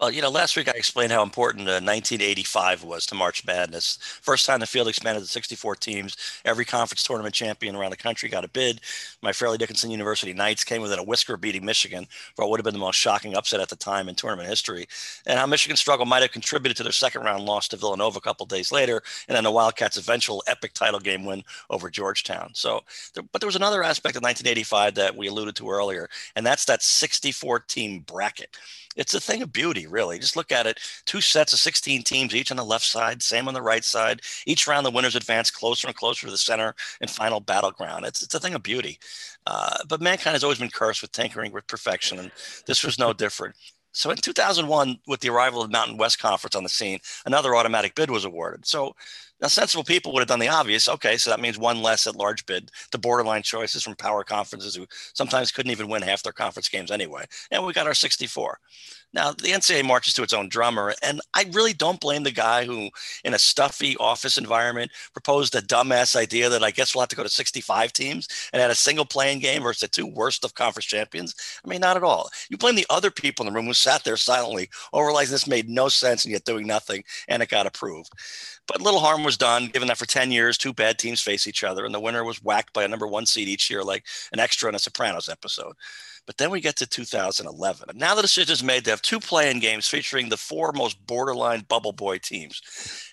Well, 0.00 0.12
you 0.12 0.22
know, 0.22 0.30
last 0.30 0.56
week 0.56 0.68
I 0.68 0.76
explained 0.76 1.10
how 1.10 1.24
important 1.24 1.62
uh, 1.62 1.82
1985 1.82 2.84
was 2.84 3.04
to 3.06 3.16
March 3.16 3.44
Madness. 3.44 3.98
First 4.22 4.46
time 4.46 4.60
the 4.60 4.66
field 4.66 4.86
expanded 4.86 5.24
to 5.24 5.28
64 5.28 5.74
teams. 5.74 6.16
Every 6.44 6.64
conference 6.64 7.02
tournament 7.02 7.34
champion 7.34 7.74
around 7.74 7.90
the 7.90 7.96
country 7.96 8.28
got 8.28 8.44
a 8.44 8.48
bid. 8.48 8.80
My 9.22 9.32
Fairleigh 9.32 9.58
Dickinson 9.58 9.90
University 9.90 10.32
Knights 10.32 10.62
came 10.62 10.82
within 10.82 11.00
a 11.00 11.02
whisker 11.02 11.34
of 11.34 11.40
beating 11.40 11.64
Michigan 11.64 12.06
for 12.36 12.44
what 12.44 12.50
would 12.52 12.60
have 12.60 12.64
been 12.64 12.74
the 12.74 12.78
most 12.78 12.94
shocking 12.94 13.34
upset 13.34 13.58
at 13.58 13.70
the 13.70 13.76
time 13.76 14.08
in 14.08 14.14
tournament 14.14 14.48
history. 14.48 14.86
And 15.26 15.36
how 15.36 15.46
Michigan's 15.46 15.80
struggle 15.80 16.06
might 16.06 16.22
have 16.22 16.30
contributed 16.30 16.76
to 16.76 16.84
their 16.84 16.92
second 16.92 17.24
round 17.24 17.44
loss 17.44 17.66
to 17.68 17.76
Villanova 17.76 18.18
a 18.18 18.22
couple 18.22 18.46
days 18.46 18.70
later, 18.70 19.02
and 19.26 19.34
then 19.34 19.42
the 19.42 19.50
Wildcats' 19.50 19.96
eventual 19.96 20.44
epic 20.46 20.74
title 20.74 21.00
game 21.00 21.24
win 21.24 21.42
over 21.70 21.90
Georgetown. 21.90 22.50
So, 22.54 22.84
but 23.32 23.40
there 23.40 23.48
was 23.48 23.56
another 23.56 23.82
aspect 23.82 24.14
of 24.14 24.22
1985 24.22 24.94
that 24.94 25.16
we 25.16 25.26
alluded 25.26 25.56
to 25.56 25.68
earlier, 25.68 26.08
and 26.36 26.46
that's 26.46 26.66
that 26.66 26.84
64 26.84 27.58
team 27.60 28.04
bracket 28.06 28.56
it's 28.98 29.14
a 29.14 29.20
thing 29.20 29.42
of 29.42 29.52
beauty, 29.52 29.86
really. 29.90 30.18
Just 30.18 30.36
look 30.36 30.52
at 30.52 30.66
it. 30.66 30.80
Two 31.04 31.20
sets 31.20 31.52
of 31.52 31.58
16 31.58 32.02
teams, 32.02 32.34
each 32.34 32.50
on 32.50 32.56
the 32.56 32.64
left 32.64 32.84
side, 32.84 33.22
same 33.22 33.48
on 33.48 33.54
the 33.54 33.62
right 33.62 33.84
side. 33.84 34.20
Each 34.46 34.66
round, 34.66 34.86
the 34.86 34.90
winners 34.90 35.16
advance 35.16 35.50
closer 35.50 35.88
and 35.88 35.96
closer 35.96 36.26
to 36.26 36.30
the 36.30 36.38
center 36.38 36.74
and 37.00 37.10
final 37.10 37.40
battleground. 37.40 38.04
It's, 38.04 38.22
it's 38.22 38.34
a 38.34 38.40
thing 38.40 38.54
of 38.54 38.62
beauty. 38.62 38.98
Uh, 39.46 39.78
but 39.88 40.00
mankind 40.00 40.34
has 40.34 40.44
always 40.44 40.58
been 40.58 40.70
cursed 40.70 41.02
with 41.02 41.12
tinkering 41.12 41.52
with 41.52 41.66
perfection, 41.66 42.18
and 42.18 42.30
this 42.66 42.84
was 42.84 42.98
no 42.98 43.12
different. 43.14 43.54
So 43.92 44.10
in 44.10 44.16
2001, 44.16 44.98
with 45.06 45.20
the 45.20 45.30
arrival 45.30 45.62
of 45.62 45.68
the 45.68 45.72
Mountain 45.72 45.96
West 45.96 46.18
Conference 46.18 46.54
on 46.54 46.62
the 46.62 46.68
scene, 46.68 47.00
another 47.26 47.56
automatic 47.56 47.94
bid 47.94 48.10
was 48.10 48.24
awarded. 48.24 48.66
So 48.66 48.94
now 49.40 49.48
sensible 49.48 49.84
people 49.84 50.12
would 50.12 50.20
have 50.20 50.28
done 50.28 50.38
the 50.38 50.48
obvious. 50.48 50.88
Okay, 50.88 51.16
so 51.16 51.30
that 51.30 51.40
means 51.40 51.58
one 51.58 51.82
less 51.82 52.06
at 52.06 52.16
large 52.16 52.44
bid. 52.46 52.70
The 52.92 52.98
borderline 52.98 53.42
choices 53.42 53.82
from 53.82 53.94
power 53.96 54.24
conferences 54.24 54.74
who 54.74 54.86
sometimes 55.14 55.52
couldn't 55.52 55.72
even 55.72 55.88
win 55.88 56.02
half 56.02 56.22
their 56.22 56.32
conference 56.32 56.68
games 56.68 56.90
anyway. 56.90 57.24
And 57.50 57.64
we 57.64 57.72
got 57.72 57.86
our 57.86 57.94
64. 57.94 58.58
Now, 59.14 59.30
the 59.32 59.52
NCAA 59.52 59.86
marches 59.86 60.12
to 60.14 60.22
its 60.22 60.34
own 60.34 60.50
drummer, 60.50 60.94
and 61.02 61.22
I 61.32 61.46
really 61.52 61.72
don't 61.72 62.00
blame 62.00 62.24
the 62.24 62.30
guy 62.30 62.66
who, 62.66 62.90
in 63.24 63.32
a 63.32 63.38
stuffy 63.38 63.96
office 63.96 64.36
environment, 64.36 64.90
proposed 65.12 65.54
a 65.54 65.62
dumbass 65.62 66.14
idea 66.14 66.50
that 66.50 66.62
I 66.62 66.70
guess 66.70 66.94
we'll 66.94 67.00
have 67.02 67.08
to 67.08 67.16
go 67.16 67.22
to 67.22 67.28
65 67.28 67.92
teams 67.94 68.28
and 68.52 68.60
had 68.60 68.70
a 68.70 68.74
single 68.74 69.06
play-in 69.06 69.38
game 69.38 69.62
versus 69.62 69.80
the 69.80 69.88
two 69.88 70.06
worst 70.06 70.44
of 70.44 70.54
conference 70.54 70.84
champions. 70.84 71.34
I 71.64 71.68
mean, 71.68 71.80
not 71.80 71.96
at 71.96 72.04
all. 72.04 72.28
You 72.50 72.58
blame 72.58 72.74
the 72.74 72.86
other 72.90 73.10
people 73.10 73.46
in 73.46 73.52
the 73.52 73.56
room 73.56 73.66
who 73.66 73.72
sat 73.72 74.04
there 74.04 74.18
silently, 74.18 74.68
oh, 74.92 74.98
or 74.98 75.06
realized 75.06 75.32
this 75.32 75.46
made 75.46 75.70
no 75.70 75.88
sense 75.88 76.24
and 76.24 76.32
yet 76.32 76.44
doing 76.44 76.66
nothing, 76.66 77.02
and 77.28 77.42
it 77.42 77.48
got 77.48 77.66
approved. 77.66 78.12
But 78.68 78.82
little 78.82 79.00
harm 79.00 79.24
was 79.24 79.38
done, 79.38 79.66
given 79.66 79.88
that 79.88 79.98
for 79.98 80.06
10 80.06 80.30
years, 80.30 80.58
two 80.58 80.74
bad 80.74 80.98
teams 80.98 81.22
face 81.22 81.46
each 81.46 81.64
other, 81.64 81.84
and 81.84 81.94
the 81.94 82.00
winner 82.00 82.22
was 82.22 82.42
whacked 82.42 82.74
by 82.74 82.84
a 82.84 82.88
number 82.88 83.06
one 83.06 83.26
seed 83.26 83.48
each 83.48 83.70
year, 83.70 83.82
like 83.82 84.06
an 84.32 84.38
extra 84.38 84.68
in 84.68 84.74
a 84.74 84.78
Sopranos 84.78 85.28
episode. 85.28 85.72
But 86.26 86.36
then 86.36 86.50
we 86.50 86.60
get 86.60 86.76
to 86.76 86.86
2011. 86.86 87.88
And 87.88 87.98
now 87.98 88.14
the 88.14 88.20
decision 88.20 88.52
is 88.52 88.62
made 88.62 88.84
to 88.84 88.90
have 88.90 89.00
two 89.00 89.18
play-in 89.18 89.60
games 89.60 89.88
featuring 89.88 90.28
the 90.28 90.36
four 90.36 90.72
most 90.72 91.06
borderline 91.06 91.64
bubble 91.70 91.92
boy 91.92 92.18
teams. 92.18 92.60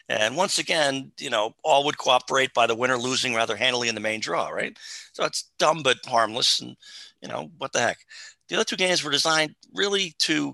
And 0.09 0.35
once 0.35 0.59
again, 0.59 1.13
you 1.17 1.29
know, 1.29 1.55
all 1.63 1.85
would 1.85 1.97
cooperate 1.97 2.53
by 2.53 2.67
the 2.67 2.75
winner 2.75 2.97
losing 2.97 3.33
rather 3.33 3.55
handily 3.55 3.87
in 3.87 3.95
the 3.95 4.01
main 4.01 4.19
draw, 4.19 4.49
right? 4.49 4.77
So 5.13 5.23
it's 5.23 5.49
dumb 5.57 5.81
but 5.81 6.05
harmless. 6.05 6.59
And, 6.59 6.75
you 7.21 7.29
know, 7.29 7.49
what 7.57 7.71
the 7.71 7.79
heck? 7.79 7.99
The 8.49 8.55
other 8.55 8.65
two 8.65 8.75
games 8.75 9.01
were 9.01 9.11
designed 9.11 9.55
really 9.73 10.13
to 10.19 10.53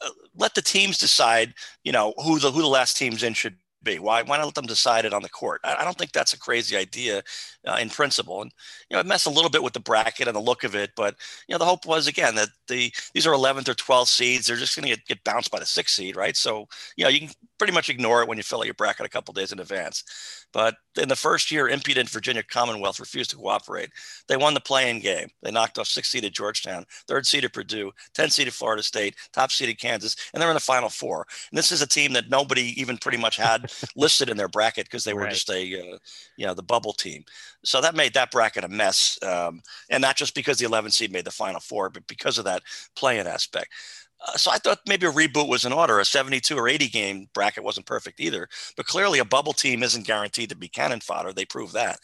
uh, 0.00 0.10
let 0.36 0.54
the 0.54 0.62
teams 0.62 0.98
decide, 0.98 1.54
you 1.82 1.90
know, 1.90 2.14
who 2.22 2.38
the 2.38 2.52
who 2.52 2.60
the 2.60 2.68
last 2.68 2.96
teams 2.96 3.24
in 3.24 3.34
should 3.34 3.56
be? 3.86 3.98
Why, 3.98 4.22
why 4.22 4.36
not 4.36 4.44
let 4.44 4.54
them 4.54 4.66
decide 4.66 5.04
it 5.04 5.14
on 5.14 5.22
the 5.22 5.28
court? 5.28 5.60
I, 5.64 5.76
I 5.76 5.84
don't 5.84 5.96
think 5.96 6.12
that's 6.12 6.34
a 6.34 6.38
crazy 6.38 6.76
idea 6.76 7.22
uh, 7.66 7.78
in 7.80 7.88
principle. 7.88 8.42
And, 8.42 8.52
you 8.90 8.96
know, 8.96 9.00
it 9.00 9.06
messed 9.06 9.26
a 9.26 9.30
little 9.30 9.50
bit 9.50 9.62
with 9.62 9.72
the 9.72 9.80
bracket 9.80 10.28
and 10.28 10.36
the 10.36 10.40
look 10.40 10.64
of 10.64 10.74
it. 10.74 10.90
But, 10.96 11.16
you 11.48 11.54
know, 11.54 11.58
the 11.58 11.64
hope 11.64 11.86
was, 11.86 12.06
again, 12.06 12.34
that 12.34 12.48
the 12.68 12.92
these 13.14 13.26
are 13.26 13.32
11th 13.32 13.68
or 13.68 13.74
12th 13.74 14.08
seeds. 14.08 14.46
They're 14.46 14.56
just 14.56 14.76
going 14.76 14.92
to 14.92 15.00
get, 15.06 15.24
bounced 15.24 15.50
by 15.50 15.58
the 15.58 15.66
sixth 15.66 15.96
seed, 15.96 16.16
right? 16.16 16.36
So, 16.36 16.68
you 16.96 17.04
know, 17.04 17.10
you 17.10 17.20
can 17.20 17.30
pretty 17.58 17.72
much 17.72 17.88
ignore 17.88 18.22
it 18.22 18.28
when 18.28 18.36
you 18.36 18.42
fill 18.42 18.60
out 18.60 18.66
your 18.66 18.74
bracket 18.74 19.06
a 19.06 19.10
couple 19.10 19.32
days 19.32 19.52
in 19.52 19.60
advance. 19.60 20.46
But 20.52 20.76
in 21.00 21.08
the 21.08 21.16
first 21.16 21.50
year, 21.50 21.68
impudent 21.68 22.08
Virginia 22.08 22.42
Commonwealth 22.42 23.00
refused 23.00 23.30
to 23.30 23.36
cooperate. 23.36 23.90
They 24.28 24.36
won 24.36 24.54
the 24.54 24.60
play-in 24.60 25.00
game. 25.00 25.28
They 25.42 25.50
knocked 25.50 25.78
off 25.78 25.86
six 25.86 26.08
seeded 26.08 26.32
Georgetown, 26.32 26.86
third 27.06 27.26
seeded 27.26 27.52
Purdue, 27.52 27.92
10 28.14 28.30
seeded 28.30 28.54
Florida 28.54 28.82
State, 28.82 29.16
top 29.32 29.50
seeded 29.50 29.78
Kansas, 29.78 30.16
and 30.32 30.40
they're 30.40 30.50
in 30.50 30.54
the 30.54 30.60
final 30.60 30.88
four. 30.88 31.26
And 31.50 31.58
this 31.58 31.72
is 31.72 31.82
a 31.82 31.86
team 31.86 32.12
that 32.14 32.30
nobody 32.30 32.80
even 32.80 32.98
pretty 32.98 33.18
much 33.18 33.36
had 33.36 33.72
listed 33.96 34.28
in 34.28 34.36
their 34.36 34.48
bracket 34.48 34.86
because 34.86 35.04
they 35.04 35.14
were 35.14 35.22
right. 35.22 35.32
just 35.32 35.50
a, 35.50 35.92
uh, 35.92 35.98
you 36.36 36.46
know, 36.46 36.54
the 36.54 36.62
bubble 36.62 36.92
team. 36.92 37.24
So 37.64 37.80
that 37.80 37.96
made 37.96 38.14
that 38.14 38.30
bracket 38.30 38.64
a 38.64 38.68
mess. 38.68 39.18
Um, 39.22 39.62
and 39.90 40.00
not 40.00 40.16
just 40.16 40.34
because 40.34 40.58
the 40.58 40.66
11 40.66 40.90
seed 40.90 41.12
made 41.12 41.24
the 41.24 41.30
final 41.30 41.60
four, 41.60 41.90
but 41.90 42.06
because 42.06 42.38
of 42.38 42.44
that 42.44 42.62
play-in 42.94 43.26
aspect. 43.26 43.72
Uh, 44.26 44.36
so 44.36 44.50
I 44.50 44.58
thought 44.58 44.80
maybe 44.86 45.06
a 45.06 45.12
reboot 45.12 45.48
was 45.48 45.64
in 45.64 45.72
order. 45.72 45.98
A 46.00 46.04
72 46.04 46.56
or 46.56 46.68
80 46.68 46.88
game 46.88 47.28
bracket 47.32 47.64
wasn't 47.64 47.86
perfect 47.86 48.20
either. 48.20 48.48
But 48.76 48.86
clearly, 48.86 49.18
a 49.18 49.24
bubble 49.24 49.52
team 49.52 49.82
isn't 49.82 50.06
guaranteed 50.06 50.50
to 50.50 50.56
be 50.56 50.68
cannon 50.68 51.00
fodder. 51.00 51.32
They 51.32 51.44
prove 51.44 51.72
that. 51.72 52.00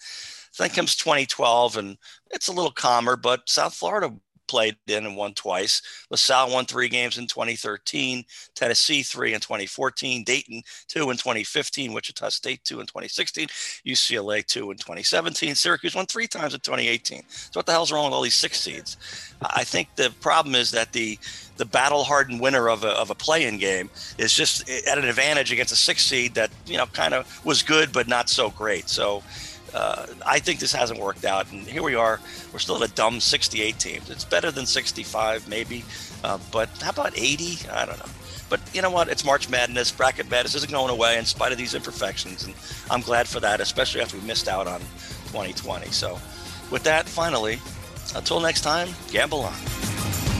Then 0.59 0.71
comes 0.71 0.97
2012, 0.97 1.77
and 1.77 1.97
it's 2.31 2.49
a 2.49 2.53
little 2.53 2.71
calmer, 2.71 3.17
but 3.17 3.49
South 3.49 3.75
Florida 3.75 4.15
played 4.53 4.77
in 4.87 5.07
and 5.07 5.17
won 5.17 5.33
twice. 5.33 5.81
LaSalle 6.11 6.53
won 6.53 6.67
three 6.67 6.91
games 6.91 7.17
in 7.17 7.27
2013, 7.27 8.23
Tennessee 8.55 9.03
three 9.03 9.33
in 9.33 9.41
2014, 9.41 10.25
Dayton 10.25 10.63
two 10.89 11.11
in 11.11 11.17
2015, 11.17 11.95
Wichita 11.95 12.29
State 12.29 12.63
two 12.63 12.79
in 12.81 12.87
2016, 12.87 13.47
UCLA 13.87 14.45
two 14.45 14.71
in 14.71 14.77
2017, 14.77 15.55
Syracuse 15.55 15.95
won 15.95 16.05
three 16.05 16.27
times 16.27 16.53
in 16.53 16.61
2018. 16.61 17.23
So 17.31 17.51
what 17.55 17.65
the 17.65 17.73
hell's 17.73 17.91
wrong 17.91 18.05
with 18.05 18.13
all 18.13 18.21
these 18.21 18.35
six 18.35 18.61
seeds? 18.61 18.99
I 19.41 19.65
think 19.65 19.89
the 19.97 20.13
problem 20.21 20.55
is 20.55 20.71
that 20.73 20.93
the 20.93 21.19
the 21.57 21.65
battle 21.65 22.05
hardened 22.05 22.41
winner 22.41 22.69
of 22.69 22.85
a, 22.85 22.89
of 22.89 23.11
a 23.11 23.15
play-in 23.15 23.57
game 23.57 23.89
is 24.19 24.35
just 24.35 24.69
at 24.69 24.99
an 24.99 25.05
advantage 25.05 25.53
against 25.53 25.73
a 25.73 25.77
six 25.77 26.05
seed 26.05 26.35
that 26.35 26.51
you 26.67 26.77
know 26.77 26.87
kind 26.87 27.15
of 27.15 27.41
was 27.47 27.63
good 27.63 27.91
but 27.91 28.07
not 28.07 28.29
so 28.29 28.51
great. 28.51 28.91
So 28.91 29.23
uh, 29.75 30.07
I 30.27 30.39
think 30.39 30.61
this 30.61 30.73
hasn't 30.73 31.01
worked 31.01 31.25
out. 31.25 31.51
And 31.53 31.67
here 31.67 31.83
we 31.83 31.95
are. 31.95 32.21
We're 32.53 32.59
still 32.59 32.83
at 32.83 32.91
a 32.91 32.95
dumb 32.95 33.21
68 33.21 33.79
teams. 33.79 34.11
It's 34.11 34.25
better 34.25 34.51
than 34.51 34.67
65, 34.67 35.49
maybe. 35.49 35.85
Uh, 36.23 36.39
but 36.51 36.69
how 36.81 36.91
about 36.91 37.17
80? 37.17 37.69
I 37.71 37.87
don't 37.87 37.99
know. 37.99 38.13
But 38.49 38.61
you 38.75 38.83
know 38.83 38.91
what? 38.91 39.09
It's 39.09 39.25
March 39.25 39.49
Madness. 39.49 39.91
Bracket 39.91 40.31
Madness 40.31 40.55
isn't 40.55 40.71
going 40.71 40.91
away 40.91 41.19
in 41.19 41.25
spite 41.25 41.53
of 41.53 41.59
these 41.59 41.75
imperfections. 41.75 42.45
And 42.45 42.55
I'm 42.91 43.01
glad 43.01 43.27
for 43.27 43.41
that, 43.41 43.61
especially 43.61 44.03
after 44.03 44.19
we 44.19 44.27
missed 44.27 44.47
out 44.47 44.67
on 44.67 44.81
2020. 45.31 45.87
So, 45.91 46.19
with 46.71 46.83
that, 46.83 47.09
finally, 47.09 47.59
until 48.15 48.41
next 48.41 48.61
time, 48.61 48.89
gamble 49.11 49.41
on. 49.41 50.32